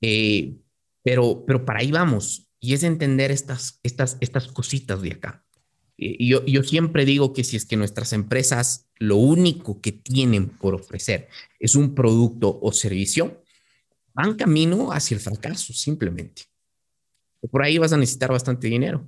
Eh, 0.00 0.56
pero, 1.04 1.44
pero 1.46 1.64
para 1.64 1.78
ahí 1.78 1.92
vamos. 1.92 2.49
Y 2.60 2.74
es 2.74 2.82
entender 2.82 3.30
estas, 3.30 3.80
estas, 3.82 4.16
estas 4.20 4.48
cositas 4.48 5.02
de 5.02 5.12
acá. 5.12 5.44
Y 5.96 6.28
yo, 6.28 6.44
yo 6.46 6.62
siempre 6.62 7.04
digo 7.04 7.32
que 7.32 7.44
si 7.44 7.56
es 7.56 7.66
que 7.66 7.76
nuestras 7.76 8.12
empresas 8.12 8.88
lo 8.96 9.16
único 9.16 9.80
que 9.80 9.92
tienen 9.92 10.48
por 10.48 10.74
ofrecer 10.74 11.28
es 11.58 11.74
un 11.74 11.94
producto 11.94 12.58
o 12.62 12.72
servicio, 12.72 13.42
van 14.14 14.34
camino 14.34 14.92
hacia 14.92 15.14
el 15.14 15.20
fracaso, 15.20 15.72
simplemente. 15.72 16.42
Por 17.50 17.62
ahí 17.62 17.78
vas 17.78 17.92
a 17.92 17.96
necesitar 17.96 18.30
bastante 18.30 18.68
dinero. 18.68 19.06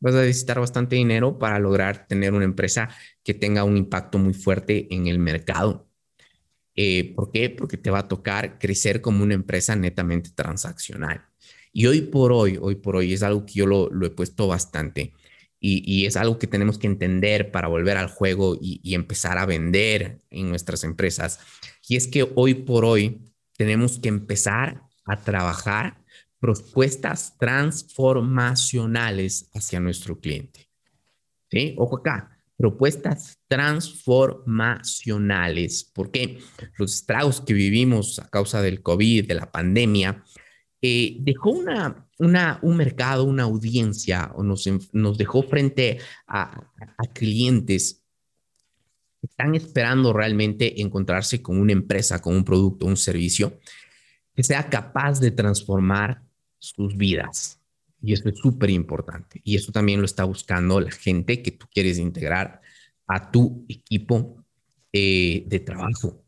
Vas 0.00 0.14
a 0.14 0.20
necesitar 0.20 0.60
bastante 0.60 0.96
dinero 0.96 1.38
para 1.38 1.58
lograr 1.58 2.06
tener 2.06 2.34
una 2.34 2.44
empresa 2.44 2.88
que 3.24 3.34
tenga 3.34 3.64
un 3.64 3.76
impacto 3.76 4.18
muy 4.18 4.34
fuerte 4.34 4.92
en 4.94 5.06
el 5.06 5.18
mercado. 5.18 5.88
Eh, 6.74 7.14
¿Por 7.14 7.32
qué? 7.32 7.48
Porque 7.50 7.78
te 7.78 7.90
va 7.90 8.00
a 8.00 8.08
tocar 8.08 8.58
crecer 8.58 9.00
como 9.00 9.22
una 9.22 9.34
empresa 9.34 9.74
netamente 9.76 10.30
transaccional. 10.34 11.24
Y 11.72 11.86
hoy 11.86 12.02
por 12.02 12.32
hoy, 12.32 12.58
hoy 12.60 12.76
por 12.76 12.96
hoy 12.96 13.12
es 13.12 13.22
algo 13.22 13.46
que 13.46 13.54
yo 13.54 13.66
lo, 13.66 13.90
he 14.04 14.10
puesto 14.10 14.46
bastante 14.46 15.12
y, 15.58 16.06
es 16.06 16.16
algo 16.16 16.38
que 16.38 16.46
tenemos 16.46 16.78
que 16.78 16.86
entender 16.86 17.50
para 17.50 17.68
volver 17.68 17.96
al 17.96 18.08
juego 18.08 18.56
y, 18.60 18.94
empezar 18.94 19.38
a 19.38 19.46
vender 19.46 20.20
en 20.30 20.48
nuestras 20.48 20.84
empresas. 20.84 21.40
Y 21.88 21.96
es 21.96 22.06
que 22.06 22.30
hoy 22.34 22.54
por 22.54 22.84
hoy 22.84 23.22
tenemos 23.56 23.98
que 23.98 24.08
empezar 24.08 24.82
a 25.04 25.22
trabajar 25.22 26.04
propuestas 26.38 27.36
transformacionales 27.38 29.50
hacia 29.54 29.80
nuestro 29.80 30.20
cliente. 30.20 30.68
¿Sí? 31.50 31.74
Ojo 31.78 31.96
acá, 31.98 32.36
propuestas 32.56 33.38
transformacionales, 33.48 35.90
porque 35.94 36.38
los 36.78 36.94
estragos 36.94 37.40
que 37.40 37.54
vivimos 37.54 38.18
a 38.18 38.28
causa 38.28 38.60
del 38.62 38.82
COVID, 38.82 39.28
de 39.28 39.34
la 39.34 39.50
pandemia, 39.50 40.24
eh, 40.82 41.16
dejó 41.20 41.50
una, 41.50 42.08
un 42.18 42.76
mercado, 42.76 43.24
una 43.24 43.44
audiencia, 43.44 44.32
o 44.34 44.42
nos, 44.42 44.68
nos 44.92 45.18
dejó 45.18 45.42
frente 45.42 45.98
a, 46.26 46.72
a 46.98 47.12
clientes 47.12 48.04
que 49.20 49.26
están 49.26 49.54
esperando 49.54 50.12
realmente 50.12 50.80
encontrarse 50.80 51.42
con 51.42 51.58
una 51.58 51.72
empresa, 51.72 52.20
con 52.20 52.36
un 52.36 52.44
producto, 52.44 52.86
un 52.86 52.96
servicio 52.96 53.58
que 54.34 54.42
sea 54.42 54.68
capaz 54.68 55.18
de 55.18 55.30
transformar 55.30 56.22
sus 56.58 56.96
vidas. 56.96 57.60
Y 58.02 58.12
eso 58.12 58.28
es 58.28 58.38
súper 58.38 58.70
importante. 58.70 59.40
Y 59.42 59.56
eso 59.56 59.72
también 59.72 60.00
lo 60.00 60.06
está 60.06 60.24
buscando 60.24 60.80
la 60.80 60.90
gente 60.90 61.42
que 61.42 61.52
tú 61.52 61.66
quieres 61.72 61.98
integrar 61.98 62.60
a 63.06 63.30
tu 63.30 63.64
equipo 63.68 64.44
eh, 64.92 65.44
de 65.46 65.60
trabajo. 65.60 66.22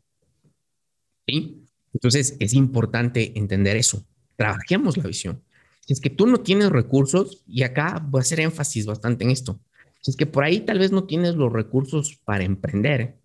¿Sí? 1.27 1.63
Entonces 1.93 2.35
es 2.39 2.53
importante 2.53 3.37
entender 3.37 3.77
eso. 3.77 4.05
Trabajemos 4.39 4.95
la 4.95 5.03
visión. 5.03 5.43
Si 5.85 5.91
es 5.91 5.99
que 5.99 6.09
tú 6.09 6.25
no 6.25 6.39
tienes 6.39 6.69
recursos, 6.69 7.43
y 7.45 7.63
acá 7.63 8.01
voy 8.01 8.19
a 8.19 8.21
hacer 8.21 8.39
énfasis 8.39 8.85
bastante 8.85 9.25
en 9.25 9.31
esto, 9.31 9.59
si 9.99 10.11
es 10.11 10.15
que 10.15 10.25
por 10.25 10.45
ahí 10.45 10.61
tal 10.61 10.79
vez 10.79 10.93
no 10.93 11.03
tienes 11.03 11.35
los 11.35 11.51
recursos 11.51 12.17
para 12.23 12.45
emprender, 12.45 13.17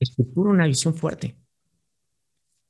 estructura 0.00 0.48
una 0.48 0.66
visión 0.66 0.94
fuerte. 0.94 1.36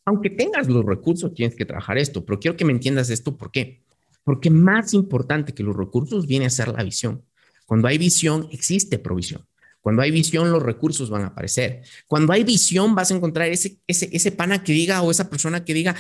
Aunque 0.04 0.28
tengas 0.28 0.66
los 0.66 0.84
recursos, 0.84 1.34
tienes 1.34 1.54
que 1.54 1.64
trabajar 1.64 1.98
esto, 1.98 2.24
pero 2.24 2.40
quiero 2.40 2.56
que 2.56 2.64
me 2.64 2.72
entiendas 2.72 3.10
esto, 3.10 3.36
¿por 3.36 3.52
qué? 3.52 3.84
Porque 4.24 4.50
más 4.50 4.92
importante 4.92 5.54
que 5.54 5.62
los 5.62 5.76
recursos 5.76 6.26
viene 6.26 6.46
a 6.46 6.50
ser 6.50 6.66
la 6.72 6.82
visión. 6.82 7.22
Cuando 7.64 7.86
hay 7.86 7.96
visión, 7.96 8.48
existe 8.50 8.98
provisión. 8.98 9.46
Cuando 9.80 10.02
hay 10.02 10.10
visión, 10.10 10.50
los 10.50 10.64
recursos 10.64 11.10
van 11.10 11.22
a 11.22 11.26
aparecer. 11.28 11.82
Cuando 12.08 12.32
hay 12.32 12.42
visión, 12.42 12.96
vas 12.96 13.12
a 13.12 13.14
encontrar 13.14 13.48
ese, 13.50 13.78
ese, 13.86 14.08
ese 14.10 14.32
pana 14.32 14.64
que 14.64 14.72
diga 14.72 15.00
o 15.02 15.12
esa 15.12 15.30
persona 15.30 15.64
que 15.64 15.74
diga, 15.74 15.94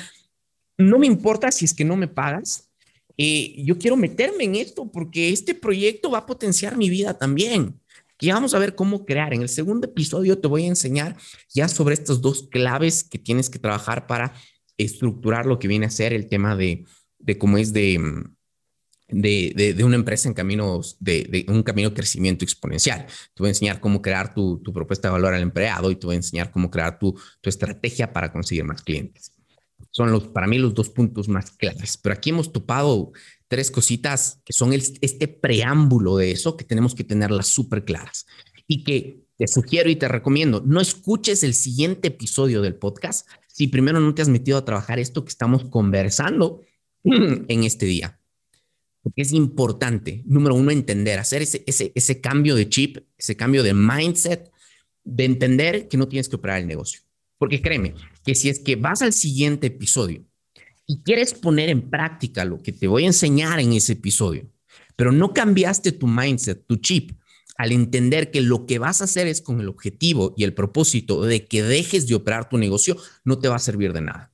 no 0.78 0.98
me 0.98 1.06
importa 1.06 1.50
si 1.50 1.64
es 1.64 1.74
que 1.74 1.84
no 1.84 1.96
me 1.96 2.08
pagas, 2.08 2.70
eh, 3.16 3.54
yo 3.64 3.78
quiero 3.78 3.96
meterme 3.96 4.44
en 4.44 4.56
esto 4.56 4.90
porque 4.90 5.30
este 5.30 5.54
proyecto 5.54 6.10
va 6.10 6.18
a 6.18 6.26
potenciar 6.26 6.76
mi 6.76 6.90
vida 6.90 7.14
también. 7.14 7.80
Y 8.18 8.30
vamos 8.30 8.54
a 8.54 8.58
ver 8.58 8.74
cómo 8.74 9.04
crear. 9.04 9.34
En 9.34 9.42
el 9.42 9.48
segundo 9.48 9.86
episodio 9.86 10.38
te 10.38 10.48
voy 10.48 10.64
a 10.64 10.68
enseñar 10.68 11.16
ya 11.52 11.68
sobre 11.68 11.94
estas 11.94 12.20
dos 12.20 12.48
claves 12.50 13.04
que 13.04 13.18
tienes 13.18 13.50
que 13.50 13.58
trabajar 13.58 14.06
para 14.06 14.32
estructurar 14.78 15.46
lo 15.46 15.58
que 15.58 15.68
viene 15.68 15.86
a 15.86 15.90
ser 15.90 16.12
el 16.12 16.28
tema 16.28 16.56
de, 16.56 16.84
cómo 17.38 17.58
es 17.58 17.72
de, 17.72 17.98
una 19.84 19.96
empresa 19.96 20.28
en 20.28 20.34
caminos 20.34 20.96
de, 20.98 21.44
un 21.48 21.62
camino 21.62 21.92
crecimiento 21.92 22.44
exponencial. 22.44 23.06
Te 23.06 23.42
voy 23.42 23.48
a 23.48 23.50
enseñar 23.50 23.80
cómo 23.80 24.00
crear 24.00 24.32
tu, 24.34 24.62
propuesta 24.62 25.08
de 25.08 25.12
valor 25.12 25.34
al 25.34 25.42
empleado 25.42 25.90
y 25.90 25.96
te 25.96 26.06
voy 26.06 26.14
a 26.14 26.16
enseñar 26.16 26.50
cómo 26.50 26.70
crear 26.70 26.98
tu 26.98 27.18
estrategia 27.42 28.12
para 28.12 28.32
conseguir 28.32 28.64
más 28.64 28.82
clientes. 28.82 29.35
Son 29.90 30.10
los, 30.10 30.28
para 30.28 30.46
mí 30.46 30.58
los 30.58 30.74
dos 30.74 30.90
puntos 30.90 31.28
más 31.28 31.50
claves. 31.50 31.96
Pero 31.96 32.14
aquí 32.14 32.30
hemos 32.30 32.52
topado 32.52 33.12
tres 33.48 33.70
cositas 33.70 34.40
que 34.44 34.52
son 34.52 34.72
este 34.72 35.28
preámbulo 35.28 36.16
de 36.16 36.32
eso 36.32 36.56
que 36.56 36.64
tenemos 36.64 36.94
que 36.94 37.04
tenerlas 37.04 37.46
súper 37.46 37.84
claras 37.84 38.26
y 38.66 38.84
que 38.84 39.26
te 39.36 39.46
sugiero 39.46 39.90
y 39.90 39.96
te 39.96 40.08
recomiendo, 40.08 40.62
no 40.64 40.80
escuches 40.80 41.42
el 41.42 41.54
siguiente 41.54 42.08
episodio 42.08 42.62
del 42.62 42.74
podcast 42.74 43.28
si 43.46 43.68
primero 43.68 44.00
no 44.00 44.14
te 44.14 44.22
has 44.22 44.28
metido 44.28 44.58
a 44.58 44.64
trabajar 44.64 44.98
esto 44.98 45.24
que 45.24 45.30
estamos 45.30 45.64
conversando 45.64 46.60
en 47.04 47.64
este 47.64 47.86
día. 47.86 48.20
Porque 49.02 49.22
es 49.22 49.32
importante, 49.32 50.22
número 50.26 50.54
uno, 50.56 50.72
entender, 50.72 51.18
hacer 51.18 51.42
ese, 51.42 51.62
ese, 51.66 51.92
ese 51.94 52.20
cambio 52.20 52.56
de 52.56 52.68
chip, 52.68 52.98
ese 53.16 53.36
cambio 53.36 53.62
de 53.62 53.72
mindset, 53.72 54.50
de 55.04 55.24
entender 55.24 55.86
que 55.86 55.96
no 55.96 56.08
tienes 56.08 56.28
que 56.28 56.36
operar 56.36 56.60
el 56.60 56.66
negocio. 56.66 57.00
Porque 57.38 57.62
créeme, 57.62 57.94
que 58.26 58.34
si 58.34 58.48
es 58.48 58.58
que 58.58 58.74
vas 58.74 59.02
al 59.02 59.12
siguiente 59.12 59.68
episodio 59.68 60.24
y 60.84 61.02
quieres 61.02 61.32
poner 61.32 61.70
en 61.70 61.88
práctica 61.88 62.44
lo 62.44 62.60
que 62.60 62.72
te 62.72 62.88
voy 62.88 63.04
a 63.04 63.08
enseñar 63.08 63.60
en 63.60 63.72
ese 63.72 63.92
episodio, 63.92 64.50
pero 64.96 65.12
no 65.12 65.32
cambiaste 65.32 65.92
tu 65.92 66.08
mindset, 66.08 66.66
tu 66.66 66.76
chip, 66.76 67.12
al 67.56 67.70
entender 67.70 68.30
que 68.32 68.40
lo 68.40 68.66
que 68.66 68.78
vas 68.78 69.00
a 69.00 69.04
hacer 69.04 69.28
es 69.28 69.40
con 69.40 69.60
el 69.60 69.68
objetivo 69.68 70.34
y 70.36 70.44
el 70.44 70.54
propósito 70.54 71.22
de 71.22 71.46
que 71.46 71.62
dejes 71.62 72.06
de 72.08 72.16
operar 72.16 72.48
tu 72.48 72.58
negocio, 72.58 72.96
no 73.24 73.38
te 73.38 73.48
va 73.48 73.56
a 73.56 73.60
servir 73.60 73.92
de 73.92 74.02
nada. 74.02 74.32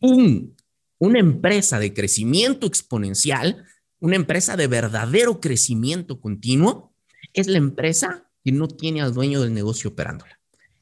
Un, 0.00 0.54
una 0.98 1.20
empresa 1.20 1.78
de 1.78 1.94
crecimiento 1.94 2.66
exponencial, 2.66 3.64
una 4.00 4.16
empresa 4.16 4.56
de 4.56 4.66
verdadero 4.66 5.40
crecimiento 5.40 6.20
continuo, 6.20 6.92
es 7.32 7.46
la 7.46 7.58
empresa 7.58 8.28
que 8.44 8.52
no 8.52 8.68
tiene 8.68 9.00
al 9.00 9.14
dueño 9.14 9.40
del 9.40 9.54
negocio 9.54 9.90
operándola. 9.90 10.35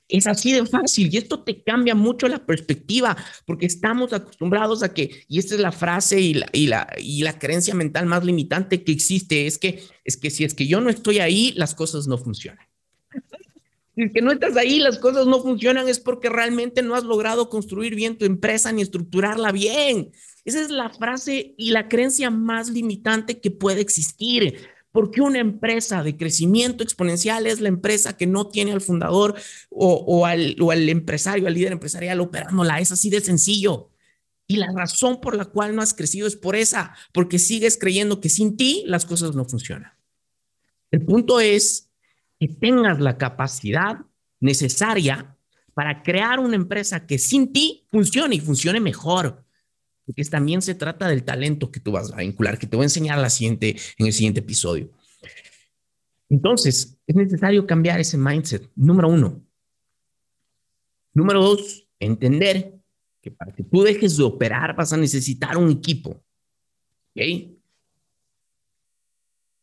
Es 0.09 0.27
así 0.27 0.53
de 0.53 0.67
fácil 0.67 1.09
y 1.13 1.17
esto 1.17 1.43
te 1.43 1.63
cambia 1.63 1.95
mucho 1.95 2.29
la 2.29 2.45
perspectiva 2.45 3.17
porque 3.47 3.65
estamos 3.65 4.13
acostumbrados 4.13 4.83
a 4.83 4.93
que, 4.93 5.25
y 5.29 5.39
esta 5.39 5.55
es 5.55 5.61
la 5.61 5.73
frase 5.73 6.21
y 6.21 6.35
la, 6.35 6.47
y 6.53 6.67
la, 6.67 6.87
y 6.99 7.23
la 7.23 7.39
creencia 7.39 7.75
mental 7.75 8.05
más 8.07 8.25
limitante 8.25 8.85
que 8.85 8.93
existe, 8.93 9.47
es 9.47 9.57
que, 9.57 9.83
es 10.05 10.17
que 10.19 10.31
si 10.31 10.45
es 10.45 10.53
que 10.53 10.67
yo 10.67 10.81
no 10.81 10.91
estoy 10.91 11.21
ahí, 11.21 11.53
las 11.57 11.75
cosas 11.75 12.07
no 12.07 12.19
funcionan. 12.19 12.67
Si 13.95 14.03
es 14.03 14.13
que 14.13 14.23
no 14.23 14.33
estás 14.33 14.57
ahí, 14.57 14.81
las 14.81 14.99
cosas 14.99 15.27
no 15.27 15.41
funcionan, 15.41 15.89
es 15.89 16.01
porque 16.01 16.29
realmente 16.29 16.83
no 16.83 16.97
has 16.97 17.05
logrado 17.05 17.49
construir 17.49 17.95
bien 17.95 18.19
tu 18.19 18.25
empresa 18.25 18.73
ni 18.73 18.83
estructurarla 18.83 19.53
bien. 19.53 20.11
Esa 20.45 20.61
es 20.61 20.71
la 20.71 20.91
frase 20.91 21.55
y 21.57 21.71
la 21.71 21.89
creencia 21.89 22.29
más 22.29 22.69
limitante 22.69 23.41
que 23.41 23.51
puede 23.51 23.81
existir. 23.81 24.69
Porque 24.95 25.21
una 25.21 25.41
empresa 25.41 26.05
de 26.05 26.17
crecimiento 26.17 26.85
exponencial 26.85 27.49
es 27.49 27.61
la 27.61 27.67
empresa 27.67 28.17
que 28.17 28.29
no 28.29 28.47
tiene 28.47 28.71
al 28.71 28.81
fundador 28.81 29.35
o, 29.69 30.25
al, 30.25 30.55
o 30.61 30.71
al 30.71 30.89
empresario, 30.89 31.49
al 31.49 31.55
líder 31.55 31.73
empresarial 31.73 32.21
operándola. 32.21 32.79
Es 32.79 32.93
así 32.93 33.11
de 33.11 33.21
sencillo. 33.21 33.91
Y 34.47 34.55
la 34.55 34.71
razón 34.73 35.21
por 35.21 35.35
la 35.35 35.47
cual 35.47 35.75
no 35.75 35.83
has 35.83 35.95
crecido 35.95 36.29
es 36.29 36.37
por 36.37 36.55
esa, 36.55 36.95
porque 37.13 37.41
sigues 37.41 37.77
creyendo 37.77 38.21
que 38.21 38.29
sin 38.29 38.57
ti 38.57 38.85
las 38.87 39.05
cosas 39.05 39.35
no 39.35 39.45
funcionan. 39.45 39.91
El 40.93 41.05
punto 41.05 41.41
es 41.41 41.91
que 42.39 42.47
tengas 42.47 43.01
la 43.01 43.19
capacidad 43.19 43.99
necesaria 44.39 45.37
para 45.75 46.05
crear 46.05 46.39
una 46.39 46.55
empresa 46.55 47.05
que 47.05 47.19
sin 47.19 47.53
ti 47.53 47.89
funcione 47.91 48.37
y 48.37 48.41
funcione 48.41 48.79
mejor 48.79 49.44
porque 50.07 50.25
también 50.25 50.63
se 50.63 50.75
trata 50.75 51.09
del 51.09 51.25
talento 51.25 51.71
que 51.71 51.81
tú 51.81 51.93
vas 51.93 52.13
a 52.13 52.17
vincular, 52.17 52.59
que 52.59 52.67
te 52.67 52.77
voy 52.77 52.85
a 52.85 52.87
enseñar 52.87 53.19
la 53.19 53.31
siguiente, 53.31 53.77
en 53.99 54.07
el 54.07 54.13
siguiente 54.13 54.41
episodio. 54.41 54.91
Entonces, 56.29 56.99
es 57.07 57.15
necesario 57.15 57.67
cambiar 57.67 58.01
ese 58.01 58.19
mindset, 58.19 58.71
número 58.75 59.09
uno. 59.09 59.43
Número 61.13 61.43
dos, 61.43 61.87
entender 61.99 62.75
que 63.23 63.31
para 63.31 63.53
que 63.53 63.63
tú 63.63 63.83
dejes 63.83 64.17
de 64.17 64.25
operar 64.25 64.77
vas 64.77 64.93
a 64.93 64.97
necesitar 64.97 65.57
un 65.57 65.71
equipo. 65.71 66.11
¿Ok? 66.11 67.23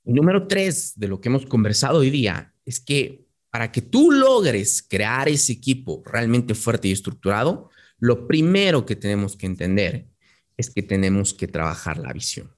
Y 0.04 0.14
número 0.14 0.48
tres, 0.48 0.94
de 0.96 1.08
lo 1.08 1.22
que 1.22 1.30
hemos 1.30 1.46
conversado 1.46 2.00
hoy 2.00 2.10
día, 2.10 2.56
es 2.66 2.80
que 2.80 3.28
para 3.52 3.72
que 3.72 3.82
tú 3.82 4.12
logres 4.12 4.82
crear 4.82 5.28
ese 5.30 5.54
equipo 5.54 6.02
realmente 6.06 6.56
fuerte 6.56 6.88
y 6.88 6.94
estructurado, 6.94 7.70
lo 8.00 8.28
primero 8.28 8.86
que 8.86 8.96
tenemos 8.96 9.36
que 9.36 9.46
entender 9.46 10.11
es 10.58 10.70
que 10.70 10.84
tenemos 10.84 11.34
que 11.34 11.48
trabajar 11.48 11.98
la 11.98 12.14
visión. 12.14 12.52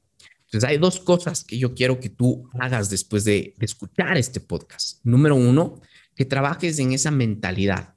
Entonces, 0.45 0.69
hay 0.69 0.77
dos 0.77 0.99
cosas 0.99 1.43
que 1.43 1.57
yo 1.57 1.73
quiero 1.73 1.99
que 1.99 2.09
tú 2.09 2.47
hagas 2.59 2.89
después 2.89 3.23
de, 3.23 3.55
escuchar 3.59 4.17
este 4.17 4.39
podcast. 4.39 5.03
Número 5.03 5.35
uno, 5.35 5.81
que 6.15 6.25
trabajes 6.25 6.77
en 6.77 6.91
esa 6.91 7.09
mentalidad 7.09 7.95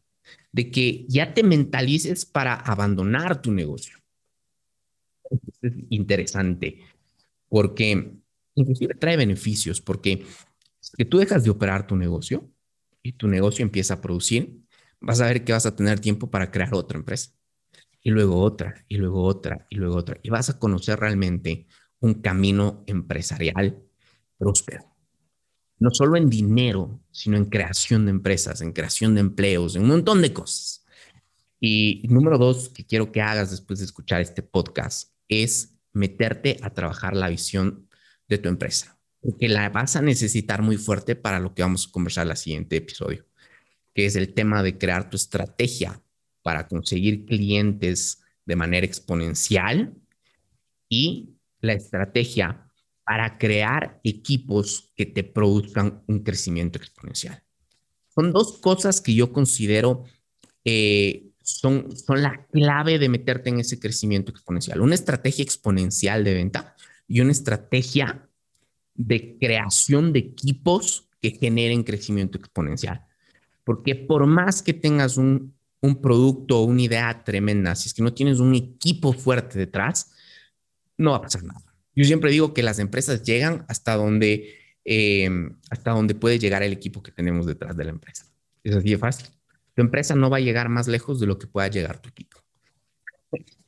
de 0.53 0.71
que 0.71 1.05
ya 1.07 1.35
te 1.35 1.43
mentalices 1.43 2.25
para 2.25 2.55
abandonar 2.55 3.43
tu 3.43 3.53
negocio. 3.53 3.99
es 5.61 5.73
interesante 5.91 6.79
porque 7.49 8.15
inclusive 8.55 8.95
trae 8.95 9.19
beneficios, 9.19 9.83
porque 9.83 10.25
que 10.97 11.05
tú 11.05 11.19
dejas 11.19 11.45
de 11.45 11.51
operar 11.51 11.87
tu 11.87 11.95
negocio 11.95 12.51
y 13.03 13.13
tu 13.13 13.29
negocio 13.29 13.63
empieza 13.63 13.95
a 13.95 14.01
producir, 14.01 14.63
vas 14.99 15.21
a 15.21 15.27
ver 15.27 15.45
que 15.45 15.53
vas 15.53 15.67
a 15.67 15.77
tener 15.77 16.01
tiempo 16.01 16.31
para 16.31 16.51
crear 16.51 16.73
otra 16.75 16.99
empresa 16.99 17.37
y 18.07 18.11
luego 18.11 18.41
otra, 18.41 18.85
y 18.87 18.99
luego 18.99 19.25
otra, 19.25 19.67
y 19.69 19.75
luego 19.75 19.97
otra. 19.97 20.21
Y 20.23 20.31
vas 20.31 20.49
a 20.49 20.61
conocer 20.61 21.01
realmente 21.01 21.67
un 21.99 22.15
camino 22.15 22.85
empresarial 22.87 23.83
próspero. 24.39 24.85
No 25.81 25.91
solo 25.91 26.17
en 26.17 26.31
dinero, 26.31 27.01
sino 27.11 27.37
en 27.37 27.47
creación 27.47 28.05
de 28.05 28.13
empresas, 28.13 28.61
en 28.61 28.73
creación 28.73 29.17
de 29.17 29.23
empleos, 29.23 29.75
en 29.75 29.83
un 29.83 29.89
montón 29.89 30.23
de 30.23 30.33
cosas. 30.33 30.85
Y 31.59 32.05
número 32.09 32.39
dos, 32.39 32.69
que 32.69 32.87
quiero 32.87 33.11
que 33.11 33.23
hagas 33.23 33.51
después 33.51 33.81
de 33.81 33.87
escuchar 33.87 34.21
este 34.21 34.45
podcast, 34.45 35.13
es 35.27 35.77
meterte 35.93 36.59
a 36.63 36.71
trabajar 36.71 37.17
la 37.17 37.29
visión 37.29 37.89
de 38.29 38.39
tu 38.39 38.49
empresa, 38.49 39.01
porque 39.21 39.49
la 39.49 39.69
vas 39.71 39.97
a 39.97 40.01
necesitar 40.03 40.63
muy 40.63 40.77
fuerte 40.77 41.17
para 41.17 41.41
lo 41.41 41.57
que 41.57 41.63
vamos 41.63 41.89
a 41.89 41.91
conversar 41.91 42.27
en 42.27 42.31
el 42.31 42.37
siguiente 42.37 42.77
episodio, 42.77 43.27
que 43.93 44.07
es 44.07 44.15
el 44.15 44.33
tema 44.33 44.63
de 44.63 44.79
crear 44.79 45.11
tu 45.11 45.17
estrategia 45.17 46.01
para 46.47 46.69
conseguir 46.69 47.25
clientes 47.25 48.23
de 48.45 48.55
manera 48.55 48.87
exponencial 48.87 49.93
y 50.89 51.31
la 51.61 51.73
estrategia 51.73 52.71
para 53.05 53.37
crear 53.37 53.99
equipos 54.05 54.93
que 54.95 55.07
te 55.07 55.25
produzcan 55.25 56.05
un 56.07 56.21
crecimiento 56.21 56.79
exponencial. 56.79 57.43
Son 58.15 58.33
dos 58.33 58.59
cosas 58.59 59.01
que 59.01 59.13
yo 59.13 59.33
considero 59.33 60.05
eh, 60.65 61.33
son, 61.43 61.97
son 61.97 62.23
la 62.23 62.47
clave 62.53 63.01
de 63.01 63.09
meterte 63.09 63.51
en 63.51 63.59
ese 63.59 63.81
crecimiento 63.81 64.31
exponencial. 64.31 64.81
Una 64.81 64.95
estrategia 64.95 65.43
exponencial 65.43 66.23
de 66.23 66.35
venta 66.35 66.77
y 67.09 67.23
una 67.23 67.33
estrategia 67.33 68.29
de 68.95 69.37
creación 69.37 70.13
de 70.13 70.21
equipos 70.21 71.09
que 71.21 71.33
generen 71.33 71.83
crecimiento 71.83 72.39
exponencial. 72.39 73.05
Porque 73.65 73.97
por 73.97 74.27
más 74.27 74.63
que 74.63 74.75
tengas 74.75 75.17
un, 75.17 75.56
un 75.81 76.01
producto 76.01 76.61
o 76.61 76.65
una 76.65 76.83
idea 76.83 77.25
tremenda, 77.25 77.75
si 77.75 77.89
es 77.89 77.95
que 77.95 78.03
no 78.03 78.15
tienes 78.15 78.41
un 78.41 78.55
equipo 78.55 79.13
fuerte 79.13 79.59
detrás, 79.59 80.13
no 80.97 81.13
va 81.13 81.19
a 81.19 81.23
pasar 81.23 81.45
nada. 81.45 81.63
Yo 81.95 82.05
siempre 82.05 82.31
digo 82.31 82.53
que 82.53 82.63
las 82.63 82.79
empresas 82.79 83.23
llegan 83.23 83.65
hasta 83.69 83.97
donde, 83.97 84.55
eh, 84.85 85.31
hasta 85.71 85.95
puede 86.19 86.39
llegar 86.39 86.63
el 86.63 86.73
equipo 86.73 87.03
que 87.03 87.13
tenemos 87.13 87.47
detrás 87.47 87.77
de 87.77 87.85
la 87.85 87.91
empresa. 87.91 88.27
Es 88.63 88.75
así 88.75 88.91
de 88.91 88.99
fácil. 88.99 89.29
Tu 89.75 89.83
empresa 89.83 90.15
no 90.15 90.31
va 90.31 90.39
a 90.39 90.41
llegar 90.41 90.69
más 90.69 90.89
lejos 90.89 91.21
de 91.21 91.27
lo 91.27 91.39
que 91.39 91.47
pueda 91.47 91.69
llegar 91.69 92.01
tu 92.01 92.09
equipo. 92.09 92.39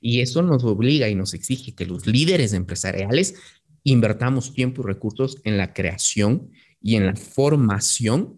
Y 0.00 0.20
eso 0.20 0.42
nos 0.42 0.64
obliga 0.64 1.08
y 1.08 1.14
nos 1.14 1.34
exige 1.34 1.74
que 1.74 1.86
los 1.86 2.06
líderes 2.06 2.52
empresariales 2.52 3.34
invertamos 3.82 4.52
tiempo 4.52 4.82
y 4.82 4.86
recursos 4.86 5.38
en 5.44 5.56
la 5.56 5.72
creación 5.72 6.50
y 6.80 6.96
en 6.96 7.06
la 7.06 7.16
formación 7.16 8.36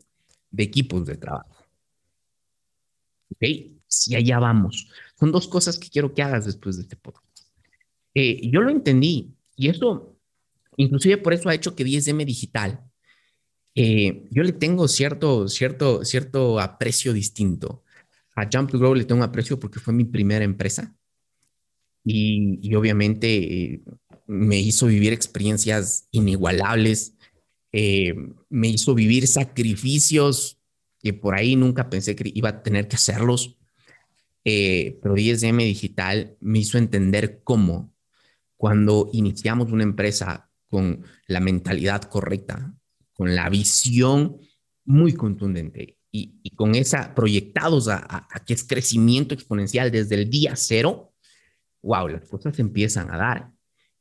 de 0.51 0.62
equipos 0.64 1.07
de 1.07 1.16
trabajo. 1.16 1.49
¿Ok? 3.41 3.72
Si 3.86 4.14
allá 4.14 4.38
vamos. 4.38 4.88
Son 5.18 5.32
dos 5.32 5.49
cosas 5.49 5.78
que 5.78 5.88
quiero 5.88 6.14
que 6.14 6.22
hagas 6.22 6.47
después 6.47 6.76
de 6.76 6.82
este 6.82 6.97
podcast. 6.97 7.26
Eh, 8.14 8.49
yo 8.51 8.61
lo 8.61 8.70
entendí 8.70 9.34
y 9.57 9.68
eso, 9.68 10.16
inclusive 10.76 11.16
por 11.18 11.32
eso 11.32 11.49
ha 11.49 11.55
hecho 11.55 11.74
que 11.74 11.84
10M 11.84 12.24
Digital, 12.24 12.80
eh, 13.74 14.26
yo 14.30 14.43
le 14.43 14.53
tengo 14.53 14.88
cierto, 14.88 15.49
cierto, 15.49 16.05
cierto 16.05 16.61
aprecio 16.61 17.12
distinto. 17.12 17.82
A 18.34 18.49
Jump 18.51 18.70
to 18.70 18.78
Grow 18.78 18.95
le 18.95 19.05
tengo 19.05 19.22
aprecio 19.22 19.59
porque 19.59 19.80
fue 19.80 19.93
mi 19.93 20.05
primera 20.05 20.45
empresa 20.45 20.97
y, 22.05 22.74
obviamente 22.74 23.28
eh, 23.74 23.82
me 24.26 24.59
hizo 24.59 24.86
vivir 24.86 25.12
experiencias 25.12 26.09
inigualables, 26.12 27.16
me 27.72 28.68
hizo 28.68 28.95
vivir 28.95 29.26
sacrificios 29.26 30.59
que 31.03 31.14
por 31.14 31.34
ahí 31.34 31.57
nunca 31.57 31.90
pensé 31.90 32.14
que 32.14 32.30
iba 32.34 32.48
a 32.51 32.62
tener 32.62 32.88
que 32.88 32.96
hacerlos. 32.96 33.57
pero 34.42 35.14
10M 35.14 35.59
Digital 35.64 36.36
me 36.40 36.61
hizo 36.61 36.78
entender 36.78 37.40
cómo 37.44 37.92
cuando 38.57 39.09
iniciamos 39.12 39.72
una 39.72 39.82
empresa 39.82 40.51
con 40.68 41.05
la 41.26 41.40
mentalidad 41.40 42.03
correcta, 42.03 42.74
con 43.12 43.34
la 43.34 43.48
visión 43.48 44.38
muy 44.84 45.14
contundente 45.14 45.98
y, 46.12 46.51
con 46.57 46.74
esa 46.74 47.14
proyectados 47.14 47.88
a, 47.88 48.28
que 48.46 48.53
es 48.53 48.64
crecimiento 48.64 49.34
exponencial 49.34 49.90
desde 49.90 50.16
el 50.16 50.28
día 50.28 50.57
cero, 50.57 51.14
wow, 51.82 52.09
las 52.09 52.28
cosas 52.28 52.59
empiezan 52.59 53.11
a 53.11 53.16
dar 53.16 53.53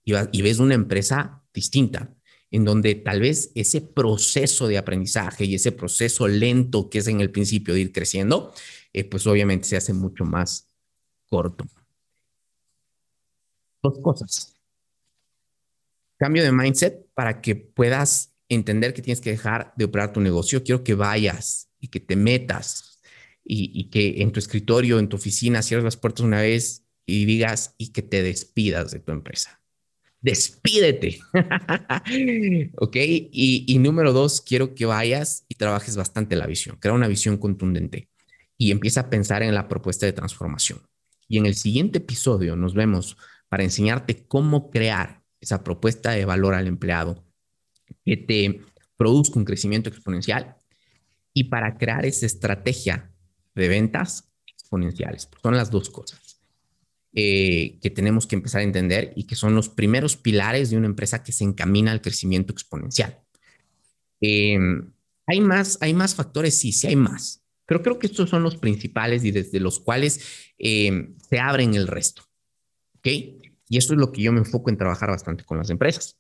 y, 0.04 0.14
y 0.32 0.42
ves 0.42 0.60
una 0.60 0.74
empresa 0.74 1.42
distinta 1.54 2.14
en 2.52 2.66
donde 2.66 2.96
tal 2.96 3.22
vez 3.22 3.52
ese 3.56 3.82
proceso 3.82 4.68
de 4.68 4.78
aprendizaje 4.78 5.46
y 5.46 5.56
ese 5.56 5.72
proceso 5.72 6.28
lento 6.28 6.90
que 6.90 7.00
es 7.00 7.08
en 7.08 7.22
el 7.22 7.32
principio 7.32 7.74
de 7.74 7.82
ir 7.82 7.92
creciendo, 7.92 8.54
eh, 8.94 9.04
pues 9.04 9.28
obviamente 9.28 9.68
se 9.68 9.78
hace 9.78 9.94
mucho 9.94 10.26
más 10.26 10.70
corto. 11.28 11.66
Dos 13.84 14.00
cosas. 14.02 14.56
Cambio 16.18 16.44
de 16.44 16.52
mindset 16.52 17.06
para 17.14 17.42
que 17.42 17.56
puedas 17.56 18.34
entender 18.50 18.94
que 18.94 19.02
tienes 19.02 19.22
que 19.22 19.30
dejar 19.30 19.74
de 19.78 19.86
operar 19.86 20.12
tu 20.12 20.20
negocio. 20.20 20.64
Quiero 20.64 20.84
que 20.84 20.96
vayas 20.96 21.70
y 21.80 21.88
que 21.88 22.00
te 22.00 22.16
metas 22.16 23.00
y, 23.44 23.90
que 23.90 24.22
en 24.22 24.32
tu 24.32 24.40
escritorio, 24.40 25.00
en 25.00 25.10
tu 25.10 25.16
oficina, 25.16 25.62
cierres 25.64 25.84
las 25.84 25.98
puertas 25.98 26.24
una 26.24 26.42
vez 26.42 26.86
y 27.06 27.26
digas 27.26 27.74
y 27.78 27.92
que 27.94 28.04
te 28.04 28.22
despidas 28.22 28.92
de 28.92 29.00
tu 29.00 29.12
empresa. 29.12 29.59
Despídete. 30.22 31.20
ok. 32.78 32.96
Y, 33.32 33.78
número 33.80 34.12
dos, 34.14 34.42
quiero 34.42 34.76
que 34.76 34.86
vayas 34.86 35.46
y 35.48 35.56
trabajes 35.56 35.96
bastante 35.96 36.36
la 36.36 36.46
visión. 36.46 36.78
Crea 36.80 36.94
una 36.94 37.08
visión 37.08 37.38
contundente 37.38 38.10
y 38.58 38.72
empieza 38.72 39.02
a 39.02 39.10
pensar 39.10 39.44
en 39.44 39.54
la 39.54 39.68
propuesta 39.68 40.06
de 40.06 40.14
transformación. 40.14 40.82
Y 41.28 41.38
en 41.38 41.46
el 41.46 41.56
siguiente 41.56 42.00
episodio 42.00 42.56
nos 42.56 42.74
vemos 42.74 43.18
para 43.48 43.64
enseñarte 43.64 44.26
cómo 44.28 44.70
crear 44.70 45.24
esa 45.40 45.64
propuesta 45.64 46.12
de 46.12 46.26
valor 46.26 46.54
al 46.54 46.68
empleado 46.68 47.24
que 48.04 48.18
te 48.18 48.62
produzca 48.98 49.40
un 49.40 49.46
crecimiento 49.46 49.90
exponencial 49.90 50.58
y 51.34 51.46
para 51.46 51.78
crear 51.78 52.06
esa 52.06 52.26
estrategia 52.26 53.12
de 53.56 53.68
ventas 53.70 54.30
exponenciales. 54.46 55.30
Son 55.42 55.56
las 55.56 55.72
dos 55.72 55.90
cosas 55.90 56.29
eh, 57.14 57.80
que 57.82 57.90
tenemos 57.90 58.28
que 58.28 58.36
empezar 58.36 58.62
a 58.62 58.66
entender 58.66 59.14
y 59.16 59.26
que 59.26 59.36
son 59.36 59.56
los 59.56 59.70
primeros 59.70 60.16
pilares 60.16 60.70
de 60.70 60.78
una 60.78 60.86
empresa 60.86 61.24
que 61.24 61.32
se 61.32 61.44
encamina 61.44 61.92
al 61.92 62.02
crecimiento 62.02 62.54
exponencial. 62.54 63.20
Em, 64.22 64.92
¿Hay 65.26 65.42
más, 65.42 65.78
hay 65.82 65.94
más 65.94 66.16
factores? 66.16 66.58
Sí, 66.58 66.72
sí 66.72 66.88
hay 66.88 66.96
más. 66.96 67.44
Pero 67.66 67.84
creo 67.84 68.00
que 68.00 68.08
estos 68.08 68.30
son 68.30 68.42
los 68.42 68.58
principales 68.58 69.24
y 69.24 69.32
desde 69.32 69.60
los 69.60 69.80
cuales 69.80 70.52
em, 70.58 71.16
se 71.20 71.40
abren 71.40 71.76
el 71.76 71.88
resto. 71.88 72.24
¿Ok? 72.98 73.08
Y 73.70 73.78
eso 73.78 73.94
es 73.94 74.00
lo 74.00 74.12
que 74.12 74.24
yo 74.24 74.32
me 74.32 74.40
enfoco 74.40 74.70
en 74.70 74.78
trabajar 74.78 75.10
bastante 75.10 75.44
con 75.44 75.60
las 75.60 75.70
empresas. 75.70 76.18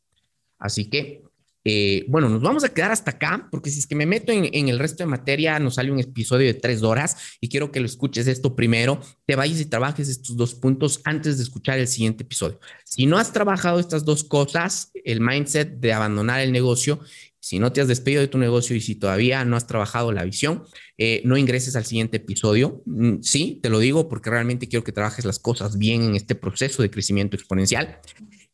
Así 0.59 0.89
que, 0.89 1.23
eh, 1.65 2.05
bueno, 2.07 2.29
nos 2.29 2.41
vamos 2.41 2.63
a 2.63 2.73
quedar 2.73 2.91
hasta 2.91 3.11
acá, 3.11 3.47
porque 3.51 3.69
si 3.69 3.79
es 3.79 3.87
que 3.87 3.95
me 3.95 4.05
meto 4.05 4.31
en, 4.31 4.69
el 4.69 4.79
resto 4.79 5.03
de 5.03 5.07
materia, 5.07 5.59
nos 5.59 5.75
sale 5.75 5.91
un 5.91 5.99
episodio 5.99 6.47
de 6.47 6.53
tres 6.53 6.83
horas 6.83 7.17
y 7.41 7.49
quiero 7.49 7.71
que 7.71 7.79
lo 7.79 7.85
escuches 7.85 8.27
esto 8.27 8.55
primero, 8.55 9.01
te 9.25 9.35
vayas 9.35 9.59
y 9.59 9.65
trabajes 9.65 10.09
estos 10.09 10.37
dos 10.37 10.55
puntos 10.55 11.01
antes 11.03 11.37
de 11.37 11.43
escuchar 11.43 11.79
el 11.79 11.87
siguiente 11.87 12.23
episodio. 12.23 12.59
Si 12.85 13.05
no 13.05 13.17
has 13.17 13.33
trabajado 13.33 13.79
estas 13.79 14.05
dos 14.05 14.23
cosas, 14.23 14.91
el 15.03 15.21
mindset 15.21 15.79
de 15.79 15.93
abandonar 15.93 16.39
el 16.39 16.51
negocio 16.51 16.99
si 17.41 17.57
no 17.57 17.71
te 17.71 17.81
has 17.81 17.87
despedido 17.87 18.21
de 18.21 18.27
tu 18.27 18.37
negocio 18.37 18.75
y 18.75 18.81
si 18.81 18.95
todavía 18.95 19.45
no 19.45 19.55
has 19.55 19.65
trabajado 19.65 20.11
la 20.11 20.23
visión, 20.23 20.65
eh, 20.97 21.21
no 21.23 21.37
ingreses 21.37 21.75
al 21.75 21.85
siguiente 21.85 22.17
episodio. 22.17 22.83
Mm, 22.85 23.21
sí, 23.21 23.59
te 23.63 23.69
lo 23.69 23.79
digo 23.79 24.09
porque 24.09 24.29
realmente 24.29 24.67
quiero 24.67 24.83
que 24.83 24.91
trabajes 24.91 25.25
las 25.25 25.39
cosas 25.39 25.77
bien 25.77 26.03
en 26.03 26.15
este 26.15 26.35
proceso 26.35 26.81
de 26.81 26.91
crecimiento 26.91 27.37
exponencial. 27.37 27.99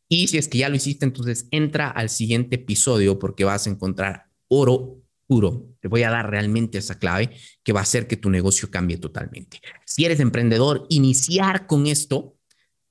Y 0.08 0.28
si 0.28 0.38
es 0.38 0.48
que 0.48 0.58
ya 0.58 0.68
lo 0.68 0.76
hiciste, 0.76 1.04
entonces 1.04 1.48
entra 1.50 1.88
al 1.90 2.08
siguiente 2.08 2.56
episodio 2.56 3.18
porque 3.18 3.44
vas 3.44 3.66
a 3.66 3.70
encontrar 3.70 4.26
oro 4.48 5.02
puro. 5.26 5.68
Te 5.80 5.88
voy 5.88 6.02
a 6.04 6.10
dar 6.10 6.30
realmente 6.30 6.78
esa 6.78 6.98
clave 6.98 7.30
que 7.64 7.72
va 7.72 7.80
a 7.80 7.82
hacer 7.82 8.06
que 8.06 8.16
tu 8.16 8.30
negocio 8.30 8.70
cambie 8.70 8.98
totalmente. 8.98 9.60
Si 9.84 10.04
eres 10.04 10.20
emprendedor, 10.20 10.86
iniciar 10.88 11.66
con 11.66 11.86
esto 11.86 12.36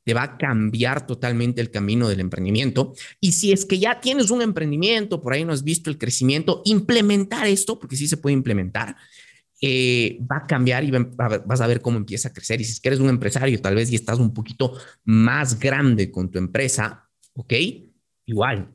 te 0.05 0.13
va 0.13 0.23
a 0.23 0.37
cambiar 0.37 1.07
totalmente 1.07 1.61
el 1.61 1.71
camino 1.71 2.07
del 2.07 2.19
emprendimiento. 2.19 2.93
Y 3.19 3.31
si 3.31 3.51
es 3.51 3.65
que 3.65 3.79
ya 3.79 3.99
tienes 3.99 4.29
un 4.29 4.43
emprendimiento, 4.43 5.19
por 5.19 5.33
ahí 5.33 5.43
no 5.43 5.51
has 5.51 5.63
visto 5.63 5.89
el 5.89 5.97
crecimiento, 5.97 6.61
implementar 6.63 7.47
esto, 7.47 7.79
porque 7.79 7.95
sí 7.95 8.07
se 8.07 8.17
puede 8.17 8.35
implementar, 8.35 8.95
eh, 9.61 10.19
va 10.31 10.37
a 10.37 10.45
cambiar 10.45 10.83
y 10.83 10.91
vas 10.91 11.61
a 11.61 11.67
ver 11.67 11.81
cómo 11.81 11.97
empieza 11.97 12.29
a 12.29 12.33
crecer. 12.33 12.61
Y 12.61 12.65
si 12.65 12.73
es 12.73 12.79
que 12.79 12.89
eres 12.89 12.99
un 12.99 13.09
empresario, 13.09 13.59
tal 13.59 13.73
vez 13.73 13.91
y 13.91 13.95
estás 13.95 14.19
un 14.19 14.31
poquito 14.31 14.73
más 15.05 15.59
grande 15.59 16.11
con 16.11 16.29
tu 16.29 16.37
empresa, 16.37 17.04
¿ok? 17.35 17.53
Igual, 18.25 18.73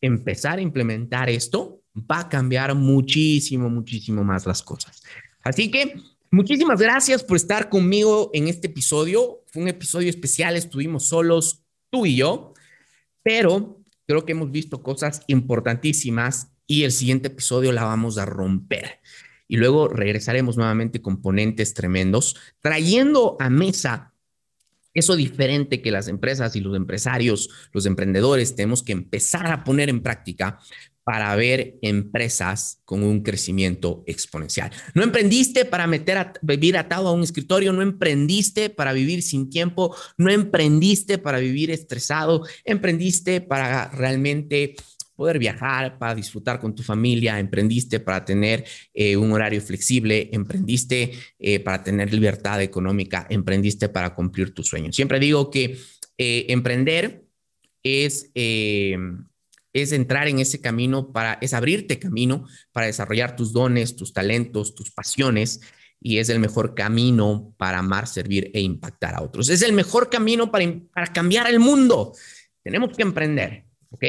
empezar 0.00 0.58
a 0.58 0.62
implementar 0.62 1.28
esto 1.28 1.82
va 1.94 2.20
a 2.20 2.28
cambiar 2.28 2.74
muchísimo, 2.74 3.68
muchísimo 3.68 4.24
más 4.24 4.46
las 4.46 4.62
cosas. 4.62 5.02
Así 5.42 5.70
que 5.70 5.94
Muchísimas 6.34 6.80
gracias 6.80 7.22
por 7.22 7.36
estar 7.36 7.68
conmigo 7.68 8.30
en 8.32 8.48
este 8.48 8.68
episodio. 8.68 9.44
Fue 9.48 9.60
un 9.60 9.68
episodio 9.68 10.08
especial, 10.08 10.56
estuvimos 10.56 11.06
solos, 11.08 11.62
tú 11.90 12.06
y 12.06 12.16
yo, 12.16 12.54
pero 13.22 13.84
creo 14.06 14.24
que 14.24 14.32
hemos 14.32 14.50
visto 14.50 14.82
cosas 14.82 15.24
importantísimas 15.26 16.50
y 16.66 16.84
el 16.84 16.92
siguiente 16.92 17.28
episodio 17.28 17.70
la 17.70 17.84
vamos 17.84 18.16
a 18.16 18.24
romper. 18.24 19.00
Y 19.46 19.58
luego 19.58 19.88
regresaremos 19.88 20.56
nuevamente 20.56 21.02
con 21.02 21.20
ponentes 21.20 21.74
tremendos, 21.74 22.34
trayendo 22.60 23.36
a 23.38 23.50
mesa 23.50 24.11
eso 24.94 25.16
diferente 25.16 25.80
que 25.82 25.90
las 25.90 26.08
empresas 26.08 26.56
y 26.56 26.60
los 26.60 26.76
empresarios, 26.76 27.48
los 27.72 27.86
emprendedores 27.86 28.54
tenemos 28.54 28.82
que 28.82 28.92
empezar 28.92 29.46
a 29.46 29.64
poner 29.64 29.88
en 29.88 30.02
práctica 30.02 30.58
para 31.04 31.34
ver 31.34 31.78
empresas 31.82 32.80
con 32.84 33.02
un 33.02 33.22
crecimiento 33.22 34.04
exponencial. 34.06 34.70
No 34.94 35.02
emprendiste 35.02 35.64
para 35.64 35.86
meter 35.86 36.18
a, 36.18 36.32
vivir 36.42 36.76
atado 36.76 37.08
a 37.08 37.12
un 37.12 37.22
escritorio, 37.22 37.72
no 37.72 37.82
emprendiste 37.82 38.70
para 38.70 38.92
vivir 38.92 39.22
sin 39.22 39.50
tiempo, 39.50 39.96
no 40.16 40.30
emprendiste 40.30 41.18
para 41.18 41.38
vivir 41.38 41.70
estresado, 41.70 42.46
emprendiste 42.64 43.40
para 43.40 43.88
realmente 43.88 44.76
poder 45.14 45.38
viajar, 45.38 45.98
para 45.98 46.14
disfrutar 46.14 46.58
con 46.58 46.74
tu 46.74 46.82
familia, 46.82 47.38
emprendiste 47.38 48.00
para 48.00 48.24
tener 48.24 48.64
eh, 48.94 49.16
un 49.16 49.32
horario 49.32 49.60
flexible, 49.60 50.30
emprendiste 50.32 51.12
eh, 51.38 51.60
para 51.60 51.82
tener 51.82 52.12
libertad 52.12 52.62
económica, 52.62 53.26
emprendiste 53.30 53.88
para 53.88 54.14
cumplir 54.14 54.54
tus 54.54 54.68
sueños. 54.68 54.96
Siempre 54.96 55.20
digo 55.20 55.50
que 55.50 55.78
eh, 56.18 56.46
emprender 56.48 57.24
es, 57.82 58.30
es 58.34 59.92
entrar 59.92 60.28
en 60.28 60.38
ese 60.38 60.60
camino 60.60 61.12
para, 61.12 61.34
es 61.40 61.52
abrirte 61.52 61.98
camino 61.98 62.46
para 62.70 62.86
desarrollar 62.86 63.34
tus 63.34 63.52
dones, 63.52 63.96
tus 63.96 64.12
talentos, 64.12 64.74
tus 64.74 64.92
pasiones 64.92 65.60
y 66.00 66.18
es 66.18 66.28
el 66.28 66.40
mejor 66.40 66.74
camino 66.74 67.54
para 67.56 67.78
amar, 67.78 68.06
servir 68.06 68.50
e 68.54 68.60
impactar 68.60 69.14
a 69.14 69.22
otros. 69.22 69.48
Es 69.48 69.62
el 69.62 69.72
mejor 69.72 70.10
camino 70.10 70.50
para, 70.50 70.64
para 70.92 71.12
cambiar 71.12 71.48
el 71.48 71.60
mundo. 71.60 72.12
Tenemos 72.62 72.96
que 72.96 73.02
emprender, 73.02 73.66
¿ok? 73.92 74.04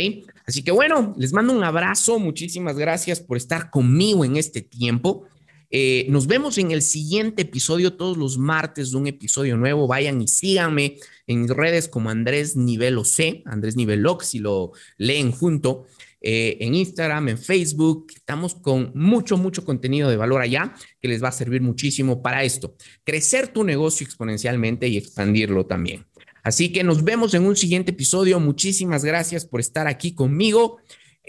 Así 0.46 0.64
que 0.64 0.72
bueno, 0.72 1.14
les 1.18 1.32
mando 1.34 1.54
un 1.54 1.64
abrazo, 1.64 2.20
muchísimas 2.20 2.78
gracias 2.78 3.20
por 3.20 3.38
estar 3.38 3.70
conmigo 3.70 4.26
en 4.26 4.38
este 4.38 4.62
tiempo. 4.62 5.28
Eh, 5.76 6.06
nos 6.10 6.28
vemos 6.28 6.60
en 6.60 6.70
el 6.70 6.84
siguiente 6.84 7.42
episodio, 7.42 7.94
todos 7.94 8.16
los 8.16 8.38
martes 8.38 8.92
de 8.92 8.98
un 8.98 9.08
episodio 9.08 9.58
nuevo. 9.58 9.88
Vayan 9.88 10.22
y 10.22 10.28
síganme 10.28 10.98
en 11.26 11.48
redes 11.48 11.88
como 11.88 12.12
Andrés 12.12 12.56
Nivelo 12.56 13.04
C, 13.04 13.42
Andrés 13.46 13.76
Nivelo, 13.76 14.20
si 14.22 14.40
lo 14.40 14.74
leen 14.98 15.32
junto. 15.32 15.86
Eh, 16.26 16.58
en 16.62 16.74
Instagram, 16.76 17.30
en 17.30 17.38
Facebook. 17.38 18.14
Estamos 18.16 18.56
con 18.56 18.92
mucho, 18.96 19.36
mucho 19.36 19.66
contenido 19.66 20.10
de 20.10 20.16
valor 20.16 20.42
allá 20.42 20.74
que 21.02 21.10
les 21.10 21.22
va 21.22 21.28
a 21.28 21.34
servir 21.34 21.62
muchísimo 21.62 22.22
para 22.22 22.44
esto. 22.44 22.76
Crecer 23.04 23.50
tu 23.50 23.64
negocio 23.64 24.06
exponencialmente 24.06 24.88
y 24.88 24.98
expandirlo 24.98 25.66
también. 25.66 26.06
Así 26.44 26.72
que 26.72 26.84
nos 26.84 27.04
vemos 27.04 27.34
en 27.34 27.46
un 27.46 27.56
siguiente 27.56 27.92
episodio. 27.92 28.40
Muchísimas 28.40 29.04
gracias 29.04 29.46
por 29.46 29.60
estar 29.60 29.88
aquí 29.88 30.14
conmigo. 30.14 30.78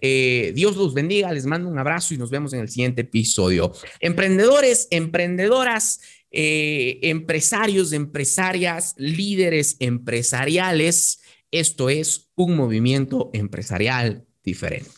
Eh, 0.03 0.53
Dios 0.55 0.77
los 0.77 0.93
bendiga, 0.93 1.33
les 1.33 1.47
mando 1.47 1.69
un 1.69 1.79
abrazo 1.79 2.15
y 2.15 2.19
nos 2.19 2.31
vemos 2.31 2.53
en 2.53 2.61
el 2.61 2.69
siguiente 2.69 3.03
episodio. 3.03 3.73
Emprendedores, 4.01 4.89
emprendedoras, 4.91 6.01
eh, 6.31 6.99
empresarios, 7.03 7.93
empresarias, 7.93 8.95
líderes 8.99 9.77
empresariales, 9.79 11.21
esto 11.53 11.89
es 11.89 12.31
un 12.35 12.57
movimiento 12.57 13.31
empresarial 13.33 14.27
diferente. 14.43 14.91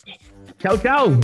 Chao, 0.59 0.81
chao. 0.81 1.19